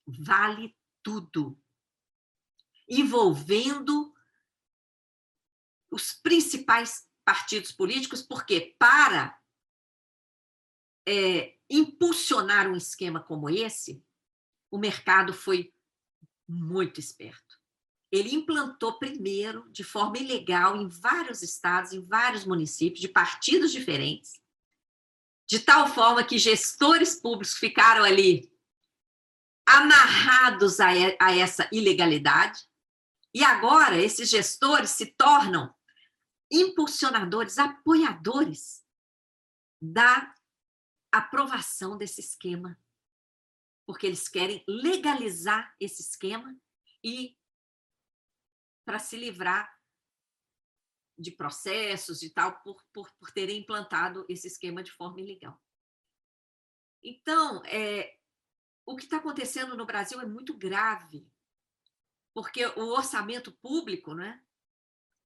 vale 0.07 0.76
tudo, 1.03 1.59
envolvendo 2.87 4.14
os 5.91 6.12
principais 6.12 7.09
partidos 7.24 7.72
políticos, 7.72 8.20
porque 8.20 8.76
para 8.78 9.41
é, 11.09 11.57
impulsionar 11.70 12.68
um 12.68 12.76
esquema 12.76 13.22
como 13.22 13.49
esse, 13.49 14.05
o 14.70 14.76
mercado 14.76 15.32
foi 15.32 15.72
muito 16.49 17.01
esperto. 17.01 17.59
Ele 18.11 18.34
implantou 18.34 18.99
primeiro, 18.99 19.68
de 19.72 19.82
forma 19.82 20.18
ilegal, 20.18 20.76
em 20.76 20.88
vários 20.88 21.42
estados, 21.42 21.92
em 21.92 22.01
vários 22.01 22.45
municípios, 22.45 23.01
de 23.01 23.09
partidos 23.09 23.72
diferentes, 23.72 24.40
de 25.49 25.59
tal 25.59 25.88
forma 25.88 26.24
que 26.24 26.38
gestores 26.38 27.20
públicos 27.20 27.55
ficaram 27.55 28.05
ali 28.05 28.53
amarrados 29.66 30.78
a, 30.80 30.90
a 31.20 31.36
essa 31.36 31.68
ilegalidade. 31.72 32.62
E 33.34 33.42
agora 33.42 34.01
esses 34.01 34.30
gestores 34.30 34.90
se 34.90 35.07
tornam 35.07 35.74
impulsionadores, 36.51 37.59
apoiadores 37.59 38.84
da 39.82 40.32
aprovação 41.12 41.97
desse 41.97 42.20
esquema, 42.20 42.78
porque 43.87 44.07
eles 44.07 44.28
querem 44.28 44.64
legalizar 44.66 45.74
esse 45.78 46.03
esquema 46.03 46.57
e 47.03 47.37
para 48.85 48.99
se 48.99 49.16
livrar 49.16 49.72
de 51.18 51.30
processos 51.30 52.22
e 52.22 52.30
tal 52.30 52.61
por, 52.62 52.82
por, 52.93 53.11
por 53.18 53.30
terem 53.30 53.61
implantado 53.61 54.26
esse 54.28 54.47
esquema 54.47 54.82
de 54.82 54.93
forma 54.93 55.20
ilegal. 55.20 55.61
Então, 57.03 57.62
é, 57.66 58.18
o 58.87 58.97
que 58.97 59.05
está 59.05 59.18
acontecendo 59.18 59.76
no 59.76 59.87
Brasil 59.87 60.20
é 60.20 60.26
muito 60.26 60.57
grave, 60.57 61.30
porque 62.35 62.66
o 62.66 62.89
orçamento 62.89 63.53
público, 63.53 64.14
né, 64.14 64.43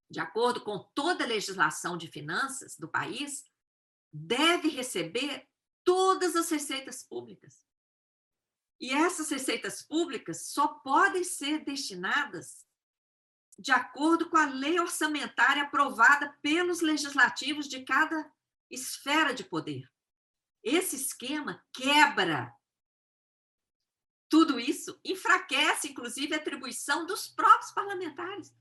de 0.09 0.19
acordo 0.19 0.61
com 0.63 0.79
toda 0.93 1.23
a 1.23 1.27
legislação 1.27 1.97
de 1.97 2.07
finanças 2.07 2.75
do 2.77 2.89
país, 2.89 3.45
deve 4.11 4.69
receber 4.69 5.47
todas 5.83 6.35
as 6.35 6.49
receitas 6.49 7.03
públicas. 7.03 7.68
E 8.79 8.91
essas 8.93 9.29
receitas 9.29 9.81
públicas 9.81 10.45
só 10.47 10.67
podem 10.67 11.23
ser 11.23 11.65
destinadas 11.65 12.65
de 13.57 13.71
acordo 13.71 14.29
com 14.29 14.37
a 14.37 14.45
lei 14.45 14.79
orçamentária 14.79 15.63
aprovada 15.63 16.37
pelos 16.41 16.79
legislativos 16.79 17.67
de 17.67 17.83
cada 17.83 18.31
esfera 18.69 19.33
de 19.33 19.43
poder. 19.43 19.83
Esse 20.63 20.95
esquema 20.95 21.61
quebra 21.73 22.55
tudo 24.29 24.59
isso 24.59 24.99
enfraquece, 25.03 25.89
inclusive, 25.89 26.35
a 26.35 26.37
atribuição 26.37 27.05
dos 27.05 27.27
próprios 27.27 27.71
parlamentares 27.71 28.53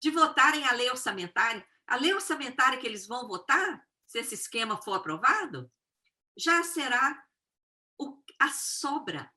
de 0.00 0.10
votarem 0.10 0.64
a 0.64 0.72
lei 0.72 0.90
orçamentária. 0.90 1.64
A 1.86 1.96
lei 1.96 2.14
orçamentária 2.14 2.78
que 2.78 2.86
eles 2.86 3.06
vão 3.06 3.28
votar, 3.28 3.86
se 4.06 4.18
esse 4.18 4.34
esquema 4.34 4.80
for 4.80 4.94
aprovado, 4.94 5.70
já 6.36 6.62
será 6.62 7.22
o, 8.00 8.22
a 8.40 8.48
sobra, 8.48 9.30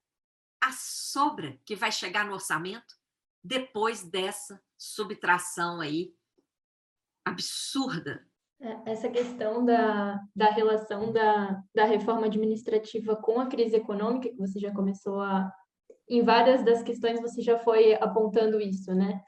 a 0.62 0.72
sobra 0.72 1.60
que 1.66 1.76
vai 1.76 1.92
chegar 1.92 2.26
no 2.26 2.34
orçamento 2.34 2.96
depois 3.44 4.04
dessa 4.04 4.62
subtração 4.78 5.82
aí 5.82 6.16
absurda 7.26 8.26
é, 8.64 8.92
essa 8.92 9.10
questão 9.10 9.66
da, 9.66 10.22
da 10.34 10.50
relação 10.50 11.12
da, 11.12 11.62
da 11.76 11.84
reforma 11.84 12.28
administrativa 12.28 13.14
com 13.14 13.42
a 13.42 13.48
crise 13.48 13.76
econômica, 13.76 14.30
que 14.30 14.38
você 14.38 14.58
já 14.58 14.74
começou 14.74 15.20
a. 15.20 15.52
Em 16.10 16.22
várias 16.22 16.64
das 16.64 16.82
questões 16.82 17.20
você 17.20 17.42
já 17.42 17.60
foi 17.60 17.94
apontando 17.96 18.62
isso, 18.62 18.94
né? 18.96 19.22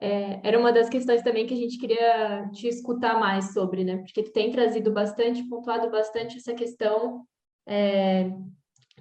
É, 0.00 0.40
era 0.46 0.58
uma 0.58 0.72
das 0.72 0.88
questões 0.88 1.22
também 1.22 1.46
que 1.46 1.52
a 1.52 1.56
gente 1.56 1.78
queria 1.78 2.48
te 2.50 2.66
escutar 2.66 3.20
mais 3.20 3.52
sobre, 3.52 3.84
né? 3.84 3.98
Porque 3.98 4.22
tu 4.22 4.32
tem 4.32 4.50
trazido 4.50 4.90
bastante, 4.90 5.46
pontuado 5.46 5.90
bastante 5.90 6.38
essa 6.38 6.54
questão 6.54 7.26
é, 7.66 8.30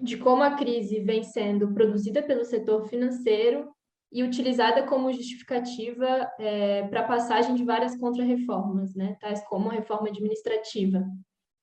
de 0.02 0.18
como 0.18 0.44
a 0.44 0.56
crise 0.56 1.00
vem 1.00 1.24
sendo 1.24 1.74
produzida 1.74 2.22
pelo 2.22 2.46
setor 2.46 2.88
financeiro 2.88 3.70
e 4.12 4.24
utilizada 4.24 4.84
como 4.84 5.12
justificativa 5.12 6.32
é, 6.40 6.88
para 6.88 7.02
a 7.02 7.08
passagem 7.08 7.56
de 7.56 7.64
várias 7.64 7.98
contrarreformas, 7.98 8.96
né, 8.96 9.18
tais 9.20 9.44
como 9.48 9.70
a 9.70 9.74
reforma 9.74 10.08
administrativa. 10.08 11.06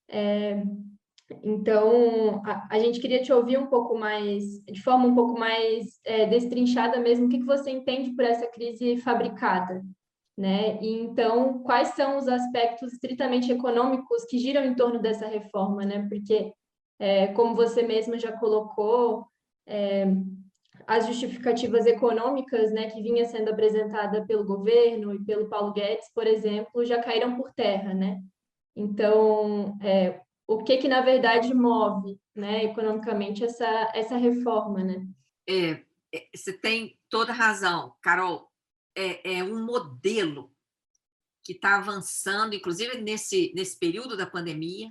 É, 0.09 0.63
Então, 1.43 2.43
a, 2.45 2.69
a, 2.71 2.79
gente 2.79 3.01
queria 3.01 3.23
te 3.23 3.33
ouvir 3.33 3.59
um 3.59 3.67
pouco 3.67 3.99
mais, 3.99 4.63
de 4.65 4.83
forma 4.83 5.07
um 5.07 5.15
pouco 5.15 5.39
mais 5.39 5.99
é, 6.05 6.27
destrinchada 6.27 7.01
mesmo, 7.01 7.27
o 7.27 7.29
que, 7.29 7.39
que 7.39 7.47
você 7.47 7.71
entende 7.71 8.15
por 8.15 8.25
essa 8.25 8.47
crise 8.47 8.99
fabricada, 8.99 9.83
né? 10.37 10.79
E 10.83 11.01
então, 11.01 11.63
quais 11.63 11.89
são 11.89 12.19
os 12.19 12.29
aspectos 12.29 12.93
estritamente 12.93 13.51
econômicos 13.51 14.25
que 14.29 14.39
giram 14.39 14.65
em 14.65 14.75
torno 14.75 15.01
dessa 15.01 15.27
reforma, 15.27 15.85
né? 15.85 16.07
Porque, 16.09 16.53
é, 17.05 17.27
como 17.35 17.55
você 17.55 17.83
mesma 17.83 18.19
já 18.19 18.33
colocou, 18.33 19.27
é, 19.67 20.07
as 20.87 21.07
justificativas 21.07 21.85
econômicas, 21.85 22.73
né, 22.73 22.91
que 22.91 23.03
vinha 23.03 23.27
sendo 23.27 23.51
apresentada 23.51 24.25
pelo 24.25 24.43
governo 24.43 25.15
e 25.15 25.23
pelo 25.23 25.47
Paulo 25.51 25.75
Guedes, 25.75 26.11
por 26.15 26.27
exemplo, 26.27 26.83
já 26.83 27.03
caíram 27.03 27.37
por 27.37 27.53
terra, 27.53 27.93
né? 27.93 28.23
Então, 28.75 29.77
é, 29.83 30.19
o 30.49 30.65
que 30.65 30.79
que 30.79 30.89
na 30.89 31.03
verdade 31.03 31.53
move, 31.53 32.19
né, 32.35 32.65
economicamente 32.65 33.45
essa 33.45 33.93
essa 33.95 34.17
reforma, 34.17 34.83
né? 34.83 35.07
É, 35.47 35.83
é 36.11 36.27
você 36.35 36.55
tem 36.55 36.99
toda 37.11 37.35
razão, 37.35 37.93
Carol. 38.01 38.51
É, 38.97 39.41
é 39.41 39.45
um 39.45 39.63
modelo 39.63 40.51
que 41.43 41.53
está 41.53 41.77
avançando, 41.77 42.55
inclusive 42.55 43.03
nesse 43.03 43.53
nesse 43.55 43.79
período 43.79 44.17
da 44.17 44.27
pandemia. 44.27 44.91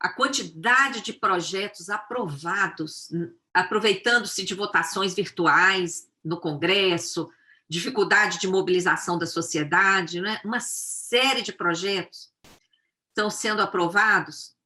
A 0.00 0.08
quantidade 0.08 1.02
de 1.02 1.12
projetos 1.12 1.90
aprovados, 1.90 3.10
aproveitando-se 3.52 4.42
de 4.42 4.54
votações 4.54 5.14
virtuais 5.14 6.10
no 6.24 6.40
Congresso, 6.40 7.30
dificuldade 7.68 8.38
de 8.38 8.48
mobilização 8.48 9.18
da 9.18 9.26
sociedade, 9.26 10.20
né? 10.20 10.40
uma 10.42 10.58
série 10.58 11.42
de 11.42 11.52
projetos 11.52 12.32
estão 13.10 13.30
sendo 13.30 13.60
aprovados 13.60 14.56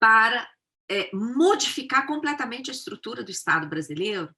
para 0.00 0.50
é, 0.88 1.10
modificar 1.14 2.06
completamente 2.06 2.70
a 2.70 2.74
estrutura 2.74 3.22
do 3.22 3.30
Estado 3.30 3.68
brasileiro, 3.68 4.34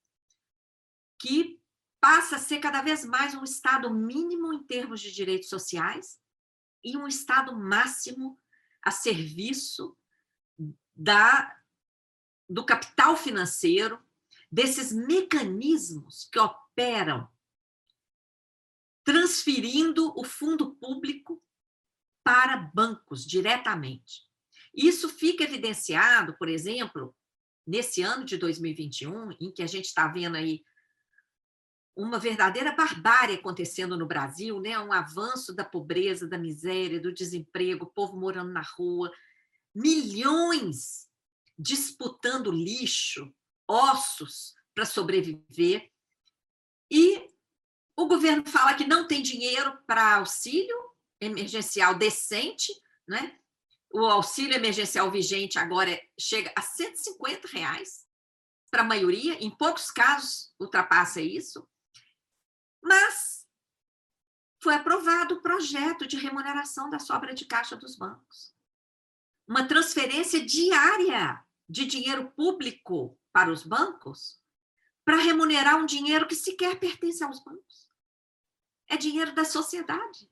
que 1.19 1.61
passa 2.01 2.37
a 2.37 2.39
ser 2.39 2.59
cada 2.59 2.83
vez 2.83 3.05
mais 3.05 3.35
um 3.35 3.45
Estado 3.45 3.93
mínimo 3.93 4.53
em 4.53 4.63
termos 4.63 5.01
de 5.01 5.13
direitos 5.13 5.49
sociais 5.49 6.19
e 6.85 6.97
um 6.97 7.07
Estado 7.07 7.57
máximo 7.57 8.39
a 8.83 8.91
serviço 8.91 9.97
da, 10.95 11.57
do 12.49 12.65
capital 12.65 13.17
financeiro, 13.17 13.99
desses 14.51 14.93
mecanismos 14.93 16.29
que 16.33 16.39
operam 16.39 17.29
transferindo 19.05 20.13
o 20.17 20.25
fundo 20.25 20.75
público 20.77 21.43
para 22.23 22.57
bancos 22.75 23.25
diretamente. 23.25 24.29
Isso 24.75 25.09
fica 25.09 25.45
evidenciado, 25.45 26.37
por 26.37 26.49
exemplo, 26.49 27.15
nesse 27.67 28.03
ano 28.03 28.25
de 28.25 28.37
2021, 28.37 29.33
em 29.41 29.53
que 29.53 29.63
a 29.63 29.67
gente 29.67 29.87
está 29.87 30.07
vendo 30.09 30.37
aí 30.37 30.63
uma 31.97 32.19
verdadeira 32.19 32.73
barbárie 32.73 33.37
acontecendo 33.37 33.97
no 33.97 34.07
Brasil, 34.07 34.61
né? 34.61 34.79
um 34.79 34.93
avanço 34.93 35.55
da 35.55 35.65
pobreza, 35.65 36.27
da 36.27 36.39
miséria, 36.39 37.01
do 37.01 37.13
desemprego, 37.13 37.85
o 37.85 37.91
povo 37.91 38.17
morando 38.17 38.53
na 38.53 38.63
rua, 38.63 39.13
milhões 39.75 41.09
disputando 41.59 42.51
lixo, 42.51 43.33
ossos 43.69 44.55
para 44.75 44.87
sobreviver. 44.87 45.91
E 46.91 47.29
o 47.97 48.07
governo 48.07 48.47
fala 48.47 48.75
que 48.75 48.87
não 48.87 49.07
tem 49.07 49.23
dinheiro 49.23 49.79
para 49.87 50.17
auxílio, 50.17 50.77
emergencial 51.21 51.95
decente, 51.95 52.73
né? 53.07 53.37
o 53.93 54.07
auxílio 54.07 54.55
emergencial 54.55 55.11
vigente 55.11 55.59
agora 55.59 56.01
chega 56.19 56.53
a 56.57 56.63
150 56.63 57.49
reais 57.49 58.07
para 58.71 58.83
a 58.83 58.87
maioria, 58.87 59.35
em 59.35 59.51
poucos 59.51 59.91
casos 59.91 60.55
ultrapassa 60.59 61.21
isso, 61.21 61.69
mas 62.83 63.47
foi 64.63 64.75
aprovado 64.75 65.37
o 65.37 65.43
projeto 65.43 66.07
de 66.07 66.17
remuneração 66.17 66.91
da 66.91 66.99
sobra 66.99 67.35
de 67.35 67.47
caixa 67.47 67.77
dos 67.77 67.97
bancos. 67.97 68.55
Uma 69.49 69.67
transferência 69.67 70.45
diária 70.45 71.45
de 71.69 71.87
dinheiro 71.87 72.31
público 72.33 73.19
para 73.33 73.51
os 73.51 73.63
bancos 73.63 74.41
para 75.05 75.17
remunerar 75.17 75.77
um 75.77 75.87
dinheiro 75.87 76.27
que 76.27 76.35
sequer 76.35 76.79
pertence 76.79 77.25
aos 77.25 77.43
bancos. 77.43 77.91
É 78.87 78.97
dinheiro 78.97 79.35
da 79.35 79.45
sociedade 79.45 80.31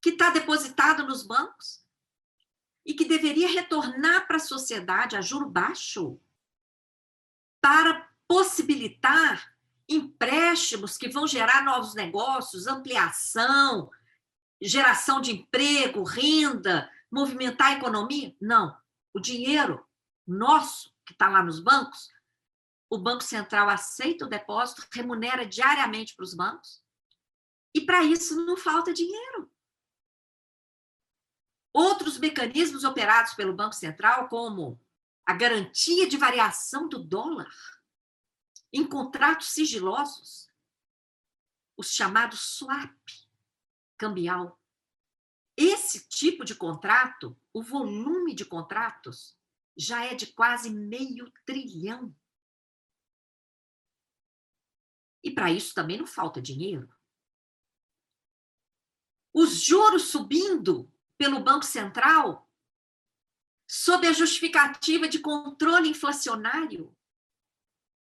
que 0.00 0.10
está 0.10 0.30
depositado 0.30 1.06
nos 1.06 1.22
bancos 1.22 1.84
e 2.86 2.94
que 2.94 3.04
deveria 3.04 3.48
retornar 3.48 4.26
para 4.26 4.36
a 4.36 4.40
sociedade 4.40 5.16
a 5.16 5.20
juro 5.20 5.48
baixo 5.48 6.18
para 7.60 8.08
possibilitar 8.26 9.57
empréstimos 9.88 10.96
que 10.96 11.08
vão 11.08 11.26
gerar 11.26 11.64
novos 11.64 11.94
negócios, 11.94 12.66
ampliação, 12.66 13.90
geração 14.60 15.20
de 15.20 15.32
emprego, 15.32 16.02
renda, 16.02 16.90
movimentar 17.10 17.68
a 17.68 17.76
economia? 17.78 18.36
Não. 18.40 18.76
O 19.14 19.20
dinheiro 19.20 19.84
nosso, 20.26 20.92
que 21.06 21.12
está 21.12 21.28
lá 21.28 21.42
nos 21.42 21.58
bancos, 21.58 22.10
o 22.90 22.98
Banco 22.98 23.22
Central 23.22 23.68
aceita 23.68 24.24
o 24.24 24.28
depósito, 24.28 24.86
remunera 24.92 25.46
diariamente 25.46 26.14
para 26.14 26.24
os 26.24 26.34
bancos, 26.34 26.82
e 27.74 27.80
para 27.80 28.02
isso 28.02 28.44
não 28.44 28.56
falta 28.56 28.92
dinheiro. 28.92 29.50
Outros 31.72 32.18
mecanismos 32.18 32.84
operados 32.84 33.34
pelo 33.34 33.54
Banco 33.54 33.74
Central, 33.74 34.28
como 34.28 34.80
a 35.26 35.34
garantia 35.34 36.08
de 36.08 36.16
variação 36.16 36.88
do 36.88 36.98
dólar 36.98 37.48
em 38.72 38.86
contratos 38.86 39.48
sigilosos, 39.48 40.50
os 41.76 41.92
chamados 41.92 42.40
swap 42.56 42.98
cambial. 43.96 44.60
Esse 45.56 46.08
tipo 46.08 46.44
de 46.44 46.54
contrato, 46.54 47.36
o 47.52 47.62
volume 47.62 48.34
de 48.34 48.44
contratos, 48.44 49.36
já 49.76 50.04
é 50.04 50.14
de 50.14 50.26
quase 50.32 50.70
meio 50.70 51.32
trilhão. 51.44 52.14
E 55.22 55.30
para 55.30 55.50
isso 55.50 55.74
também 55.74 55.98
não 55.98 56.06
falta 56.06 56.42
dinheiro. 56.42 56.92
Os 59.32 59.60
juros 59.60 60.10
subindo 60.10 60.92
pelo 61.16 61.42
Banco 61.42 61.64
Central 61.64 62.48
sob 63.68 64.06
a 64.06 64.12
justificativa 64.12 65.06
de 65.06 65.18
controle 65.18 65.88
inflacionário. 65.88 66.96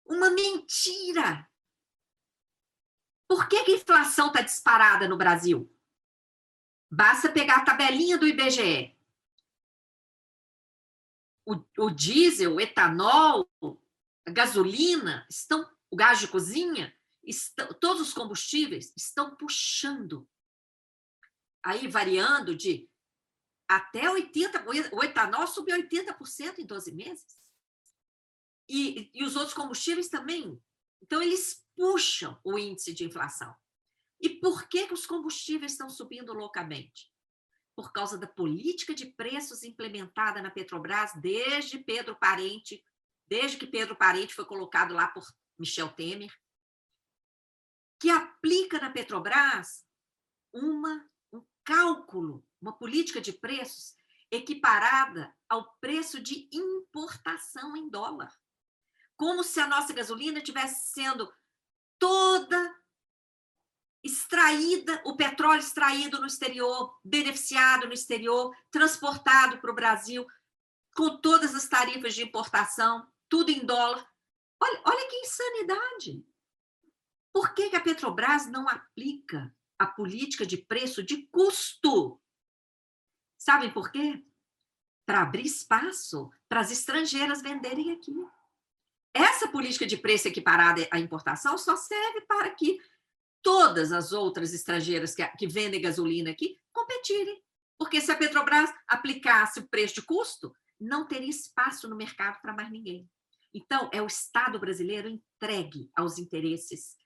Uma 0.09 0.31
mentira! 0.31 1.49
Por 3.29 3.49
que, 3.49 3.65
que 3.65 3.73
a 3.73 3.77
inflação 3.77 4.29
está 4.29 4.41
disparada 4.41 5.09
no 5.09 5.17
Brasil? 5.17 5.71
Basta 6.91 7.31
pegar 7.31 7.57
a 7.57 7.65
tabelinha 7.65 8.17
do 8.17 8.27
IBGE. 8.27 8.97
O, 11.45 11.65
o 11.79 11.91
diesel, 11.91 12.55
o 12.55 12.61
etanol, 12.61 13.49
a 14.27 14.31
gasolina, 14.31 15.27
estão, 15.29 15.69
o 15.91 15.97
gás 15.97 16.21
de 16.21 16.29
cozinha, 16.29 16.97
estão, 17.23 17.69
todos 17.75 18.01
os 18.01 18.15
combustíveis 18.15 18.93
estão 18.97 19.35
puxando. 19.37 20.29
Aí 21.63 21.89
variando 21.89 22.55
de 22.55 22.89
até 23.69 24.03
80%, 24.03 24.93
o 24.93 25.03
etanol 25.03 25.47
subiu 25.49 25.77
80% 25.77 26.59
em 26.59 26.67
12 26.67 26.93
meses. 26.93 27.46
E, 28.69 29.11
e 29.15 29.25
os 29.25 29.37
outros 29.37 29.55
combustíveis 29.55 30.09
também. 30.09 30.61
Então, 31.01 31.23
eles 31.23 31.65
puxam 31.77 32.39
o 32.43 32.59
índice 32.59 32.93
de 32.93 33.05
inflação. 33.05 33.55
E 34.21 34.29
por 34.29 34.69
que, 34.69 34.87
que 34.87 34.95
os 34.95 35.07
combustíveis 35.07 35.73
estão 35.73 35.91
subindo 35.91 36.33
loucamente? 36.33 37.13
Por 37.75 37.93
causa 37.93 38.17
da 38.17 38.27
política 38.27 38.95
de 38.95 39.07
preços 39.07 39.63
implementada 39.63 40.41
na 40.41 40.51
Petrobras 40.51 41.13
desde 41.21 41.79
Pedro 41.79 42.17
Parente, 42.17 42.83
desde 43.29 43.59
que 43.59 43.67
Pedro 43.67 43.95
Parente 43.95 44.35
foi 44.35 44.47
colocado 44.47 44.95
lá 44.95 45.09
por 45.09 45.27
Michel 45.59 45.91
Temer, 45.91 46.33
que 48.01 48.09
aplica 48.09 48.81
na 48.81 48.91
Petrobras 48.91 49.85
uma, 50.53 51.09
um 51.33 51.45
cálculo 51.63 52.47
uma 52.61 52.77
política 52.77 53.21
de 53.21 53.33
preços 53.33 53.95
equiparada 54.31 55.33
ao 55.49 55.77
preço 55.79 56.21
de 56.21 56.49
importação 56.53 57.77
em 57.77 57.89
dólar. 57.89 58.35
Como 59.17 59.43
se 59.43 59.61
a 59.61 59.67
nossa 59.67 59.93
gasolina 59.93 60.39
estivesse 60.39 60.93
sendo 60.93 61.33
toda 61.99 62.75
extraída, 64.03 65.03
o 65.05 65.17
petróleo 65.17 65.61
extraído 65.61 66.21
no 66.21 66.27
exterior, 66.27 66.99
beneficiado 67.05 67.87
no 67.87 67.93
exterior, 67.93 68.55
transportado 68.71 69.59
para 69.61 69.71
o 69.71 69.75
Brasil, 69.75 70.27
com 70.95 71.21
todas 71.21 71.55
as 71.55 71.69
tarifas 71.69 72.15
de 72.15 72.23
importação, 72.23 73.11
tudo 73.29 73.51
em 73.51 73.65
dólar. 73.65 74.07
Olha, 74.61 74.83
olha 74.85 75.09
que 75.09 75.17
insanidade! 75.17 76.27
Por 77.33 77.53
que, 77.53 77.69
que 77.71 77.77
a 77.77 77.81
Petrobras 77.81 78.47
não 78.47 78.69
aplica 78.69 79.55
a 79.79 79.87
política 79.87 80.47
de 80.47 80.57
preço 80.57 81.03
de 81.03 81.27
custo 81.27 82.21
Sabem 83.37 83.71
por 83.71 83.93
quê? 83.93 84.25
para 85.07 85.23
abrir 85.23 85.47
espaço 85.47 86.31
para 86.49 86.61
as 86.61 86.73
estrangeiras 86.73 87.41
venderem 87.41 87.93
aqui. 87.93 88.13
Essa 89.17 89.49
política 89.49 89.87
de 89.87 89.97
preço 89.97 90.29
equiparada 90.29 90.87
à 90.91 90.99
importação 90.99 91.57
só 91.57 91.75
serve 91.75 92.21
para 92.23 92.51
que 92.51 92.79
todas 93.43 93.93
as 93.93 94.13
outras 94.13 94.53
estrangeiras 94.53 95.15
que, 95.15 95.27
que 95.39 95.47
vendem 95.47 95.81
gasolina 95.81 96.31
aqui 96.31 96.61
competirem. 96.71 97.43
Porque 97.79 98.01
se 98.01 98.13
a 98.13 98.17
Petrobras 98.17 98.71
aplicasse 98.87 99.61
o 99.61 99.69
preço 99.69 99.95
de 99.95 100.03
custo, 100.03 100.53
não 100.79 101.07
teria 101.07 101.31
espaço 101.31 101.89
no 101.89 101.97
mercado 101.97 102.41
para 102.43 102.53
mais 102.53 102.71
ninguém. 102.71 103.09
Então, 103.55 103.89
é 103.91 104.03
o 104.03 104.07
Estado 104.07 104.59
brasileiro 104.59 105.09
entregue 105.09 105.91
aos 105.97 106.19
interesses 106.19 106.97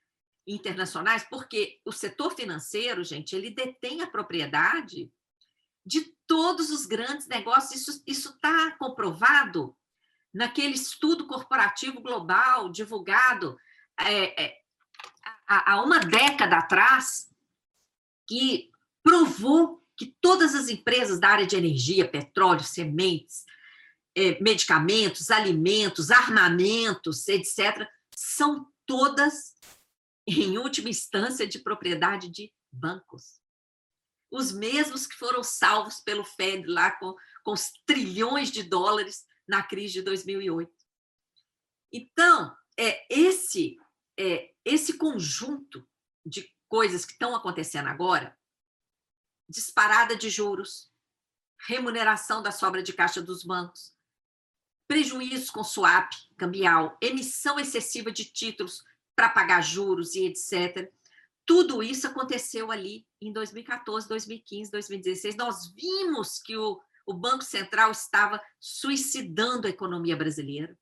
internacionais, 0.45 1.25
porque 1.29 1.79
o 1.85 1.93
setor 1.93 2.35
financeiro, 2.35 3.05
gente, 3.05 3.35
ele 3.35 3.51
detém 3.51 4.01
a 4.01 4.07
propriedade 4.07 5.09
de 5.85 6.13
todos 6.27 6.71
os 6.71 6.85
grandes 6.85 7.27
negócios. 7.27 8.03
Isso 8.05 8.29
está 8.29 8.75
comprovado 8.77 9.77
naquele 10.33 10.75
estudo 10.75 11.27
corporativo 11.27 12.01
global 12.01 12.69
divulgado 12.69 13.57
é, 13.99 14.43
é, 14.43 14.57
há, 15.47 15.81
uma 15.81 15.99
década 15.99 16.57
atrás, 16.57 17.29
que 18.27 18.69
provou 19.03 19.85
que 19.97 20.15
todas 20.21 20.55
as 20.55 20.69
empresas 20.69 21.19
da 21.19 21.29
área 21.29 21.45
de 21.45 21.55
energia, 21.55 22.07
petróleo, 22.07 22.63
sementes, 22.63 23.43
é, 24.15 24.41
medicamentos, 24.41 25.29
alimentos, 25.29 26.09
armamentos, 26.09 27.27
etc., 27.27 27.87
são 28.15 28.67
todas, 28.85 29.53
em 30.27 30.57
última 30.57 30.89
instância, 30.89 31.45
de 31.45 31.59
propriedade 31.59 32.29
de 32.29 32.51
bancos. 32.71 33.41
Os 34.31 34.51
mesmos 34.51 35.05
que 35.05 35.15
foram 35.15 35.43
salvos 35.43 35.99
pelo 35.99 36.23
Fed 36.23 36.65
lá 36.65 36.91
com, 36.91 37.13
com 37.43 37.51
os 37.51 37.71
trilhões 37.85 38.49
de 38.49 38.63
dólares 38.63 39.25
na 39.51 39.61
crise 39.61 39.95
de 39.95 40.01
2008. 40.03 40.73
Então, 41.91 42.55
é 42.79 43.05
esse 43.13 43.77
é, 44.17 44.53
esse 44.63 44.97
conjunto 44.97 45.85
de 46.25 46.49
coisas 46.69 47.05
que 47.05 47.11
estão 47.11 47.35
acontecendo 47.35 47.87
agora, 47.87 48.37
disparada 49.49 50.15
de 50.15 50.29
juros, 50.29 50.89
remuneração 51.67 52.41
da 52.41 52.49
sobra 52.51 52.81
de 52.81 52.93
caixa 52.93 53.21
dos 53.21 53.43
bancos, 53.43 53.93
prejuízos 54.87 55.49
com 55.49 55.65
swap 55.65 56.09
cambial, 56.37 56.97
emissão 57.01 57.59
excessiva 57.59 58.09
de 58.09 58.23
títulos 58.23 58.81
para 59.13 59.27
pagar 59.27 59.61
juros 59.61 60.15
e 60.15 60.25
etc. 60.27 60.89
Tudo 61.45 61.83
isso 61.83 62.07
aconteceu 62.07 62.71
ali 62.71 63.05
em 63.19 63.33
2014, 63.33 64.07
2015, 64.07 64.71
2016. 64.71 65.35
Nós 65.35 65.73
vimos 65.73 66.39
que 66.39 66.55
o, 66.55 66.81
o 67.05 67.13
Banco 67.13 67.43
Central 67.43 67.91
estava 67.91 68.41
suicidando 68.59 69.67
a 69.67 69.69
economia 69.69 70.15
brasileira. 70.15 70.77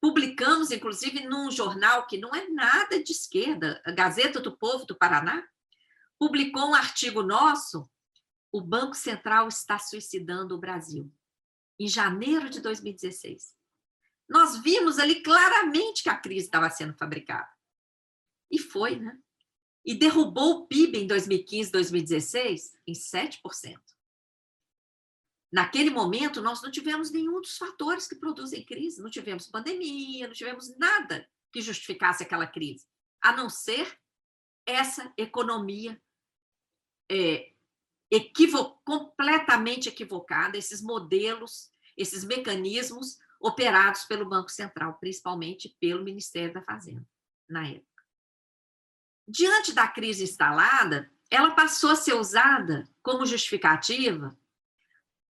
Publicamos, 0.00 0.70
inclusive, 0.70 1.26
num 1.26 1.50
jornal 1.50 2.06
que 2.06 2.18
não 2.18 2.34
é 2.34 2.48
nada 2.48 3.02
de 3.02 3.12
esquerda, 3.12 3.80
a 3.84 3.90
Gazeta 3.90 4.40
do 4.40 4.56
Povo 4.56 4.84
do 4.84 4.96
Paraná, 4.96 5.42
publicou 6.18 6.70
um 6.70 6.74
artigo 6.74 7.22
nosso, 7.22 7.88
o 8.52 8.60
Banco 8.60 8.94
Central 8.94 9.48
está 9.48 9.78
suicidando 9.78 10.54
o 10.54 10.58
Brasil, 10.58 11.12
em 11.78 11.88
janeiro 11.88 12.48
de 12.48 12.60
2016. 12.60 13.54
Nós 14.28 14.62
vimos 14.62 14.98
ali 14.98 15.22
claramente 15.22 16.02
que 16.02 16.08
a 16.08 16.16
crise 16.16 16.46
estava 16.46 16.70
sendo 16.70 16.94
fabricada. 16.94 17.48
E 18.50 18.58
foi, 18.58 18.96
né? 18.96 19.18
E 19.84 19.94
derrubou 19.94 20.52
o 20.52 20.66
PIB 20.66 20.98
em 20.98 21.06
2015, 21.06 21.70
2016 21.70 22.72
em 22.86 22.92
7%. 22.92 23.95
Naquele 25.52 25.90
momento, 25.90 26.42
nós 26.42 26.62
não 26.62 26.70
tivemos 26.70 27.10
nenhum 27.10 27.40
dos 27.40 27.56
fatores 27.56 28.06
que 28.06 28.16
produzem 28.16 28.64
crise, 28.64 29.00
não 29.00 29.10
tivemos 29.10 29.48
pandemia, 29.48 30.26
não 30.26 30.34
tivemos 30.34 30.76
nada 30.76 31.28
que 31.52 31.60
justificasse 31.60 32.22
aquela 32.22 32.46
crise, 32.46 32.86
a 33.22 33.32
não 33.32 33.48
ser 33.48 33.98
essa 34.66 35.12
economia 35.16 36.00
é, 37.10 37.52
equivo 38.10 38.80
completamente 38.84 39.88
equivocada, 39.88 40.58
esses 40.58 40.82
modelos, 40.82 41.70
esses 41.96 42.24
mecanismos 42.24 43.16
operados 43.40 44.04
pelo 44.04 44.28
Banco 44.28 44.50
Central, 44.50 44.98
principalmente 44.98 45.76
pelo 45.80 46.04
Ministério 46.04 46.54
da 46.54 46.62
Fazenda, 46.62 47.06
na 47.48 47.68
época. 47.68 48.04
Diante 49.28 49.72
da 49.72 49.86
crise 49.86 50.24
instalada, 50.24 51.10
ela 51.30 51.54
passou 51.54 51.90
a 51.90 51.96
ser 51.96 52.14
usada 52.14 52.88
como 53.02 53.26
justificativa 53.26 54.36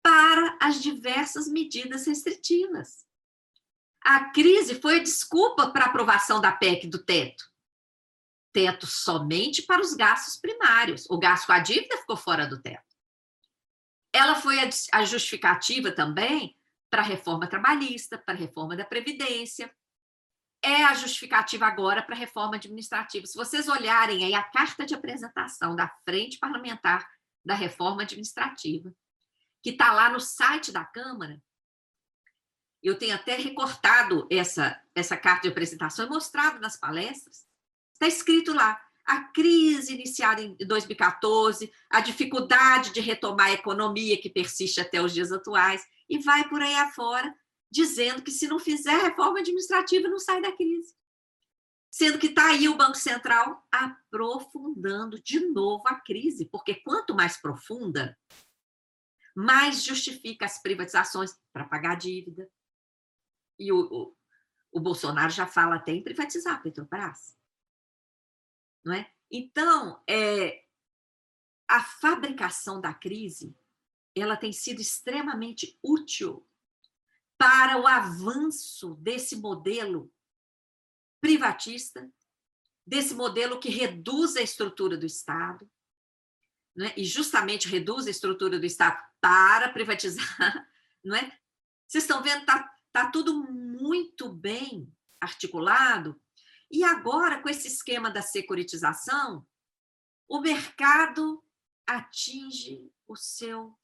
para 0.05 0.59
as 0.61 0.82
diversas 0.82 1.48
medidas 1.48 2.07
restritivas. 2.07 3.07
A 4.02 4.30
crise 4.32 4.78
foi 4.78 4.96
a 4.96 5.02
desculpa 5.02 5.70
para 5.70 5.86
a 5.86 5.88
aprovação 5.88 6.42
da 6.42 6.52
PEC 6.52 6.86
do 6.86 7.02
teto. 7.02 7.42
Teto 8.52 8.86
somente 8.86 9.62
para 9.62 9.80
os 9.80 9.94
gastos 9.94 10.36
primários. 10.36 11.07
O 11.09 11.18
gasto 11.18 11.46
com 11.46 11.52
a 11.52 11.59
dívida 11.59 11.96
ficou 11.96 12.18
fora 12.18 12.46
do 12.46 12.61
teto. 12.61 12.84
Ela 14.12 14.34
foi 14.34 14.57
a 14.92 15.05
justificativa 15.07 15.90
também 15.90 16.55
para 16.90 17.00
a 17.00 17.05
reforma 17.05 17.46
trabalhista, 17.46 18.18
para 18.18 18.34
a 18.34 18.36
reforma 18.36 18.76
da 18.76 18.84
Previdência. 18.84 19.74
É 20.62 20.84
a 20.84 20.94
justificativa 20.94 21.66
agora 21.66 22.02
para 22.02 22.14
a 22.14 22.18
reforma 22.18 22.57
administrativa. 22.57 23.26
Se 23.26 23.36
vocês 23.36 23.68
olharem 23.68 24.22
aí 24.22 24.34
a 24.34 24.42
carta 24.42 24.84
de 24.84 24.94
apresentação 24.94 25.74
da 25.74 25.88
Frente 26.05 26.38
Parlamentar 26.38 27.09
da 27.42 27.55
Reforma 27.55 28.02
Administrativa, 28.02 28.94
que 29.64 29.70
está 29.70 29.94
lá 29.94 30.10
no 30.10 30.20
site 30.20 30.70
da 30.70 30.84
Câmara. 30.84 31.42
Eu 32.82 32.98
tenho 32.98 33.14
até 33.14 33.34
recortado 33.34 34.28
essa, 34.30 34.78
essa 34.94 35.16
carta 35.16 35.42
de 35.42 35.48
apresentação 35.48 36.04
e 36.04 36.10
mostrado 36.10 36.60
nas 36.60 36.76
palestras. 36.76 37.46
Está 37.94 38.06
escrito 38.06 38.52
lá: 38.52 38.78
a 39.06 39.22
crise 39.32 39.94
iniciada 39.94 40.42
em 40.42 40.54
2014, 40.54 41.72
a 41.88 42.00
dificuldade 42.02 42.92
de 42.92 43.00
retomar 43.00 43.46
a 43.46 43.52
economia 43.52 44.20
que 44.20 44.28
persiste 44.28 44.82
até 44.82 45.00
os 45.00 45.14
dias 45.14 45.32
atuais, 45.32 45.82
e 46.10 46.18
vai 46.18 46.46
por 46.46 46.60
aí 46.60 46.74
afora, 46.74 47.34
dizendo 47.70 48.20
que 48.20 48.30
se 48.30 48.46
não 48.46 48.58
fizer 48.58 48.98
reforma 48.98 49.38
administrativa, 49.38 50.08
não 50.08 50.18
sai 50.18 50.42
da 50.42 50.52
crise. 50.52 50.94
Sendo 51.90 52.18
que 52.18 52.26
está 52.26 52.48
aí 52.50 52.68
o 52.68 52.76
Banco 52.76 52.96
Central 52.96 53.66
aprofundando 53.72 55.18
de 55.22 55.40
novo 55.40 55.84
a 55.86 55.94
crise, 55.94 56.44
porque 56.52 56.74
quanto 56.74 57.14
mais 57.14 57.38
profunda, 57.38 58.14
mais 59.35 59.82
justifica 59.82 60.45
as 60.45 60.61
privatizações 60.62 61.39
para 61.53 61.64
pagar 61.64 61.93
a 61.93 61.99
dívida. 61.99 62.51
E 63.59 63.72
o, 63.72 63.80
o, 63.80 64.16
o, 64.72 64.80
Bolsonaro 64.80 65.30
já 65.30 65.47
fala 65.47 65.76
até 65.76 65.93
em 65.93 66.03
privatizar 66.03 66.55
a 66.55 66.61
Petrobras. 66.61 67.37
Não 68.85 68.95
é? 68.95 69.11
Então, 69.30 70.03
é, 70.09 70.64
a 71.68 71.82
fabricação 71.82 72.80
da 72.80 72.95
crise 72.95 73.57
ela 74.14 74.37
tem 74.37 74.53
sido 74.53 74.80
extremamente 74.80 75.78
útil 75.82 76.47
para 77.37 77.80
o 77.80 77.87
avanço 77.87 78.95
desse 78.97 79.37
modelo 79.37 80.12
privatista, 81.20 82.09
desse 82.87 83.14
modelo 83.14 83.59
que 83.59 83.68
reduz 83.68 84.37
a 84.37 84.43
estrutura 84.43 84.97
do 84.97 85.07
Estado, 85.07 85.68
né? 86.75 86.93
e 86.97 87.05
justamente 87.05 87.68
reduz 87.68 88.07
a 88.07 88.11
estrutura 88.11 88.59
do 88.59 88.66
Estado 88.66 89.03
para 89.20 89.68
privatizar, 89.70 90.68
não 91.05 91.16
é? 91.16 91.39
Vocês 91.87 92.05
estão 92.05 92.22
vendo, 92.22 92.41
está 92.41 92.70
tá 92.93 93.11
tudo 93.11 93.35
muito 93.35 94.33
bem 94.33 94.93
articulado. 95.20 96.20
E 96.70 96.83
agora, 96.83 97.41
com 97.41 97.49
esse 97.49 97.68
esquema 97.68 98.11
da 98.11 98.22
securitização, 98.22 99.47
o 100.29 100.41
mercado 100.41 101.45
atinge 101.87 102.91
o 103.07 103.14
seu 103.16 103.79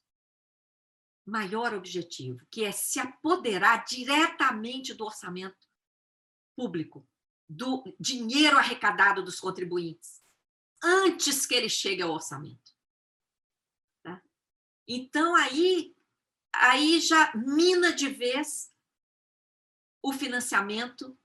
maior 1.25 1.73
objetivo, 1.73 2.39
que 2.49 2.65
é 2.65 2.71
se 2.71 2.99
apoderar 2.99 3.85
diretamente 3.85 4.93
do 4.93 5.05
orçamento 5.05 5.67
público, 6.55 7.07
do 7.47 7.83
dinheiro 7.99 8.57
arrecadado 8.57 9.23
dos 9.23 9.39
contribuintes, 9.39 10.21
antes 10.83 11.45
que 11.45 11.53
ele 11.53 11.69
chegue 11.69 12.01
ao 12.01 12.11
orçamento. 12.11 12.70
Então, 14.93 15.33
aí, 15.35 15.95
aí 16.51 16.99
já 16.99 17.33
mina 17.33 17.93
de 17.93 18.09
vez 18.09 18.75
o 20.01 20.11
financiamento 20.11 21.17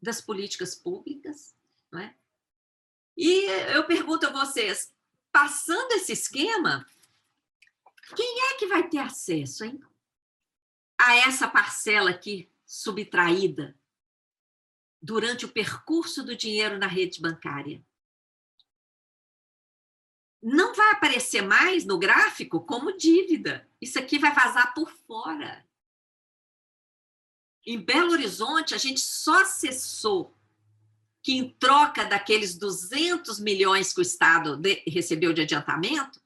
das 0.00 0.22
políticas 0.22 0.74
públicas. 0.74 1.54
Não 1.92 2.00
é? 2.00 2.16
E 3.14 3.44
eu 3.74 3.86
pergunto 3.86 4.26
a 4.26 4.30
vocês, 4.30 4.90
passando 5.30 5.92
esse 5.92 6.12
esquema, 6.12 6.86
quem 8.16 8.40
é 8.52 8.54
que 8.56 8.66
vai 8.66 8.88
ter 8.88 9.00
acesso 9.00 9.66
hein, 9.66 9.78
a 10.98 11.16
essa 11.16 11.46
parcela 11.46 12.08
aqui 12.08 12.50
subtraída 12.64 13.78
durante 15.02 15.44
o 15.44 15.52
percurso 15.52 16.24
do 16.24 16.34
dinheiro 16.34 16.78
na 16.78 16.86
rede 16.86 17.20
bancária? 17.20 17.84
Não 20.42 20.74
vai 20.74 20.92
aparecer 20.92 21.42
mais 21.42 21.84
no 21.84 21.98
gráfico 21.98 22.60
como 22.60 22.96
dívida. 22.96 23.68
Isso 23.80 23.98
aqui 23.98 24.18
vai 24.18 24.34
vazar 24.34 24.72
por 24.74 24.90
fora. 25.06 25.66
Em 27.66 27.78
Belo 27.78 28.12
Horizonte, 28.12 28.74
a 28.74 28.78
gente 28.78 29.00
só 29.00 29.42
acessou 29.42 30.34
que, 31.22 31.32
em 31.32 31.50
troca 31.50 32.04
daqueles 32.04 32.56
200 32.56 33.38
milhões 33.38 33.92
que 33.92 34.00
o 34.00 34.02
Estado 34.02 34.56
de, 34.56 34.82
recebeu 34.86 35.32
de 35.34 35.42
adiantamento, 35.42 36.20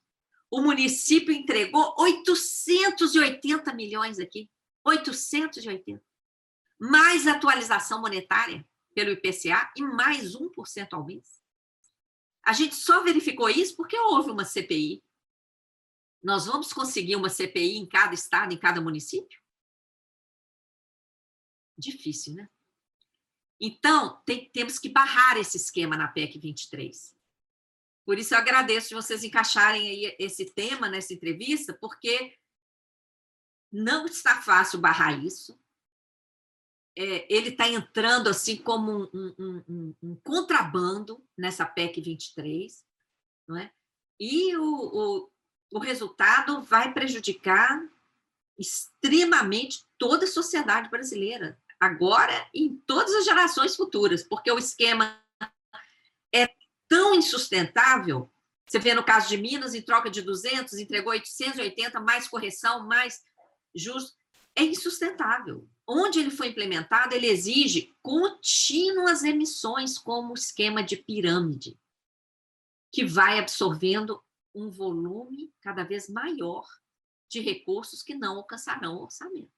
o 0.49 0.61
município 0.61 1.35
entregou 1.35 1.95
880 1.99 3.75
milhões 3.75 4.21
aqui. 4.21 4.49
880. 4.85 6.01
Mais 6.79 7.27
atualização 7.27 8.01
monetária 8.01 8.65
pelo 8.95 9.11
IPCA 9.11 9.73
e 9.77 9.83
mais 9.83 10.37
1% 10.37 10.89
ao 10.93 11.05
mês. 11.05 11.44
A 12.47 12.53
gente 12.53 12.75
só 12.75 13.03
verificou 13.03 13.49
isso 13.49 13.75
porque 13.77 13.99
houve 13.99 14.31
uma 14.31 14.45
CPI. 14.45 15.03
Nós 16.23 16.47
vamos 16.47 16.73
conseguir 16.73 17.17
uma 17.17 17.29
CPI 17.29 17.77
em 17.77 17.89
cada 17.89 18.15
estado, 18.15 18.53
em 18.53 18.59
cada 18.59 18.81
município? 18.81 19.39
Difícil, 21.77 22.35
né? 22.35 22.49
Então, 23.61 24.23
tem, 24.25 24.51
temos 24.51 24.79
que 24.79 24.89
barrar 24.89 25.37
esse 25.39 25.57
esquema 25.57 25.97
na 25.97 26.09
PEC 26.09 26.39
23. 26.39 27.15
Por 28.05 28.19
isso, 28.19 28.35
eu 28.35 28.39
agradeço 28.39 28.89
de 28.89 28.95
vocês 28.95 29.25
encaixarem 29.25 29.89
aí 29.89 30.17
esse 30.19 30.53
tema 30.53 30.89
nessa 30.89 31.15
entrevista, 31.15 31.77
porque 31.81 32.37
não 33.73 34.05
está 34.05 34.43
fácil 34.43 34.79
barrar 34.79 35.19
isso. 35.25 35.59
É, 36.97 37.27
ele 37.35 37.49
está 37.49 37.69
entrando 37.69 38.29
assim 38.29 38.57
como 38.57 39.11
um, 39.13 39.35
um, 39.39 39.65
um, 39.69 39.95
um, 40.03 40.17
contrabando 40.23 41.21
nessa 41.37 41.67
PEC 41.67 42.01
23, 42.01 42.85
não 43.49 43.57
é? 43.57 43.73
e 44.19 44.57
o, 44.57 44.63
o, 44.63 45.31
o 45.73 45.79
resultado 45.79 46.63
vai 46.63 46.93
prejudicar 46.93 47.83
extremamente 48.59 49.85
toda 49.99 50.25
a 50.25 50.29
sociedade 50.29 50.89
brasileira 50.89 51.61
agora 51.81 52.49
e 52.55 52.67
em 52.67 52.77
todas 52.87 53.13
as 53.15 53.25
gerações 53.25 53.75
futuras, 53.75 54.23
porque 54.23 54.51
o 54.51 54.59
esquema 54.59 55.21
é 56.33 56.49
tão 56.89 57.15
insustentável. 57.15 58.33
Você 58.67 58.79
vê 58.79 58.95
no 58.95 59.05
caso 59.05 59.29
de 59.29 59.37
Minas, 59.37 59.75
em 59.75 59.83
troca 59.83 60.09
de 60.09 60.23
200, 60.23 60.75
entregou 60.75 61.13
880, 61.13 62.01
mais 62.01 62.29
correção, 62.29 62.87
mais 62.87 63.23
justo. 63.75 64.17
É 64.57 64.63
insustentável. 64.63 65.69
Onde 65.87 66.18
ele 66.18 66.30
foi 66.30 66.49
implementado, 66.49 67.14
ele 67.14 67.26
exige 67.26 67.95
contínuas 68.03 69.22
emissões 69.22 69.99
como 69.99 70.35
esquema 70.35 70.82
de 70.82 70.97
pirâmide, 70.97 71.78
que 72.93 73.05
vai 73.05 73.39
absorvendo 73.39 74.22
um 74.55 74.70
volume 74.70 75.53
cada 75.61 75.85
vez 75.85 76.09
maior 76.09 76.66
de 77.28 77.41
recursos 77.41 78.03
que 78.03 78.14
não 78.14 78.37
alcançarão 78.37 78.97
o 78.97 79.03
orçamento. 79.03 79.53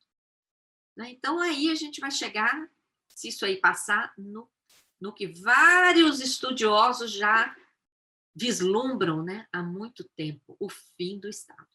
Né? 0.96 1.10
Então, 1.10 1.38
aí 1.38 1.70
a 1.70 1.74
gente 1.74 2.00
vai 2.00 2.10
chegar, 2.10 2.68
se 3.10 3.28
isso 3.28 3.44
aí 3.44 3.60
passar, 3.60 4.12
no, 4.16 4.50
no 5.00 5.12
que 5.12 5.26
vários 5.26 6.20
estudiosos 6.20 7.12
já 7.12 7.54
vislumbram 8.34 9.22
né, 9.22 9.46
há 9.52 9.62
muito 9.62 10.04
tempo, 10.16 10.56
o 10.58 10.68
fim 10.68 11.20
do 11.20 11.28
Estado. 11.28 11.68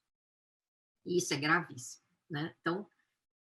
E 1.06 1.18
isso 1.18 1.34
é 1.34 1.38
gravíssimo. 1.38 2.04
Né? 2.30 2.56
Então, 2.60 2.88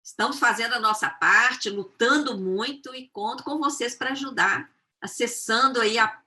estamos 0.03 0.38
fazendo 0.38 0.74
a 0.74 0.80
nossa 0.80 1.09
parte, 1.09 1.70
lutando 1.70 2.36
muito 2.38 2.94
e 2.94 3.09
conto 3.11 3.44
com 3.44 3.59
vocês 3.59 3.94
para 3.94 4.11
ajudar, 4.11 4.68
acessando 5.00 5.80
aí 5.80 5.98
a, 5.98 6.20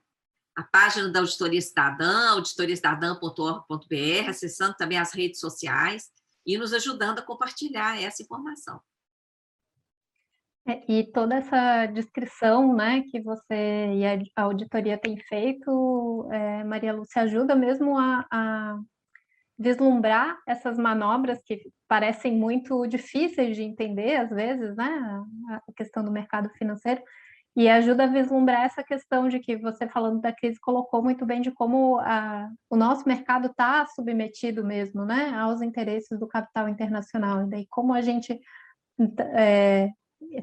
a 0.56 0.62
página 0.62 1.08
da 1.10 1.20
Auditoria 1.20 1.60
Cidadã, 1.60 2.30
auditoriacidadã.org.br, 2.30 4.28
acessando 4.28 4.74
também 4.74 4.98
as 4.98 5.12
redes 5.12 5.40
sociais 5.40 6.10
e 6.46 6.56
nos 6.56 6.72
ajudando 6.72 7.18
a 7.18 7.22
compartilhar 7.22 8.00
essa 8.00 8.22
informação. 8.22 8.80
É, 10.68 10.82
e 10.90 11.04
toda 11.12 11.36
essa 11.36 11.86
descrição 11.86 12.74
né, 12.74 13.02
que 13.02 13.20
você 13.20 13.54
e 13.54 14.04
a 14.34 14.42
auditoria 14.42 14.98
têm 14.98 15.16
feito, 15.16 16.28
é, 16.32 16.64
Maria 16.64 16.92
Lúcia, 16.92 17.22
ajuda 17.22 17.54
mesmo 17.54 17.96
a, 17.96 18.26
a, 18.28 18.80
vislumbrar 19.58 20.38
essas 20.46 20.76
manobras 20.76 21.40
que 21.44 21.60
parecem 21.88 22.36
muito 22.36 22.86
difíceis 22.86 23.56
de 23.56 23.62
entender, 23.62 24.16
às 24.16 24.30
vezes, 24.30 24.76
né, 24.76 25.22
a 25.50 25.72
questão 25.72 26.04
do 26.04 26.12
mercado 26.12 26.50
financeiro, 26.50 27.02
e 27.56 27.70
ajuda 27.70 28.04
a 28.04 28.08
vislumbrar 28.08 28.64
essa 28.64 28.84
questão 28.84 29.28
de 29.28 29.40
que 29.40 29.56
você, 29.56 29.88
falando 29.88 30.20
da 30.20 30.30
crise, 30.30 30.60
colocou 30.60 31.02
muito 31.02 31.24
bem 31.24 31.40
de 31.40 31.50
como 31.50 31.98
a, 32.00 32.50
o 32.68 32.76
nosso 32.76 33.08
mercado 33.08 33.46
está 33.46 33.86
submetido 33.86 34.62
mesmo 34.62 35.06
né, 35.06 35.30
aos 35.34 35.62
interesses 35.62 36.18
do 36.18 36.28
capital 36.28 36.68
internacional, 36.68 37.46
e 37.46 37.50
daí 37.50 37.66
como 37.70 37.94
a 37.94 38.02
gente 38.02 38.38
é, 39.34 39.88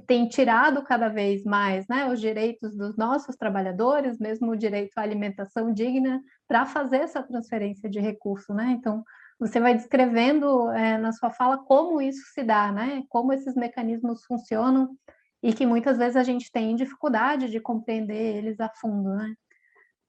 tem 0.05 0.27
tirado 0.27 0.83
cada 0.83 1.09
vez 1.09 1.43
mais 1.43 1.87
né, 1.87 2.09
os 2.11 2.19
direitos 2.19 2.75
dos 2.75 2.95
nossos 2.95 3.35
trabalhadores, 3.35 4.19
mesmo 4.19 4.51
o 4.51 4.57
direito 4.57 4.97
à 4.97 5.01
alimentação 5.01 5.73
digna, 5.73 6.21
para 6.47 6.65
fazer 6.65 6.97
essa 6.97 7.23
transferência 7.23 7.89
de 7.89 7.99
recurso. 7.99 8.53
Né? 8.53 8.75
Então, 8.77 9.03
você 9.39 9.59
vai 9.59 9.73
descrevendo 9.73 10.69
é, 10.71 10.97
na 10.97 11.11
sua 11.11 11.31
fala 11.31 11.57
como 11.57 12.01
isso 12.01 12.21
se 12.33 12.43
dá, 12.43 12.71
né? 12.71 13.03
como 13.09 13.33
esses 13.33 13.55
mecanismos 13.55 14.23
funcionam 14.25 14.95
e 15.41 15.53
que 15.53 15.65
muitas 15.65 15.97
vezes 15.97 16.15
a 16.15 16.23
gente 16.23 16.51
tem 16.51 16.75
dificuldade 16.75 17.49
de 17.49 17.59
compreender 17.59 18.37
eles 18.37 18.59
a 18.59 18.69
fundo. 18.69 19.09
Né? 19.15 19.33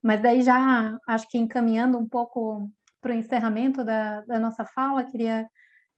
Mas 0.03 0.21
daí 0.21 0.43
já, 0.43 0.99
acho 1.09 1.29
que 1.29 1.39
encaminhando 1.39 1.99
um 1.99 2.09
pouco 2.09 2.71
para 3.01 3.13
o 3.13 3.15
encerramento 3.15 3.83
da, 3.83 4.21
da 4.23 4.39
nossa 4.39 4.65
fala, 4.65 5.05
queria 5.05 5.49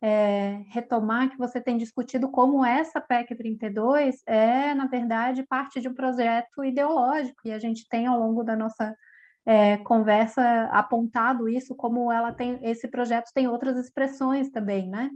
é, 0.02 0.62
retomar 0.68 1.30
que 1.30 1.38
você 1.38 1.60
tem 1.60 1.76
discutido 1.76 2.30
como 2.30 2.64
essa 2.64 3.00
PEC 3.00 3.34
32 3.34 4.22
é, 4.26 4.74
na 4.74 4.86
verdade, 4.86 5.42
parte 5.44 5.80
de 5.80 5.88
um 5.88 5.94
projeto 5.94 6.64
ideológico, 6.64 7.40
e 7.44 7.52
a 7.52 7.58
gente 7.58 7.88
tem, 7.88 8.06
ao 8.06 8.18
longo 8.18 8.44
da 8.44 8.56
nossa 8.56 8.94
é, 9.46 9.76
conversa, 9.78 10.64
apontado 10.72 11.48
isso, 11.48 11.74
como 11.74 12.10
ela 12.10 12.32
tem, 12.32 12.58
esse 12.62 12.88
projeto 12.88 13.30
tem 13.32 13.48
outras 13.48 13.76
expressões 13.76 14.50
também, 14.50 14.88
né? 14.88 15.10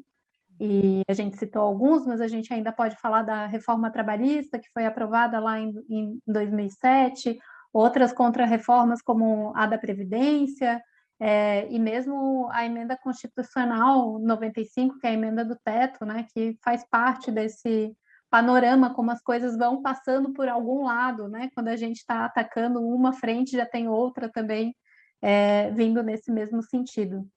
E 0.60 1.00
a 1.08 1.14
gente 1.14 1.38
citou 1.38 1.62
alguns, 1.62 2.06
mas 2.06 2.20
a 2.20 2.28
gente 2.28 2.52
ainda 2.52 2.70
pode 2.70 2.94
falar 2.96 3.22
da 3.22 3.46
reforma 3.46 3.90
trabalhista, 3.90 4.58
que 4.58 4.68
foi 4.72 4.84
aprovada 4.84 5.40
lá 5.40 5.58
em, 5.58 5.72
em 5.88 6.18
2007, 6.26 7.38
outras 7.72 8.12
contra-reformas 8.12 9.00
como 9.00 9.52
a 9.56 9.66
da 9.66 9.78
Previdência, 9.78 10.82
é, 11.20 11.70
e 11.70 11.78
mesmo 11.78 12.48
a 12.50 12.64
emenda 12.64 12.96
constitucional 12.96 14.18
95, 14.18 14.98
que 14.98 15.06
é 15.06 15.10
a 15.10 15.12
emenda 15.12 15.44
do 15.44 15.54
teto, 15.62 16.04
né, 16.06 16.26
que 16.32 16.56
faz 16.64 16.82
parte 16.88 17.30
desse 17.30 17.94
panorama, 18.30 18.94
como 18.94 19.10
as 19.10 19.20
coisas 19.20 19.56
vão 19.58 19.82
passando 19.82 20.32
por 20.32 20.48
algum 20.48 20.84
lado, 20.84 21.28
né, 21.28 21.50
quando 21.54 21.68
a 21.68 21.76
gente 21.76 21.98
está 21.98 22.24
atacando 22.24 22.80
uma 22.80 23.12
frente, 23.12 23.56
já 23.56 23.66
tem 23.66 23.86
outra 23.86 24.30
também 24.30 24.74
é, 25.20 25.70
vindo 25.72 26.02
nesse 26.02 26.32
mesmo 26.32 26.62
sentido. 26.62 27.28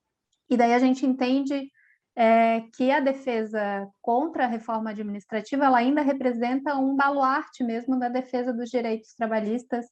E 0.48 0.56
daí 0.56 0.72
a 0.72 0.78
gente 0.78 1.04
entende 1.04 1.68
é, 2.16 2.62
que 2.74 2.90
a 2.90 3.00
defesa 3.00 3.86
contra 4.00 4.44
a 4.44 4.48
reforma 4.48 4.90
administrativa 4.90 5.66
ela 5.66 5.78
ainda 5.78 6.00
representa 6.00 6.76
um 6.76 6.96
baluarte 6.96 7.62
mesmo 7.64 7.98
da 7.98 8.08
defesa 8.08 8.52
dos 8.52 8.70
direitos 8.70 9.14
trabalhistas, 9.14 9.84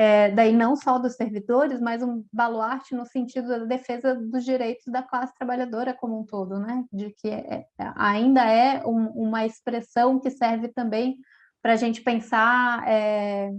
é, 0.00 0.30
daí 0.30 0.52
não 0.52 0.76
só 0.76 0.96
dos 0.96 1.16
servidores, 1.16 1.80
mas 1.80 2.04
um 2.04 2.24
baluarte 2.32 2.94
no 2.94 3.04
sentido 3.04 3.48
da 3.48 3.64
defesa 3.64 4.14
dos 4.14 4.44
direitos 4.44 4.84
da 4.86 5.02
classe 5.02 5.34
trabalhadora 5.34 5.92
como 5.92 6.20
um 6.20 6.24
todo, 6.24 6.56
né? 6.60 6.84
De 6.92 7.10
que 7.10 7.28
é, 7.28 7.66
ainda 7.96 8.44
é 8.44 8.86
um, 8.86 9.08
uma 9.08 9.44
expressão 9.44 10.20
que 10.20 10.30
serve 10.30 10.68
também 10.68 11.18
para 11.60 11.72
a 11.72 11.76
gente 11.76 12.00
pensar 12.00 12.88
é, 12.88 13.50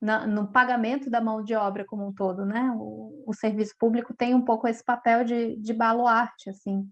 na, 0.00 0.24
no 0.24 0.52
pagamento 0.52 1.10
da 1.10 1.20
mão 1.20 1.42
de 1.42 1.56
obra 1.56 1.84
como 1.84 2.06
um 2.06 2.14
todo, 2.14 2.44
né? 2.46 2.72
O, 2.76 3.24
o 3.26 3.34
serviço 3.34 3.74
público 3.76 4.14
tem 4.16 4.36
um 4.36 4.44
pouco 4.44 4.68
esse 4.68 4.84
papel 4.84 5.24
de, 5.24 5.56
de 5.56 5.74
baluarte, 5.74 6.48
assim. 6.48 6.88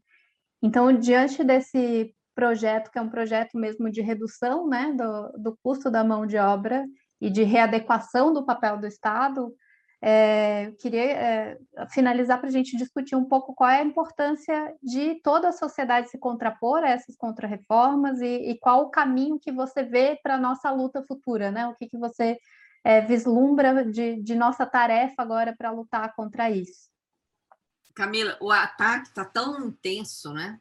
Então, 0.61 0.93
diante 0.93 1.45
desse 1.45 2.13
projeto, 2.35 2.91
que 2.91 2.99
é 2.99 3.03
um 3.03 3.09
projeto 3.09 3.57
mesmo 3.57 3.89
de 3.89 4.01
redução 4.01 4.67
né, 4.67 4.93
do, 4.97 5.33
do 5.39 5.59
custo 5.63 5.89
da 5.93 6.03
mão 6.03 6.27
de 6.27 6.37
obra 6.39 6.85
e 7.21 7.31
de 7.31 7.43
readequação 7.43 8.33
do 8.33 8.45
papel 8.45 8.79
do 8.79 8.87
Estado, 8.87 9.55
é, 10.01 10.71
queria 10.79 11.03
é, 11.03 11.59
finalizar 11.91 12.39
para 12.39 12.49
a 12.49 12.53
gente 12.53 12.77
discutir 12.77 13.17
um 13.17 13.25
pouco 13.25 13.55
qual 13.55 13.69
é 13.69 13.81
a 13.81 13.85
importância 13.85 14.75
de 14.81 15.21
toda 15.23 15.49
a 15.49 15.53
sociedade 15.53 16.09
se 16.09 16.19
contrapor 16.19 16.85
a 16.85 16.91
essas 16.91 17.17
contrarreformas 17.17 18.21
e, 18.21 18.51
e 18.51 18.59
qual 18.59 18.83
o 18.83 18.91
caminho 18.91 19.41
que 19.41 19.51
você 19.51 19.83
vê 19.83 20.19
para 20.23 20.37
a 20.37 20.41
nossa 20.41 20.71
luta 20.71 21.03
futura, 21.03 21.51
né? 21.51 21.67
O 21.67 21.75
que, 21.75 21.89
que 21.89 21.99
você 21.99 22.39
é, 22.85 23.01
vislumbra 23.01 23.85
de, 23.85 24.23
de 24.23 24.35
nossa 24.37 24.65
tarefa 24.65 25.21
agora 25.21 25.55
para 25.57 25.73
lutar 25.73 26.15
contra 26.15 26.49
isso? 26.49 26.89
Camila, 27.93 28.39
o 28.41 28.53
ataque 28.53 29.09
está 29.09 29.25
tão 29.25 29.67
intenso, 29.67 30.33
né? 30.33 30.61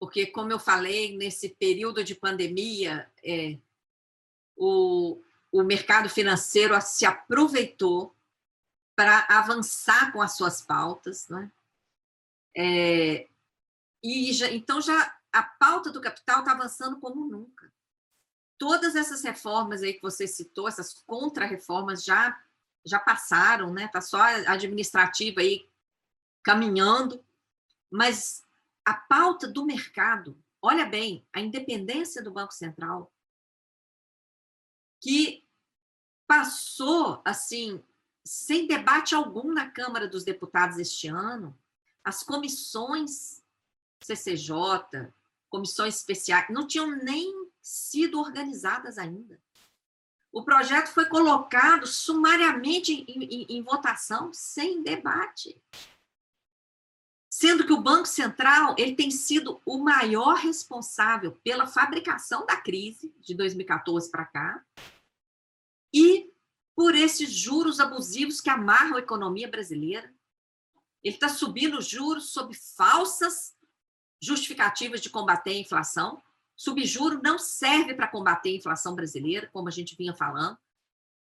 Porque, 0.00 0.26
como 0.26 0.50
eu 0.50 0.58
falei, 0.58 1.16
nesse 1.16 1.50
período 1.50 2.02
de 2.02 2.14
pandemia, 2.14 3.06
é, 3.22 3.58
o, 4.56 5.22
o 5.52 5.62
mercado 5.62 6.08
financeiro 6.08 6.80
se 6.80 7.04
aproveitou 7.04 8.16
para 8.96 9.26
avançar 9.28 10.12
com 10.12 10.22
as 10.22 10.36
suas 10.36 10.62
pautas, 10.62 11.28
não 11.28 11.38
é? 11.38 11.52
é 12.56 13.28
e 14.02 14.32
já, 14.32 14.50
então 14.50 14.80
já 14.80 15.16
a 15.32 15.42
pauta 15.42 15.90
do 15.90 16.00
capital 16.00 16.40
está 16.40 16.52
avançando 16.52 16.98
como 16.98 17.24
nunca. 17.26 17.72
Todas 18.58 18.96
essas 18.96 19.22
reformas 19.22 19.82
aí 19.82 19.94
que 19.94 20.02
você 20.02 20.26
citou, 20.26 20.66
essas 20.66 20.94
contra-reformas 21.06 22.02
já 22.02 22.42
já 22.84 22.98
passaram, 22.98 23.72
né? 23.72 23.86
Tá 23.88 24.00
só 24.00 24.18
a 24.18 24.52
administrativa 24.52 25.40
aí 25.40 25.70
caminhando, 26.42 27.24
mas 27.88 28.44
a 28.84 28.94
pauta 28.94 29.46
do 29.46 29.64
mercado, 29.64 30.36
olha 30.60 30.84
bem, 30.84 31.24
a 31.32 31.40
independência 31.40 32.20
do 32.20 32.32
Banco 32.32 32.52
Central, 32.52 33.12
que 35.00 35.41
passou 36.32 37.20
assim 37.26 37.84
sem 38.24 38.66
debate 38.66 39.14
algum 39.14 39.52
na 39.52 39.70
Câmara 39.70 40.08
dos 40.08 40.24
Deputados 40.24 40.78
este 40.78 41.06
ano, 41.06 41.54
as 42.02 42.22
comissões 42.22 43.42
CCJ, 44.02 45.12
comissões 45.50 45.96
especiais, 45.96 46.46
não 46.48 46.66
tinham 46.66 46.90
nem 46.90 47.50
sido 47.60 48.18
organizadas 48.18 48.96
ainda. 48.96 49.38
O 50.32 50.42
projeto 50.42 50.88
foi 50.88 51.04
colocado 51.04 51.86
sumariamente 51.86 53.04
em, 53.06 53.24
em, 53.24 53.46
em 53.58 53.62
votação, 53.62 54.32
sem 54.32 54.82
debate. 54.82 55.60
Sendo 57.30 57.66
que 57.66 57.74
o 57.74 57.82
Banco 57.82 58.06
Central 58.06 58.74
ele 58.78 58.94
tem 58.94 59.10
sido 59.10 59.60
o 59.66 59.76
maior 59.76 60.36
responsável 60.36 61.32
pela 61.44 61.66
fabricação 61.66 62.46
da 62.46 62.56
crise 62.56 63.14
de 63.20 63.34
2014 63.34 64.10
para 64.10 64.24
cá 64.24 64.64
e 65.92 66.32
por 66.74 66.94
esses 66.94 67.30
juros 67.32 67.80
abusivos 67.80 68.40
que 68.40 68.50
amarram 68.50 68.96
a 68.96 69.00
economia 69.00 69.48
brasileira. 69.48 70.12
Ele 71.02 71.14
está 71.14 71.28
subindo 71.28 71.80
juros 71.82 72.32
sob 72.32 72.54
falsas 72.54 73.54
justificativas 74.20 75.00
de 75.00 75.10
combater 75.10 75.50
a 75.50 75.58
inflação. 75.58 76.22
Subjuro 76.56 77.20
não 77.22 77.38
serve 77.38 77.94
para 77.94 78.08
combater 78.08 78.50
a 78.50 78.56
inflação 78.56 78.94
brasileira, 78.94 79.48
como 79.52 79.68
a 79.68 79.70
gente 79.72 79.96
vinha 79.96 80.14
falando, 80.14 80.56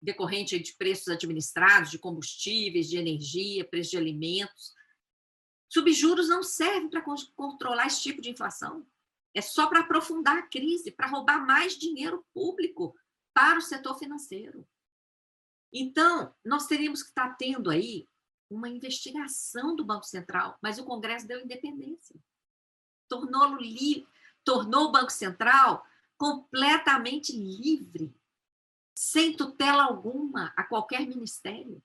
decorrente 0.00 0.58
de 0.58 0.72
preços 0.74 1.08
administrados, 1.08 1.90
de 1.90 1.98
combustíveis, 1.98 2.88
de 2.88 2.96
energia, 2.96 3.68
preço 3.68 3.90
de 3.90 3.98
alimentos. 3.98 4.74
Subjuros 5.68 6.28
não 6.28 6.42
servem 6.42 6.88
para 6.88 7.02
controlar 7.34 7.86
esse 7.86 8.00
tipo 8.02 8.22
de 8.22 8.30
inflação. 8.30 8.86
É 9.34 9.42
só 9.42 9.66
para 9.66 9.80
aprofundar 9.80 10.38
a 10.38 10.46
crise, 10.46 10.90
para 10.90 11.08
roubar 11.08 11.44
mais 11.44 11.76
dinheiro 11.76 12.24
público 12.32 12.96
para 13.36 13.58
o 13.58 13.62
setor 13.62 13.98
financeiro. 13.98 14.66
Então, 15.70 16.34
nós 16.42 16.66
teríamos 16.66 17.02
que 17.02 17.10
estar 17.10 17.36
tendo 17.36 17.68
aí 17.68 18.08
uma 18.48 18.66
investigação 18.66 19.76
do 19.76 19.84
Banco 19.84 20.06
Central, 20.06 20.58
mas 20.62 20.78
o 20.78 20.86
Congresso 20.86 21.28
deu 21.28 21.38
independência. 21.44 22.16
Livre, 23.60 24.08
tornou 24.42 24.86
o 24.86 24.90
Banco 24.90 25.12
Central 25.12 25.86
completamente 26.16 27.32
livre, 27.32 28.10
sem 28.96 29.36
tutela 29.36 29.84
alguma 29.84 30.54
a 30.56 30.64
qualquer 30.64 31.06
ministério. 31.06 31.82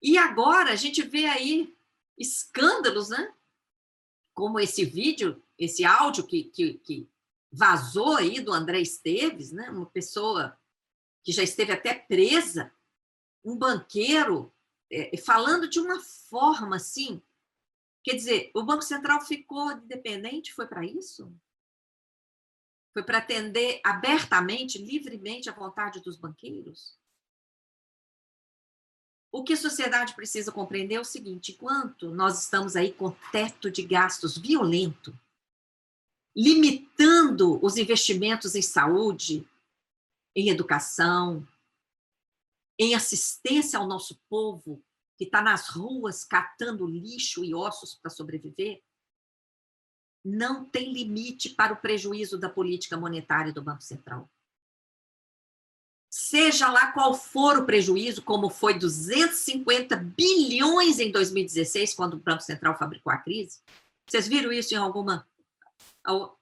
E 0.00 0.16
agora 0.16 0.72
a 0.72 0.76
gente 0.76 1.02
vê 1.02 1.26
aí 1.26 1.76
escândalos, 2.16 3.10
né? 3.10 3.34
Como 4.34 4.58
esse 4.58 4.86
vídeo, 4.86 5.44
esse 5.58 5.84
áudio 5.84 6.26
que, 6.26 6.44
que, 6.44 6.78
que 6.78 7.10
vazou 7.50 8.16
aí 8.16 8.40
do 8.40 8.52
André 8.52 8.80
Esteves, 8.80 9.52
né? 9.52 9.70
Uma 9.70 9.86
pessoa 9.86 10.58
que 11.24 11.32
já 11.32 11.42
esteve 11.42 11.72
até 11.72 11.94
presa, 11.94 12.72
um 13.44 13.56
banqueiro, 13.56 14.52
é, 14.90 15.16
falando 15.18 15.68
de 15.68 15.80
uma 15.80 16.00
forma 16.00 16.76
assim. 16.76 17.22
Quer 18.02 18.14
dizer, 18.14 18.50
o 18.54 18.62
Banco 18.62 18.82
Central 18.82 19.20
ficou 19.20 19.72
independente, 19.72 20.54
foi 20.54 20.66
para 20.66 20.84
isso? 20.84 21.32
Foi 22.92 23.02
para 23.02 23.18
atender 23.18 23.80
abertamente, 23.84 24.78
livremente 24.78 25.48
a 25.48 25.54
vontade 25.54 26.00
dos 26.00 26.16
banqueiros? 26.16 26.98
O 29.30 29.44
que 29.44 29.52
a 29.52 29.56
sociedade 29.56 30.14
precisa 30.14 30.50
compreender 30.50 30.94
é 30.94 31.00
o 31.00 31.04
seguinte: 31.04 31.52
enquanto 31.52 32.10
nós 32.10 32.42
estamos 32.42 32.74
aí 32.74 32.92
com 32.92 33.10
teto 33.30 33.70
de 33.70 33.82
gastos 33.82 34.38
violento, 34.38 35.16
limitando 36.38 37.58
os 37.64 37.76
investimentos 37.76 38.54
em 38.54 38.62
saúde, 38.62 39.44
em 40.36 40.50
educação, 40.50 41.44
em 42.78 42.94
assistência 42.94 43.76
ao 43.76 43.88
nosso 43.88 44.22
povo 44.30 44.80
que 45.16 45.24
está 45.24 45.42
nas 45.42 45.68
ruas 45.68 46.24
catando 46.24 46.86
lixo 46.86 47.44
e 47.44 47.52
ossos 47.52 47.96
para 47.96 48.08
sobreviver, 48.08 48.80
não 50.24 50.64
tem 50.64 50.92
limite 50.92 51.50
para 51.50 51.72
o 51.72 51.80
prejuízo 51.80 52.38
da 52.38 52.48
política 52.48 52.96
monetária 52.96 53.52
do 53.52 53.60
Banco 53.60 53.82
Central. 53.82 54.30
Seja 56.08 56.70
lá 56.70 56.92
qual 56.92 57.14
for 57.14 57.58
o 57.58 57.66
prejuízo, 57.66 58.22
como 58.22 58.48
foi 58.48 58.78
250 58.78 59.96
bilhões 59.96 61.00
em 61.00 61.10
2016, 61.10 61.94
quando 61.94 62.14
o 62.14 62.20
Banco 62.20 62.42
Central 62.42 62.78
fabricou 62.78 63.12
a 63.12 63.18
crise. 63.18 63.60
Vocês 64.06 64.28
viram 64.28 64.52
isso 64.52 64.72
em 64.72 64.78
alguma 64.78 65.28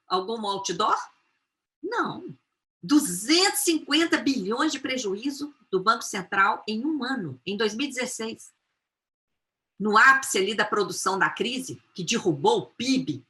algum 0.07 0.47
outdoor? 0.47 0.97
Não. 1.83 2.37
250 2.83 4.17
bilhões 4.19 4.71
de 4.71 4.79
prejuízo 4.79 5.53
do 5.71 5.83
Banco 5.83 6.03
Central 6.03 6.63
em 6.69 6.85
um 6.85 7.03
ano, 7.03 7.41
em 7.45 7.57
2016. 7.57 8.55
No 9.79 9.99
ápice 9.99 10.39
ali 10.39 10.55
da 10.55 10.65
produção 10.65 11.19
da 11.19 11.29
crise, 11.29 11.83
que 11.95 12.05
derrubou 12.05 12.61
o 12.61 12.67
PIB. 12.75 13.27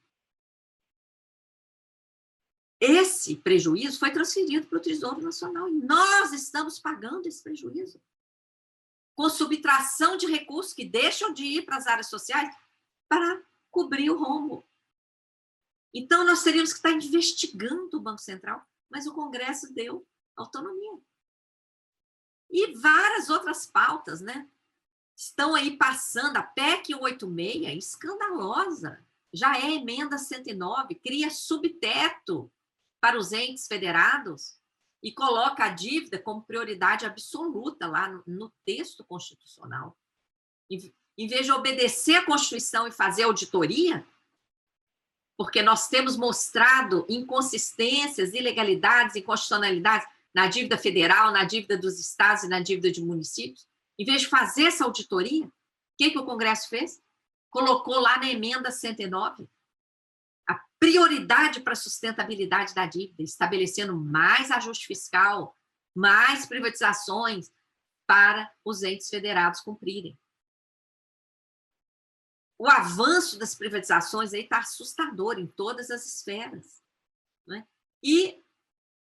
Esse 2.78 3.37
prejuízo 3.37 3.99
foi 3.99 4.12
transferido 4.12 4.66
para 4.66 4.78
o 4.78 4.82
Tesouro 4.82 5.22
Nacional 5.22 5.68
e 5.68 5.72
nós 5.72 6.32
estamos 6.32 6.78
pagando 6.78 7.26
esse 7.26 7.43
prejuízo. 7.43 8.01
Com 9.16 9.30
subtração 9.30 10.18
de 10.18 10.26
recursos 10.26 10.74
que 10.74 10.84
deixam 10.84 11.32
de 11.32 11.45
ir 11.45 11.62
para 11.62 11.78
as 11.78 11.87
áreas 11.87 12.09
sociais 12.09 12.55
para 13.09 13.43
cobrir 13.70 14.11
o 14.11 14.18
rombo. 14.18 14.68
Então, 15.99 16.24
nós 16.24 16.42
teríamos 16.42 16.72
que 16.72 16.78
estar 16.78 16.92
investigando 16.92 17.97
o 17.97 18.01
Banco 18.01 18.20
Central 18.20 18.66
mas 18.90 19.07
o 19.07 19.14
Congresso 19.14 19.72
deu 19.72 20.07
autonomia. 20.36 20.99
E 22.51 22.74
várias 22.76 23.28
outras 23.28 23.66
pautas, 23.66 24.20
né? 24.20 24.49
Estão 25.16 25.55
aí 25.55 25.76
passando. 25.76 26.36
A 26.36 26.42
PEC 26.42 26.94
186, 26.94 27.84
escandalosa. 27.84 29.05
Já 29.32 29.59
é 29.59 29.72
emenda 29.72 30.18
109, 30.18 30.94
cria 30.94 31.30
subteto 31.30 32.51
para 33.01 33.18
os 33.18 33.32
entes 33.32 33.66
federados 33.66 34.59
e 35.03 35.12
coloca 35.12 35.64
a 35.64 35.68
dívida 35.68 36.18
como 36.18 36.44
prioridade 36.44 37.05
absoluta 37.05 37.86
lá 37.86 38.09
no, 38.09 38.22
no 38.26 38.53
texto 38.64 39.05
constitucional. 39.05 39.97
Em, 40.70 40.94
em 41.18 41.26
vez 41.26 41.44
de 41.44 41.53
obedecer 41.53 42.16
à 42.16 42.24
Constituição 42.24 42.86
e 42.86 42.92
fazer 42.92 43.24
auditoria, 43.24 44.07
porque 45.37 45.62
nós 45.62 45.89
temos 45.89 46.16
mostrado 46.16 47.05
inconsistências, 47.09 48.32
ilegalidades, 48.32 49.16
inconstitucionalidades 49.16 50.09
na 50.34 50.47
dívida 50.47 50.78
federal, 50.78 51.32
na 51.32 51.45
dívida 51.45 51.76
dos 51.76 52.01
estados 52.01 52.45
e 52.45 52.49
na 52.49 52.61
dívida 52.61 52.91
de 52.91 53.03
municípios. 53.03 53.66
Em 53.99 54.05
vez 54.05 54.22
de 54.22 54.28
fazer 54.28 54.64
essa 54.64 54.84
auditoria, 54.84 55.47
o 55.47 55.53
que, 55.99 56.11
que 56.11 56.18
o 56.18 56.24
Congresso 56.24 56.68
fez? 56.68 57.01
Colocou 57.51 58.01
lá 58.01 58.18
na 58.18 58.30
emenda 58.30 58.70
109 58.70 59.49
a 60.49 60.61
prioridade 60.78 61.61
para 61.61 61.72
a 61.72 61.76
sustentabilidade 61.76 62.74
da 62.74 62.87
dívida, 62.87 63.22
estabelecendo 63.22 63.97
mais 63.97 64.51
ajuste 64.51 64.87
fiscal, 64.87 65.57
mais 65.95 66.47
privatizações 66.47 67.51
para 68.07 68.51
os 68.64 68.82
entes 68.82 69.09
federados 69.09 69.61
cumprirem 69.61 70.16
o 72.59 72.66
avanço 72.66 73.38
das 73.38 73.54
privatizações 73.54 74.32
está 74.32 74.59
assustador 74.59 75.38
em 75.38 75.46
todas 75.46 75.90
as 75.90 76.07
esferas. 76.07 76.82
Né? 77.46 77.66
E 78.02 78.42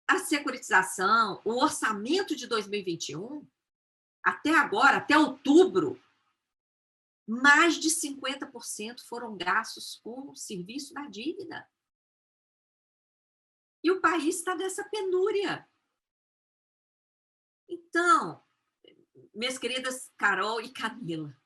a 0.08 0.18
securitização, 0.18 1.40
o 1.44 1.62
orçamento 1.62 2.34
de 2.34 2.46
2021, 2.46 3.46
até 4.24 4.50
agora, 4.50 4.96
até 4.96 5.16
outubro, 5.16 6.02
mais 7.26 7.76
de 7.78 7.90
50% 7.90 9.02
foram 9.02 9.36
gastos 9.36 9.96
com 9.96 10.30
o 10.30 10.36
serviço 10.36 10.94
da 10.94 11.06
dívida. 11.06 11.68
E 13.84 13.90
o 13.90 14.00
país 14.00 14.36
está 14.36 14.56
nessa 14.56 14.82
penúria. 14.88 15.68
Então, 17.68 18.42
minhas 19.34 19.58
queridas 19.58 20.10
Carol 20.16 20.60
e 20.60 20.72
Camila, 20.72 21.38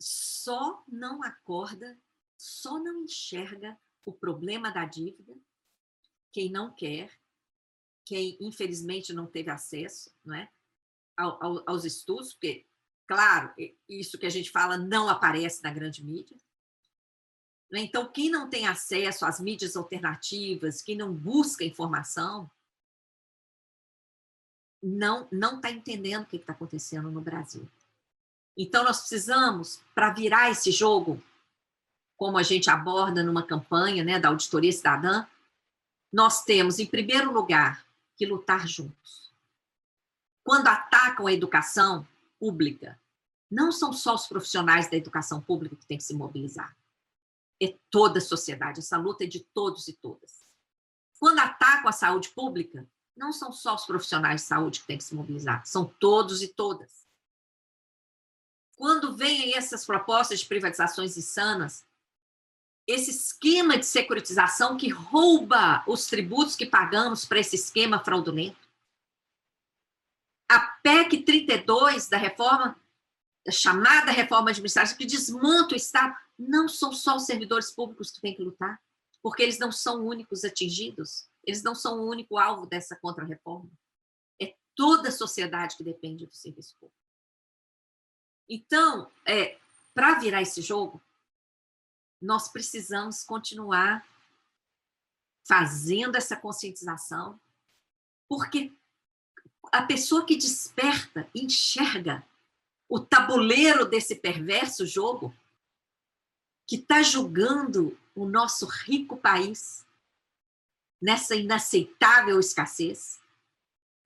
só 0.00 0.82
não 0.88 1.22
acorda, 1.22 1.98
só 2.36 2.78
não 2.78 3.04
enxerga 3.04 3.78
o 4.04 4.12
problema 4.12 4.70
da 4.70 4.86
dívida 4.86 5.36
quem 6.32 6.50
não 6.50 6.72
quer, 6.72 7.12
quem 8.04 8.36
infelizmente 8.40 9.12
não 9.12 9.26
teve 9.26 9.50
acesso, 9.50 10.12
não 10.24 10.34
é? 10.34 10.48
ao, 11.16 11.62
aos 11.68 11.84
estudos, 11.84 12.32
porque, 12.32 12.66
claro, 13.06 13.52
isso 13.88 14.18
que 14.18 14.26
a 14.26 14.30
gente 14.30 14.50
fala 14.50 14.78
não 14.78 15.08
aparece 15.08 15.62
na 15.62 15.72
grande 15.72 16.04
mídia. 16.04 16.36
Então, 17.72 18.10
quem 18.10 18.30
não 18.30 18.48
tem 18.48 18.66
acesso 18.66 19.24
às 19.24 19.38
mídias 19.38 19.76
alternativas, 19.76 20.82
quem 20.82 20.96
não 20.96 21.14
busca 21.14 21.64
informação, 21.64 22.50
não 24.82 25.28
não 25.30 25.56
está 25.56 25.70
entendendo 25.70 26.22
o 26.22 26.26
que 26.26 26.36
está 26.36 26.52
acontecendo 26.52 27.10
no 27.10 27.20
Brasil. 27.20 27.68
Então, 28.56 28.84
nós 28.84 29.00
precisamos, 29.00 29.80
para 29.94 30.12
virar 30.12 30.50
esse 30.50 30.70
jogo, 30.70 31.22
como 32.16 32.36
a 32.36 32.42
gente 32.42 32.68
aborda 32.68 33.22
numa 33.22 33.42
campanha 33.42 34.04
né, 34.04 34.18
da 34.18 34.28
Auditoria 34.28 34.72
Cidadã, 34.72 35.26
nós 36.12 36.44
temos, 36.44 36.78
em 36.78 36.86
primeiro 36.86 37.32
lugar, 37.32 37.86
que 38.16 38.26
lutar 38.26 38.66
juntos. 38.68 39.32
Quando 40.44 40.68
atacam 40.68 41.26
a 41.26 41.32
educação 41.32 42.06
pública, 42.38 43.00
não 43.50 43.72
são 43.72 43.92
só 43.92 44.14
os 44.14 44.26
profissionais 44.26 44.90
da 44.90 44.96
educação 44.96 45.40
pública 45.40 45.76
que 45.76 45.86
têm 45.86 45.98
que 45.98 46.04
se 46.04 46.14
mobilizar. 46.14 46.76
É 47.62 47.76
toda 47.90 48.18
a 48.18 48.22
sociedade, 48.22 48.80
essa 48.80 48.96
luta 48.96 49.24
é 49.24 49.26
de 49.26 49.40
todos 49.40 49.88
e 49.88 49.92
todas. 49.92 50.44
Quando 51.18 51.38
atacam 51.38 51.88
a 51.88 51.92
saúde 51.92 52.30
pública, 52.30 52.86
não 53.16 53.32
são 53.32 53.52
só 53.52 53.74
os 53.74 53.84
profissionais 53.84 54.42
de 54.42 54.46
saúde 54.46 54.80
que 54.80 54.86
têm 54.86 54.98
que 54.98 55.04
se 55.04 55.14
mobilizar, 55.14 55.64
são 55.66 55.84
todos 55.84 56.42
e 56.42 56.48
todas. 56.48 56.99
Quando 58.80 59.14
vêm 59.14 59.54
essas 59.54 59.84
propostas 59.84 60.40
de 60.40 60.46
privatizações 60.46 61.14
insanas, 61.14 61.86
esse 62.86 63.10
esquema 63.10 63.76
de 63.76 63.84
securitização 63.84 64.78
que 64.78 64.88
rouba 64.88 65.84
os 65.86 66.06
tributos 66.06 66.56
que 66.56 66.64
pagamos 66.64 67.26
para 67.26 67.40
esse 67.40 67.56
esquema 67.56 68.02
fraudulento. 68.02 68.66
A 70.50 70.58
PEC 70.82 71.24
32 71.24 72.08
da 72.08 72.16
reforma, 72.16 72.74
da 73.44 73.52
chamada 73.52 74.12
reforma 74.12 74.48
administrativa, 74.48 74.96
que 74.96 75.04
desmonta 75.04 75.74
o 75.74 75.76
Estado, 75.76 76.16
não 76.38 76.66
são 76.66 76.90
só 76.90 77.16
os 77.16 77.26
servidores 77.26 77.70
públicos 77.70 78.10
que 78.10 78.22
têm 78.22 78.34
que 78.34 78.42
lutar, 78.42 78.80
porque 79.22 79.42
eles 79.42 79.58
não 79.58 79.70
são 79.70 80.06
únicos 80.06 80.42
atingidos, 80.42 81.28
eles 81.44 81.62
não 81.62 81.74
são 81.74 82.00
o 82.00 82.08
único 82.08 82.38
alvo 82.38 82.64
dessa 82.64 82.96
contra-reforma. 82.96 83.70
É 84.40 84.56
toda 84.74 85.10
a 85.10 85.12
sociedade 85.12 85.76
que 85.76 85.84
depende 85.84 86.24
do 86.24 86.34
serviço 86.34 86.74
público. 86.80 86.99
Então, 88.52 89.08
é, 89.24 89.56
para 89.94 90.18
virar 90.18 90.42
esse 90.42 90.60
jogo, 90.60 91.00
nós 92.20 92.48
precisamos 92.48 93.22
continuar 93.22 94.04
fazendo 95.46 96.16
essa 96.16 96.36
conscientização, 96.36 97.40
porque 98.28 98.72
a 99.70 99.82
pessoa 99.82 100.26
que 100.26 100.36
desperta, 100.36 101.30
enxerga 101.32 102.26
o 102.88 102.98
tabuleiro 102.98 103.88
desse 103.88 104.16
perverso 104.16 104.84
jogo, 104.84 105.32
que 106.66 106.74
está 106.74 107.02
julgando 107.02 107.96
o 108.16 108.26
nosso 108.26 108.66
rico 108.66 109.16
país 109.16 109.86
nessa 111.00 111.36
inaceitável 111.36 112.38
escassez. 112.40 113.20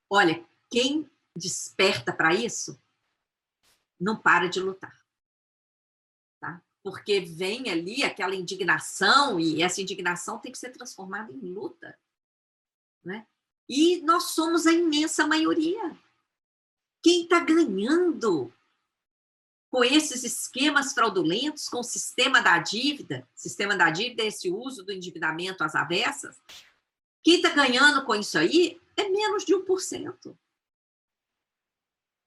Olha, 0.09 0.45
quem 0.71 1.11
desperta 1.35 2.13
para 2.13 2.35
isso 2.35 2.79
não 4.01 4.17
para 4.17 4.49
de 4.49 4.61
lutar 4.61 5.05
porque 6.85 7.19
vem 7.21 7.71
ali 7.71 8.05
aquela 8.05 8.35
indignação 8.35 9.41
e 9.41 9.63
essa 9.63 9.81
indignação 9.81 10.39
tem 10.39 10.53
que 10.53 10.59
ser 10.59 10.71
transformada 10.71 11.33
em 11.33 11.41
luta, 11.41 11.99
né? 13.03 13.27
E 13.67 14.03
nós 14.03 14.35
somos 14.35 14.67
a 14.67 14.73
imensa 14.73 15.27
maioria. 15.27 15.99
Quem 17.03 17.23
está 17.23 17.41
ganhando 17.41 18.53
com 19.71 19.83
esses 19.83 20.23
esquemas 20.25 20.93
fraudulentos, 20.93 21.71
com 21.71 21.79
o 21.79 21.83
sistema 21.83 22.43
da 22.43 22.59
dívida, 22.59 23.27
sistema 23.35 23.75
da 23.75 23.91
dívida 23.91 24.23
é 24.23 24.27
esse 24.27 24.51
uso 24.51 24.85
do 24.85 24.93
endividamento 24.93 25.65
às 25.65 25.75
avessas, 25.75 26.39
quem 27.23 27.37
está 27.37 27.49
ganhando 27.49 28.05
com 28.05 28.15
isso 28.15 28.37
aí 28.37 28.79
é 28.95 29.09
menos 29.09 29.47
de 29.47 29.55
1%. 29.55 30.37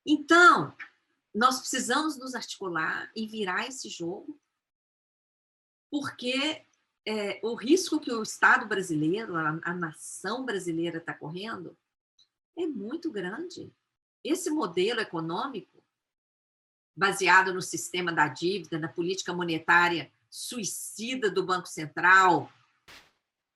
Então, 0.03 0.75
nós 1.37 1.59
precisamos 1.59 2.17
nos 2.17 2.33
articular 2.33 3.11
e 3.15 3.27
virar 3.27 3.67
esse 3.67 3.89
jogo 3.89 4.39
porque 5.91 6.65
é, 7.05 7.39
o 7.43 7.53
risco 7.53 7.99
que 7.99 8.11
o 8.11 8.23
Estado 8.23 8.65
brasileiro, 8.65 9.35
a, 9.35 9.59
a 9.63 9.73
nação 9.73 10.43
brasileira 10.43 10.97
está 10.97 11.13
correndo, 11.13 11.77
é 12.57 12.65
muito 12.65 13.11
grande. 13.11 13.71
Esse 14.23 14.49
modelo 14.49 14.99
econômico, 14.99 15.81
baseado 16.95 17.53
no 17.53 17.61
sistema 17.61 18.11
da 18.11 18.27
dívida, 18.27 18.79
na 18.79 18.87
política 18.87 19.31
monetária 19.31 20.11
suicida 20.29 21.29
do 21.29 21.45
Banco 21.45 21.67
Central, 21.67 22.51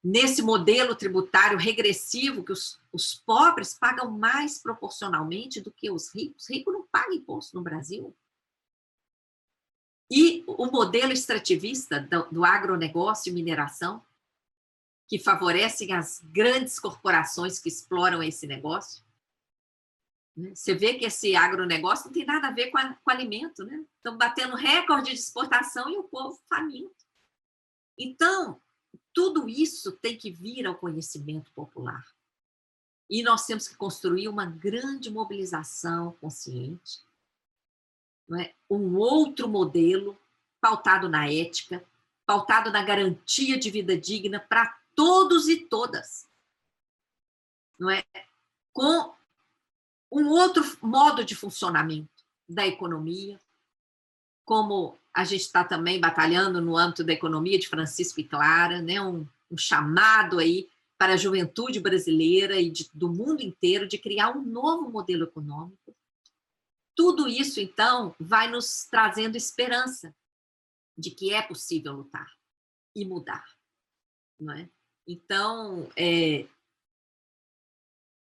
nesse 0.04 0.41
modelo 0.41 0.95
tributário 0.95 1.58
regressivo, 1.58 2.43
que 2.43 2.52
os, 2.52 2.80
os 2.91 3.14
pobres 3.14 3.74
pagam 3.74 4.10
mais 4.12 4.58
proporcionalmente 4.58 5.62
do 5.62 5.72
que 5.72 5.91
os 5.91 6.14
ricos. 6.14 6.49
Rico 6.49 6.72
não 6.72 6.88
paga 6.88 7.14
imposto 7.14 7.56
no 7.56 7.64
Brasil. 7.64 8.16
E 10.10 10.43
o 10.47 10.66
modelo 10.66 11.14
extrativista 11.14 11.99
do, 11.99 12.24
do 12.32 12.45
agronegócio 12.45 13.30
e 13.30 13.34
mineração, 13.34 14.04
que 15.08 15.20
favorecem 15.20 15.93
as 15.93 16.22
grandes 16.22 16.80
corporações 16.80 17.60
que 17.60 17.70
exploram 17.70 18.24
esse 18.24 18.47
negócio. 18.47 19.04
Né? 20.36 20.56
Você 20.56 20.74
vê 20.74 20.95
que 20.95 21.06
esse 21.06 21.36
agronegócio 21.36 22.06
não 22.06 22.14
tem 22.14 22.26
nada 22.26 22.47
a 22.47 22.52
ver 22.52 22.72
com, 22.72 22.78
a, 22.78 22.95
com 22.95 23.12
alimento, 23.12 23.64
né? 23.66 23.86
Estão 23.97 24.18
batendo 24.18 24.56
recorde 24.56 25.12
de 25.12 25.20
exportação 25.20 25.89
e 25.89 25.97
o 25.97 26.04
povo 26.04 26.39
faminto. 26.47 27.06
Então, 27.97 28.62
tudo 29.14 29.47
isso 29.47 29.91
tem 29.91 30.18
que 30.18 30.32
vir 30.32 30.66
ao 30.66 30.76
conhecimento 30.76 31.51
popular. 31.51 32.05
E 33.09 33.24
nós 33.24 33.45
temos 33.45 33.68
que 33.68 33.76
construir 33.76 34.28
uma 34.28 34.45
grande 34.45 35.09
mobilização 35.12 36.14
consciente 36.14 37.01
é? 38.39 38.53
um 38.70 38.95
outro 38.97 39.47
modelo 39.47 40.17
pautado 40.59 41.09
na 41.09 41.29
ética, 41.29 41.83
pautado 42.25 42.71
na 42.71 42.83
garantia 42.83 43.58
de 43.58 43.70
vida 43.70 43.97
digna 43.97 44.39
para 44.39 44.78
todos 44.96 45.47
e 45.47 45.66
todas. 45.66 46.29
Não 47.79 47.89
é? 47.89 48.04
Com 48.71 49.13
um 50.12 50.29
outro 50.29 50.63
modo 50.82 51.25
de 51.25 51.36
funcionamento 51.36 52.09
da 52.47 52.66
economia, 52.67 53.39
como 54.46 54.97
a 55.13 55.24
gente 55.24 55.42
está 55.42 55.63
também 55.63 56.00
batalhando 56.00 56.62
no 56.62 56.78
âmbito 56.78 57.04
da 57.04 57.13
economia 57.13 57.59
de 57.59 57.68
Francisco 57.68 58.20
e 58.20 58.24
Clara, 58.24 58.82
né? 58.82 59.01
um, 59.01 59.28
um 59.50 59.58
chamado 59.58 60.39
aí 60.39 60.70
para 60.97 61.13
a 61.13 61.18
juventude 61.18 61.80
brasileira 61.80 62.59
e 62.59 62.70
de, 62.70 62.89
do 62.93 63.09
mundo 63.09 63.42
inteiro 63.42 63.88
de 63.88 63.97
criar 63.97 64.36
um 64.36 64.42
novo 64.42 64.89
modelo 64.89 65.24
econômico 65.24 65.96
tudo 66.96 67.28
isso, 67.28 67.59
então, 67.59 68.16
vai 68.20 68.50
nos 68.50 68.86
trazendo 68.86 69.36
esperança 69.36 70.13
de 70.97 71.09
que 71.09 71.34
é 71.34 71.42
possível 71.42 71.93
lutar 71.93 72.32
e 72.96 73.05
mudar. 73.05 73.43
Não 74.39 74.54
é? 74.54 74.70
Então, 75.08 75.89
é, 75.96 76.47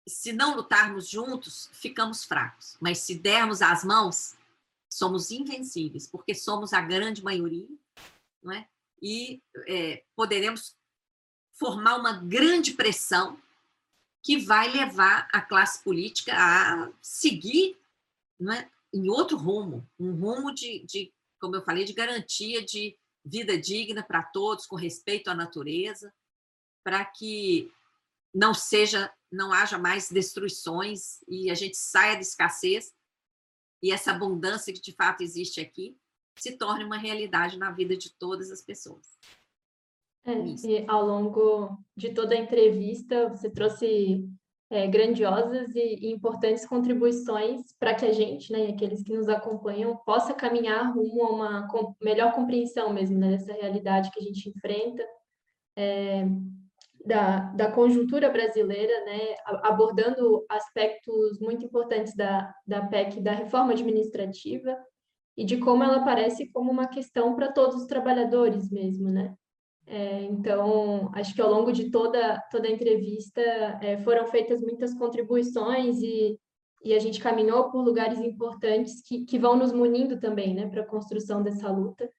se 0.07 0.33
não 0.33 0.55
lutarmos 0.55 1.07
juntos, 1.07 1.69
ficamos 1.71 2.23
fracos. 2.25 2.77
Mas 2.81 2.99
se 2.99 3.15
dermos 3.15 3.61
as 3.61 3.83
mãos, 3.83 4.35
somos 4.89 5.31
invencíveis, 5.31 6.07
porque 6.07 6.33
somos 6.33 6.73
a 6.73 6.81
grande 6.81 7.23
maioria, 7.23 7.67
não 8.41 8.53
é? 8.53 8.67
E 9.01 9.41
é, 9.67 10.03
poderemos 10.15 10.75
formar 11.53 11.97
uma 11.97 12.13
grande 12.13 12.73
pressão 12.73 13.39
que 14.23 14.37
vai 14.37 14.69
levar 14.69 15.27
a 15.31 15.41
classe 15.41 15.83
política 15.83 16.33
a 16.35 16.91
seguir 17.01 17.77
não 18.39 18.53
é, 18.53 18.69
em 18.93 19.09
outro 19.09 19.37
rumo, 19.37 19.87
um 19.99 20.11
rumo 20.13 20.53
de, 20.53 20.85
de, 20.85 21.13
como 21.39 21.55
eu 21.55 21.61
falei, 21.61 21.83
de 21.83 21.93
garantia 21.93 22.63
de 22.63 22.97
vida 23.23 23.57
digna 23.57 24.03
para 24.03 24.23
todos, 24.23 24.65
com 24.65 24.75
respeito 24.75 25.29
à 25.29 25.35
natureza, 25.35 26.13
para 26.83 27.03
que 27.05 27.71
não 28.33 28.53
seja, 28.53 29.11
não 29.31 29.51
haja 29.51 29.77
mais 29.77 30.09
destruições 30.09 31.19
e 31.27 31.49
a 31.49 31.55
gente 31.55 31.75
saia 31.75 32.15
da 32.15 32.21
escassez 32.21 32.93
e 33.81 33.91
essa 33.91 34.11
abundância 34.11 34.73
que 34.73 34.81
de 34.81 34.93
fato 34.93 35.21
existe 35.21 35.59
aqui 35.59 35.97
se 36.37 36.57
torne 36.57 36.83
uma 36.83 36.97
realidade 36.97 37.57
na 37.57 37.71
vida 37.71 37.97
de 37.97 38.13
todas 38.17 38.51
as 38.51 38.61
pessoas. 38.61 39.17
É, 40.25 40.33
e 40.33 40.85
ao 40.87 41.05
longo 41.05 41.77
de 41.95 42.13
toda 42.13 42.35
a 42.35 42.37
entrevista, 42.37 43.29
você 43.29 43.49
trouxe 43.49 44.29
é, 44.69 44.85
grandiosas 44.85 45.73
e, 45.73 45.95
e, 45.95 46.11
importantes 46.11 46.65
contribuições 46.65 47.61
para 47.79 47.95
que 47.95 48.05
a 48.05 48.11
gente, 48.11 48.51
né, 48.51 48.65
e 48.69 48.73
aqueles 48.73 49.01
que 49.01 49.15
nos 49.15 49.29
acompanham, 49.29 49.95
possa 50.05 50.33
caminhar 50.33 50.93
rumo 50.93 51.23
a 51.23 51.29
uma 51.29 51.67
com, 51.69 51.95
melhor 52.01 52.33
compreensão 52.33 52.93
mesmo 52.93 53.17
né, 53.17 53.29
dessa 53.31 53.53
realidade 53.53 54.11
que 54.11 54.19
a 54.19 54.23
gente 54.23 54.49
enfrenta. 54.49 55.03
É, 55.77 56.25
da, 57.07 57.39
da 57.53 57.71
conjuntura 57.71 58.29
brasileira, 58.29 59.05
né, 59.05 59.35
abordando 59.63 60.45
aspectos 60.49 61.39
muito 61.39 61.65
importantes 61.65 62.13
da, 62.15 62.53
da 62.65 62.85
PEC, 62.85 63.21
da 63.21 63.31
reforma 63.31 63.71
administrativa, 63.71 64.77
e 65.37 65.45
de 65.45 65.57
como 65.57 65.83
ela 65.83 65.97
aparece 65.97 66.51
como 66.51 66.69
uma 66.71 66.87
questão 66.87 67.35
para 67.35 67.51
todos 67.51 67.75
os 67.75 67.85
trabalhadores 67.85 68.69
mesmo, 68.71 69.09
né? 69.09 69.35
É, 69.85 70.23
então, 70.23 71.09
acho 71.13 71.33
que 71.33 71.41
ao 71.41 71.49
longo 71.49 71.71
de 71.71 71.89
toda, 71.89 72.43
toda 72.51 72.67
a 72.67 72.71
entrevista 72.71 73.41
é, 73.81 73.97
foram 73.99 74.27
feitas 74.27 74.61
muitas 74.61 74.93
contribuições 74.93 76.01
e, 76.01 76.37
e 76.83 76.93
a 76.93 76.99
gente 76.99 77.21
caminhou 77.21 77.71
por 77.71 77.81
lugares 77.81 78.19
importantes 78.19 79.01
que, 79.01 79.23
que 79.23 79.39
vão 79.39 79.55
nos 79.55 79.71
munindo 79.71 80.19
também, 80.19 80.53
né, 80.53 80.67
para 80.67 80.81
a 80.81 80.87
construção 80.87 81.41
dessa 81.41 81.71
luta. 81.71 82.09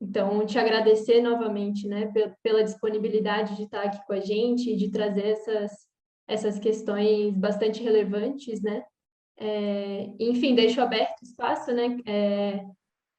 Então, 0.00 0.46
te 0.46 0.58
agradecer 0.58 1.20
novamente, 1.20 1.88
né, 1.88 2.12
pela 2.42 2.62
disponibilidade 2.62 3.56
de 3.56 3.64
estar 3.64 3.82
aqui 3.82 3.98
com 4.06 4.12
a 4.12 4.20
gente 4.20 4.70
e 4.70 4.76
de 4.76 4.90
trazer 4.90 5.26
essas, 5.26 5.72
essas 6.26 6.58
questões 6.58 7.34
bastante 7.36 7.82
relevantes, 7.82 8.62
né. 8.62 8.84
É, 9.36 10.08
enfim, 10.18 10.54
deixo 10.54 10.80
aberto 10.80 11.22
espaço, 11.22 11.72
né, 11.72 11.96
é, 12.06 12.64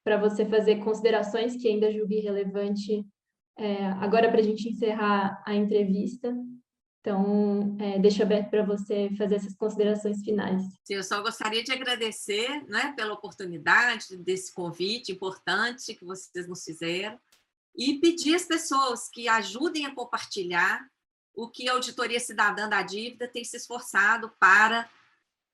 para 0.04 0.18
você 0.18 0.46
fazer 0.46 0.78
considerações 0.84 1.56
que 1.56 1.68
ainda 1.68 1.92
julgue 1.92 2.20
relevante 2.20 3.06
é, 3.58 3.86
agora 3.86 4.30
para 4.30 4.40
a 4.40 4.44
gente 4.44 4.70
encerrar 4.70 5.42
a 5.46 5.54
entrevista. 5.54 6.34
Então, 7.02 7.78
é, 7.80 7.98
deixo 7.98 8.22
aberto 8.22 8.50
para 8.50 8.64
você 8.64 9.10
fazer 9.18 9.36
essas 9.36 9.56
considerações 9.56 10.22
finais. 10.22 10.62
Sim, 10.84 10.96
eu 10.96 11.04
só 11.04 11.22
gostaria 11.22 11.64
de 11.64 11.72
agradecer 11.72 12.66
né, 12.68 12.94
pela 12.96 13.14
oportunidade 13.14 14.18
desse 14.18 14.54
convite 14.54 15.12
importante 15.12 15.96
que 15.96 16.04
vocês 16.04 16.48
nos 16.48 16.64
fizeram 16.64 17.18
e 17.76 18.00
pedir 18.00 18.36
às 18.36 18.46
pessoas 18.46 19.10
que 19.10 19.30
ajudem 19.30 19.86
a 19.86 19.96
compartilhar 19.96 20.86
o 21.34 21.48
que 21.48 21.70
a 21.70 21.74
Auditoria 21.74 22.20
Cidadã 22.20 22.68
da 22.68 22.82
Dívida 22.82 23.28
tem 23.28 23.46
se 23.46 23.56
esforçado 23.56 24.30
para 24.38 24.90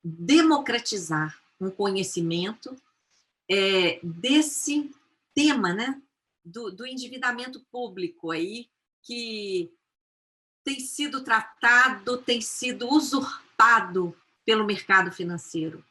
democratizar 0.04 1.40
um 1.62 1.70
conhecimento 1.70 2.76
é, 3.50 4.00
desse 4.02 4.90
tema, 5.36 5.74
né, 5.74 6.02
do, 6.44 6.72
do 6.72 6.88
endividamento 6.88 7.60
público 7.72 8.32
aí, 8.32 8.68
que 9.04 9.72
tem 10.66 10.80
sido 10.80 11.24
tratado, 11.24 12.18
tem 12.18 12.42
sido 12.42 12.92
usurpado 12.92 14.18
pelo 14.44 14.66
mercado 14.66 15.12
financeiro. 15.12 15.86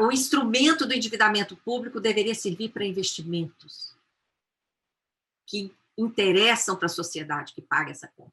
o 0.00 0.12
instrumento 0.12 0.84
do 0.86 0.92
endividamento 0.92 1.56
público 1.56 1.98
deveria 1.98 2.34
servir 2.34 2.68
para 2.70 2.84
investimentos 2.84 3.96
que 5.46 5.74
interessam 5.96 6.76
para 6.76 6.86
a 6.86 6.90
sociedade 6.90 7.52
que 7.52 7.62
paga 7.62 7.90
essa 7.90 8.08
conta. 8.08 8.32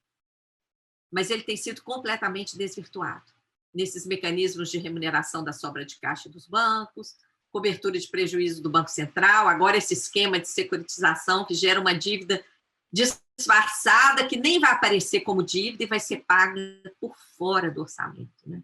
Mas 1.11 1.29
ele 1.29 1.43
tem 1.43 1.55
sido 1.55 1.81
completamente 1.81 2.57
desvirtuado 2.57 3.31
nesses 3.73 4.05
mecanismos 4.05 4.69
de 4.69 4.79
remuneração 4.79 5.43
da 5.43 5.53
sobra 5.53 5.85
de 5.85 5.97
caixa 5.97 6.27
dos 6.27 6.47
bancos, 6.47 7.15
cobertura 7.51 7.97
de 7.99 8.07
prejuízo 8.07 8.61
do 8.61 8.69
Banco 8.69 8.89
Central, 8.89 9.47
agora 9.47 9.77
esse 9.77 9.93
esquema 9.93 10.39
de 10.39 10.47
securitização 10.47 11.45
que 11.45 11.53
gera 11.53 11.79
uma 11.79 11.93
dívida 11.93 12.43
disfarçada 12.91 14.27
que 14.27 14.37
nem 14.37 14.59
vai 14.59 14.71
aparecer 14.71 15.21
como 15.21 15.43
dívida 15.43 15.83
e 15.83 15.87
vai 15.87 15.99
ser 15.99 16.25
paga 16.27 16.59
por 16.99 17.15
fora 17.37 17.71
do 17.71 17.81
orçamento. 17.81 18.31
Né? 18.45 18.61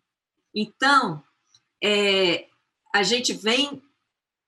Então, 0.54 1.24
é, 1.84 2.48
a 2.94 3.04
gente 3.04 3.34
vem 3.34 3.82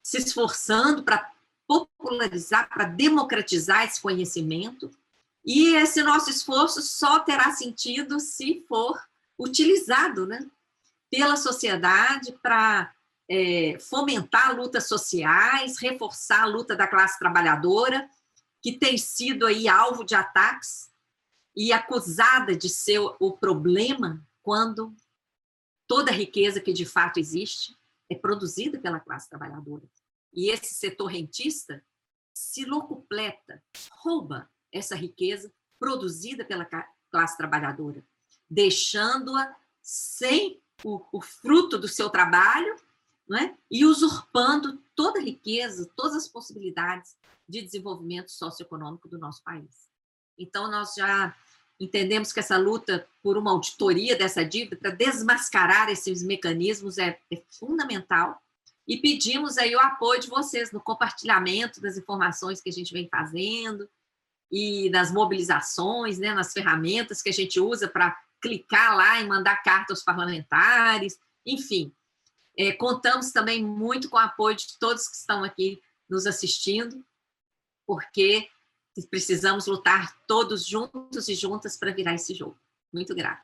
se 0.04 0.18
esforçando 0.18 1.04
para 1.04 1.32
popularizar, 1.68 2.70
para 2.70 2.86
democratizar 2.86 3.84
esse 3.84 4.02
conhecimento, 4.02 4.90
e 5.46 5.76
esse 5.76 6.04
nosso 6.04 6.30
esforço 6.30 6.82
só 6.82 7.20
terá 7.20 7.52
sentido 7.52 8.20
se 8.20 8.66
for 8.68 9.00
utilizado 9.40 10.26
né, 10.26 10.46
pela 11.10 11.38
sociedade 11.38 12.34
para 12.42 12.94
é, 13.30 13.78
fomentar 13.80 14.56
lutas 14.56 14.88
sociais, 14.88 15.78
reforçar 15.78 16.44
a 16.44 16.48
luta 16.48 16.76
da 16.76 16.88
classe 16.88 17.20
trabalhadora, 17.20 18.10
que 18.62 18.78
tem 18.78 18.98
sido 18.98 19.46
aí 19.46 19.68
alvo 19.68 20.04
de 20.04 20.16
ataques 20.16 20.92
e 21.56 21.72
acusada 21.72 22.56
de 22.56 22.70
ser 22.70 23.00
o 23.00 23.38
problema 23.38 24.26
quando 24.42 24.96
toda 25.88 26.12
a 26.12 26.14
riqueza 26.14 26.62
que 26.62 26.74
de 26.74 26.86
fato 26.86 27.20
existe 27.20 27.76
é 28.10 28.16
produzida 28.16 28.80
pela 28.80 29.00
classe 29.00 29.30
trabalhadora. 29.30 29.90
E 30.34 30.50
esse 30.50 30.74
setor 30.74 31.08
rentista 31.08 31.84
se 32.34 32.66
locupleta, 32.66 33.64
rouba 33.92 34.50
essa 34.72 34.96
riqueza 34.96 35.52
produzida 35.80 36.46
pela 36.46 36.68
classe 37.10 37.38
trabalhadora, 37.38 38.06
deixando-a 38.50 39.56
sem 39.82 40.62
o, 40.84 41.04
o, 41.12 41.22
fruto 41.22 41.78
do 41.78 41.88
seu 41.88 42.10
trabalho 42.10 42.76
é? 43.36 43.54
e 43.70 43.86
usurpando 43.86 44.82
toda 44.96 45.20
a 45.20 45.24
riqueza, 45.24 45.90
todas 45.96 46.16
as 46.16 46.28
possibilidades 46.28 47.16
de 47.48 47.62
desenvolvimento 47.62 48.32
socioeconômico 48.32 49.08
do 49.08 49.18
nosso 49.18 49.44
país. 49.44 49.88
Então, 50.38 50.70
nós 50.70 50.94
já 50.96 51.36
entendemos 51.80 52.34
que 52.34 52.40
essa 52.40 52.58
luta 52.58 53.08
por 53.22 53.38
uma 53.38 53.52
auditoria 53.52 54.16
dessa 54.16 54.44
dívida 54.44 54.76
para 54.76 54.92
desmascarar 54.92 55.90
esses 55.90 56.24
mecanismos 56.24 56.98
é, 56.98 57.20
é, 57.32 57.44
fundamental 57.50 58.42
e 58.88 58.98
pedimos 58.98 59.58
aí 59.58 59.76
o 59.76 59.80
apoio 59.80 60.20
de 60.20 60.28
vocês 60.28 60.72
no 60.72 60.82
compartilhamento 60.82 61.82
das 61.82 61.98
informações 61.98 62.62
que 62.62 62.70
a 62.70 62.74
gente 62.74 62.94
vem 62.94 63.08
fazendo 63.10 63.88
e 64.52 64.90
nas 64.90 65.12
mobilizações, 65.12 66.18
né, 66.18 66.34
nas 66.34 66.54
ferramentas 66.54 67.22
que 67.22 67.30
a 67.30 67.34
gente 67.34 67.60
usa 67.60 67.88
para 67.88 68.18
clicar 68.42 68.96
lá 68.96 69.20
e 69.20 69.28
mandar 69.28 69.62
carta 69.62 69.92
aos 69.92 70.04
parlamentares, 70.04 71.20
enfim. 71.46 71.92
É, 72.58 72.72
contamos 72.72 73.32
também 73.32 73.64
muito 73.64 74.10
com 74.10 74.18
o 74.18 74.20
apoio 74.20 74.56
de 74.56 74.80
todos 74.80 75.08
que 75.08 75.16
estão 75.16 75.44
aqui 75.44 75.80
nos 76.10 76.26
assistindo 76.26 77.06
porque 77.86 78.48
precisamos 79.10 79.68
lutar 79.68 80.12
todos 80.28 80.66
juntos 80.66 81.28
e 81.28 81.36
juntas 81.36 81.78
para 81.78 81.94
virar 81.94 82.16
esse 82.16 82.34
jogo. 82.34 82.58
Muito 82.92 83.16
grata. 83.16 83.42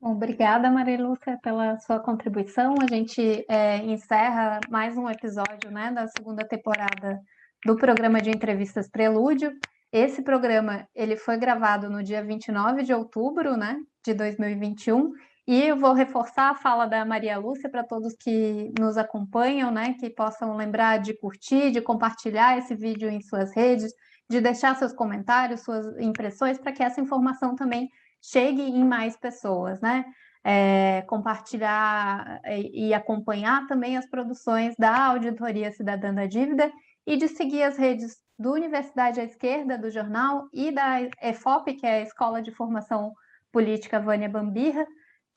Obrigada, 0.00 0.70
Maria 0.70 0.98
Lúcia, 0.98 1.38
pela 1.42 1.78
sua 1.80 2.00
contribuição. 2.00 2.76
A 2.80 2.86
gente 2.86 3.44
é, 3.48 3.78
encerra 3.78 4.60
mais 4.70 4.96
um 4.96 5.10
episódio 5.10 5.70
né, 5.70 5.92
da 5.92 6.08
segunda 6.08 6.46
temporada 6.46 7.20
do 7.66 7.76
programa 7.76 8.22
de 8.22 8.30
entrevistas 8.30 8.88
Prelúdio. 8.88 9.52
Esse 9.92 10.22
programa 10.22 10.88
ele 10.94 11.16
foi 11.16 11.36
gravado 11.36 11.90
no 11.90 12.02
dia 12.02 12.24
29 12.24 12.82
de 12.82 12.94
outubro 12.94 13.56
né, 13.58 13.78
de 14.02 14.14
2021 14.14 15.12
e 15.46 15.62
eu 15.62 15.76
vou 15.76 15.92
reforçar 15.92 16.50
a 16.50 16.54
fala 16.54 16.86
da 16.86 17.04
Maria 17.04 17.38
Lúcia 17.38 17.68
para 17.68 17.82
todos 17.82 18.14
que 18.14 18.72
nos 18.78 18.96
acompanham, 18.96 19.70
né, 19.70 19.94
que 19.98 20.10
possam 20.10 20.56
lembrar 20.56 20.98
de 20.98 21.14
curtir, 21.14 21.70
de 21.70 21.80
compartilhar 21.80 22.58
esse 22.58 22.74
vídeo 22.74 23.08
em 23.08 23.20
suas 23.20 23.54
redes, 23.54 23.92
de 24.28 24.40
deixar 24.40 24.76
seus 24.76 24.92
comentários, 24.92 25.62
suas 25.62 25.98
impressões, 25.98 26.58
para 26.58 26.72
que 26.72 26.82
essa 26.82 27.00
informação 27.00 27.56
também 27.56 27.90
chegue 28.22 28.62
em 28.62 28.84
mais 28.84 29.16
pessoas, 29.16 29.80
né? 29.80 30.04
É, 30.42 31.02
compartilhar 31.02 32.40
e, 32.46 32.88
e 32.88 32.94
acompanhar 32.94 33.66
também 33.66 33.98
as 33.98 34.08
produções 34.08 34.74
da 34.78 35.06
Auditoria 35.06 35.70
Cidadã 35.72 36.14
da 36.14 36.26
Dívida 36.26 36.72
e 37.06 37.16
de 37.16 37.28
seguir 37.28 37.62
as 37.62 37.76
redes 37.76 38.16
do 38.38 38.52
Universidade 38.52 39.20
à 39.20 39.24
Esquerda, 39.24 39.76
do 39.76 39.90
jornal, 39.90 40.48
e 40.52 40.70
da 40.70 41.02
EFOP, 41.20 41.74
que 41.74 41.86
é 41.86 41.98
a 41.98 42.02
Escola 42.02 42.40
de 42.40 42.50
Formação 42.50 43.12
Política 43.52 44.00
Vânia 44.00 44.28
Bambirra, 44.28 44.86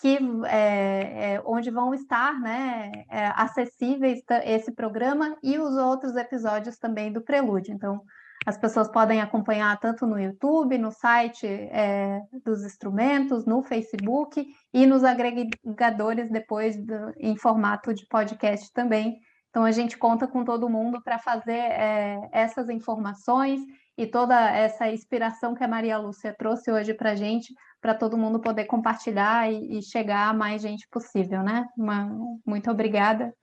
que 0.03 0.19
é, 0.47 1.35
é, 1.35 1.43
onde 1.45 1.71
vão 1.71 1.93
estar 1.93 2.38
né, 2.38 2.91
é, 3.09 3.27
acessíveis 3.38 4.21
esse 4.43 4.69
programa 4.73 5.38
e 5.41 5.57
os 5.57 5.77
outros 5.77 6.17
episódios 6.17 6.77
também 6.77 7.09
do 7.09 7.21
Prelúdio. 7.21 7.73
Então, 7.73 8.01
as 8.45 8.57
pessoas 8.57 8.89
podem 8.89 9.21
acompanhar 9.21 9.80
tanto 9.80 10.05
no 10.05 10.19
YouTube, 10.19 10.77
no 10.77 10.91
site 10.91 11.47
é, 11.47 12.19
dos 12.43 12.65
instrumentos, 12.65 13.45
no 13.45 13.63
Facebook 13.63 14.45
e 14.73 14.85
nos 14.85 15.05
agregadores 15.05 16.30
depois 16.30 16.75
do, 16.75 17.13
em 17.17 17.38
formato 17.38 17.93
de 17.93 18.05
podcast 18.05 18.73
também. 18.73 19.21
Então, 19.51 19.63
a 19.63 19.71
gente 19.71 19.97
conta 19.97 20.27
com 20.27 20.43
todo 20.43 20.67
mundo 20.67 21.01
para 21.01 21.17
fazer 21.17 21.53
é, 21.53 22.19
essas 22.34 22.67
informações 22.69 23.61
e 23.98 24.07
toda 24.07 24.49
essa 24.49 24.90
inspiração 24.90 25.53
que 25.53 25.64
a 25.64 25.68
Maria 25.68 25.98
Lúcia 25.98 26.36
trouxe 26.38 26.72
hoje 26.72 26.94
para 26.94 27.11
a 27.11 27.15
gente, 27.15 27.53
para 27.80 27.94
todo 27.94 28.18
mundo 28.18 28.40
poder 28.40 28.65
compartilhar 28.65 29.52
e, 29.52 29.78
e, 29.78 29.82
chegar 29.84 30.30
a 30.30 30.34
mais 30.34 30.61
gente 30.61 30.88
possível, 30.90 31.44
né? 31.44 31.68
Uma, 31.78 32.10
muito 32.45 32.72
obrigada 32.72 33.34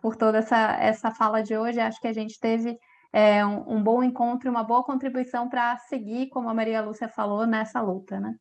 por 0.00 0.16
toda 0.16 0.38
essa, 0.38 0.76
essa 0.80 1.10
fala 1.12 1.42
de 1.42 1.56
hoje. 1.56 1.78
Acho 1.80 2.00
que 2.00 2.08
a 2.08 2.12
gente 2.12 2.38
teve 2.40 2.76
é, 3.12 3.44
um, 3.46 3.76
um 3.76 3.82
bom 3.82 4.02
encontro, 4.02 4.50
uma 4.50 4.64
boa 4.64 4.82
contribuição 4.82 5.48
para 5.48 5.78
seguir, 5.78 6.28
como 6.30 6.48
a 6.48 6.54
Maria 6.54 6.80
Lúcia 6.82 7.08
falou, 7.08 7.46
nessa 7.46 7.80
luta, 7.80 8.18
né? 8.18 8.34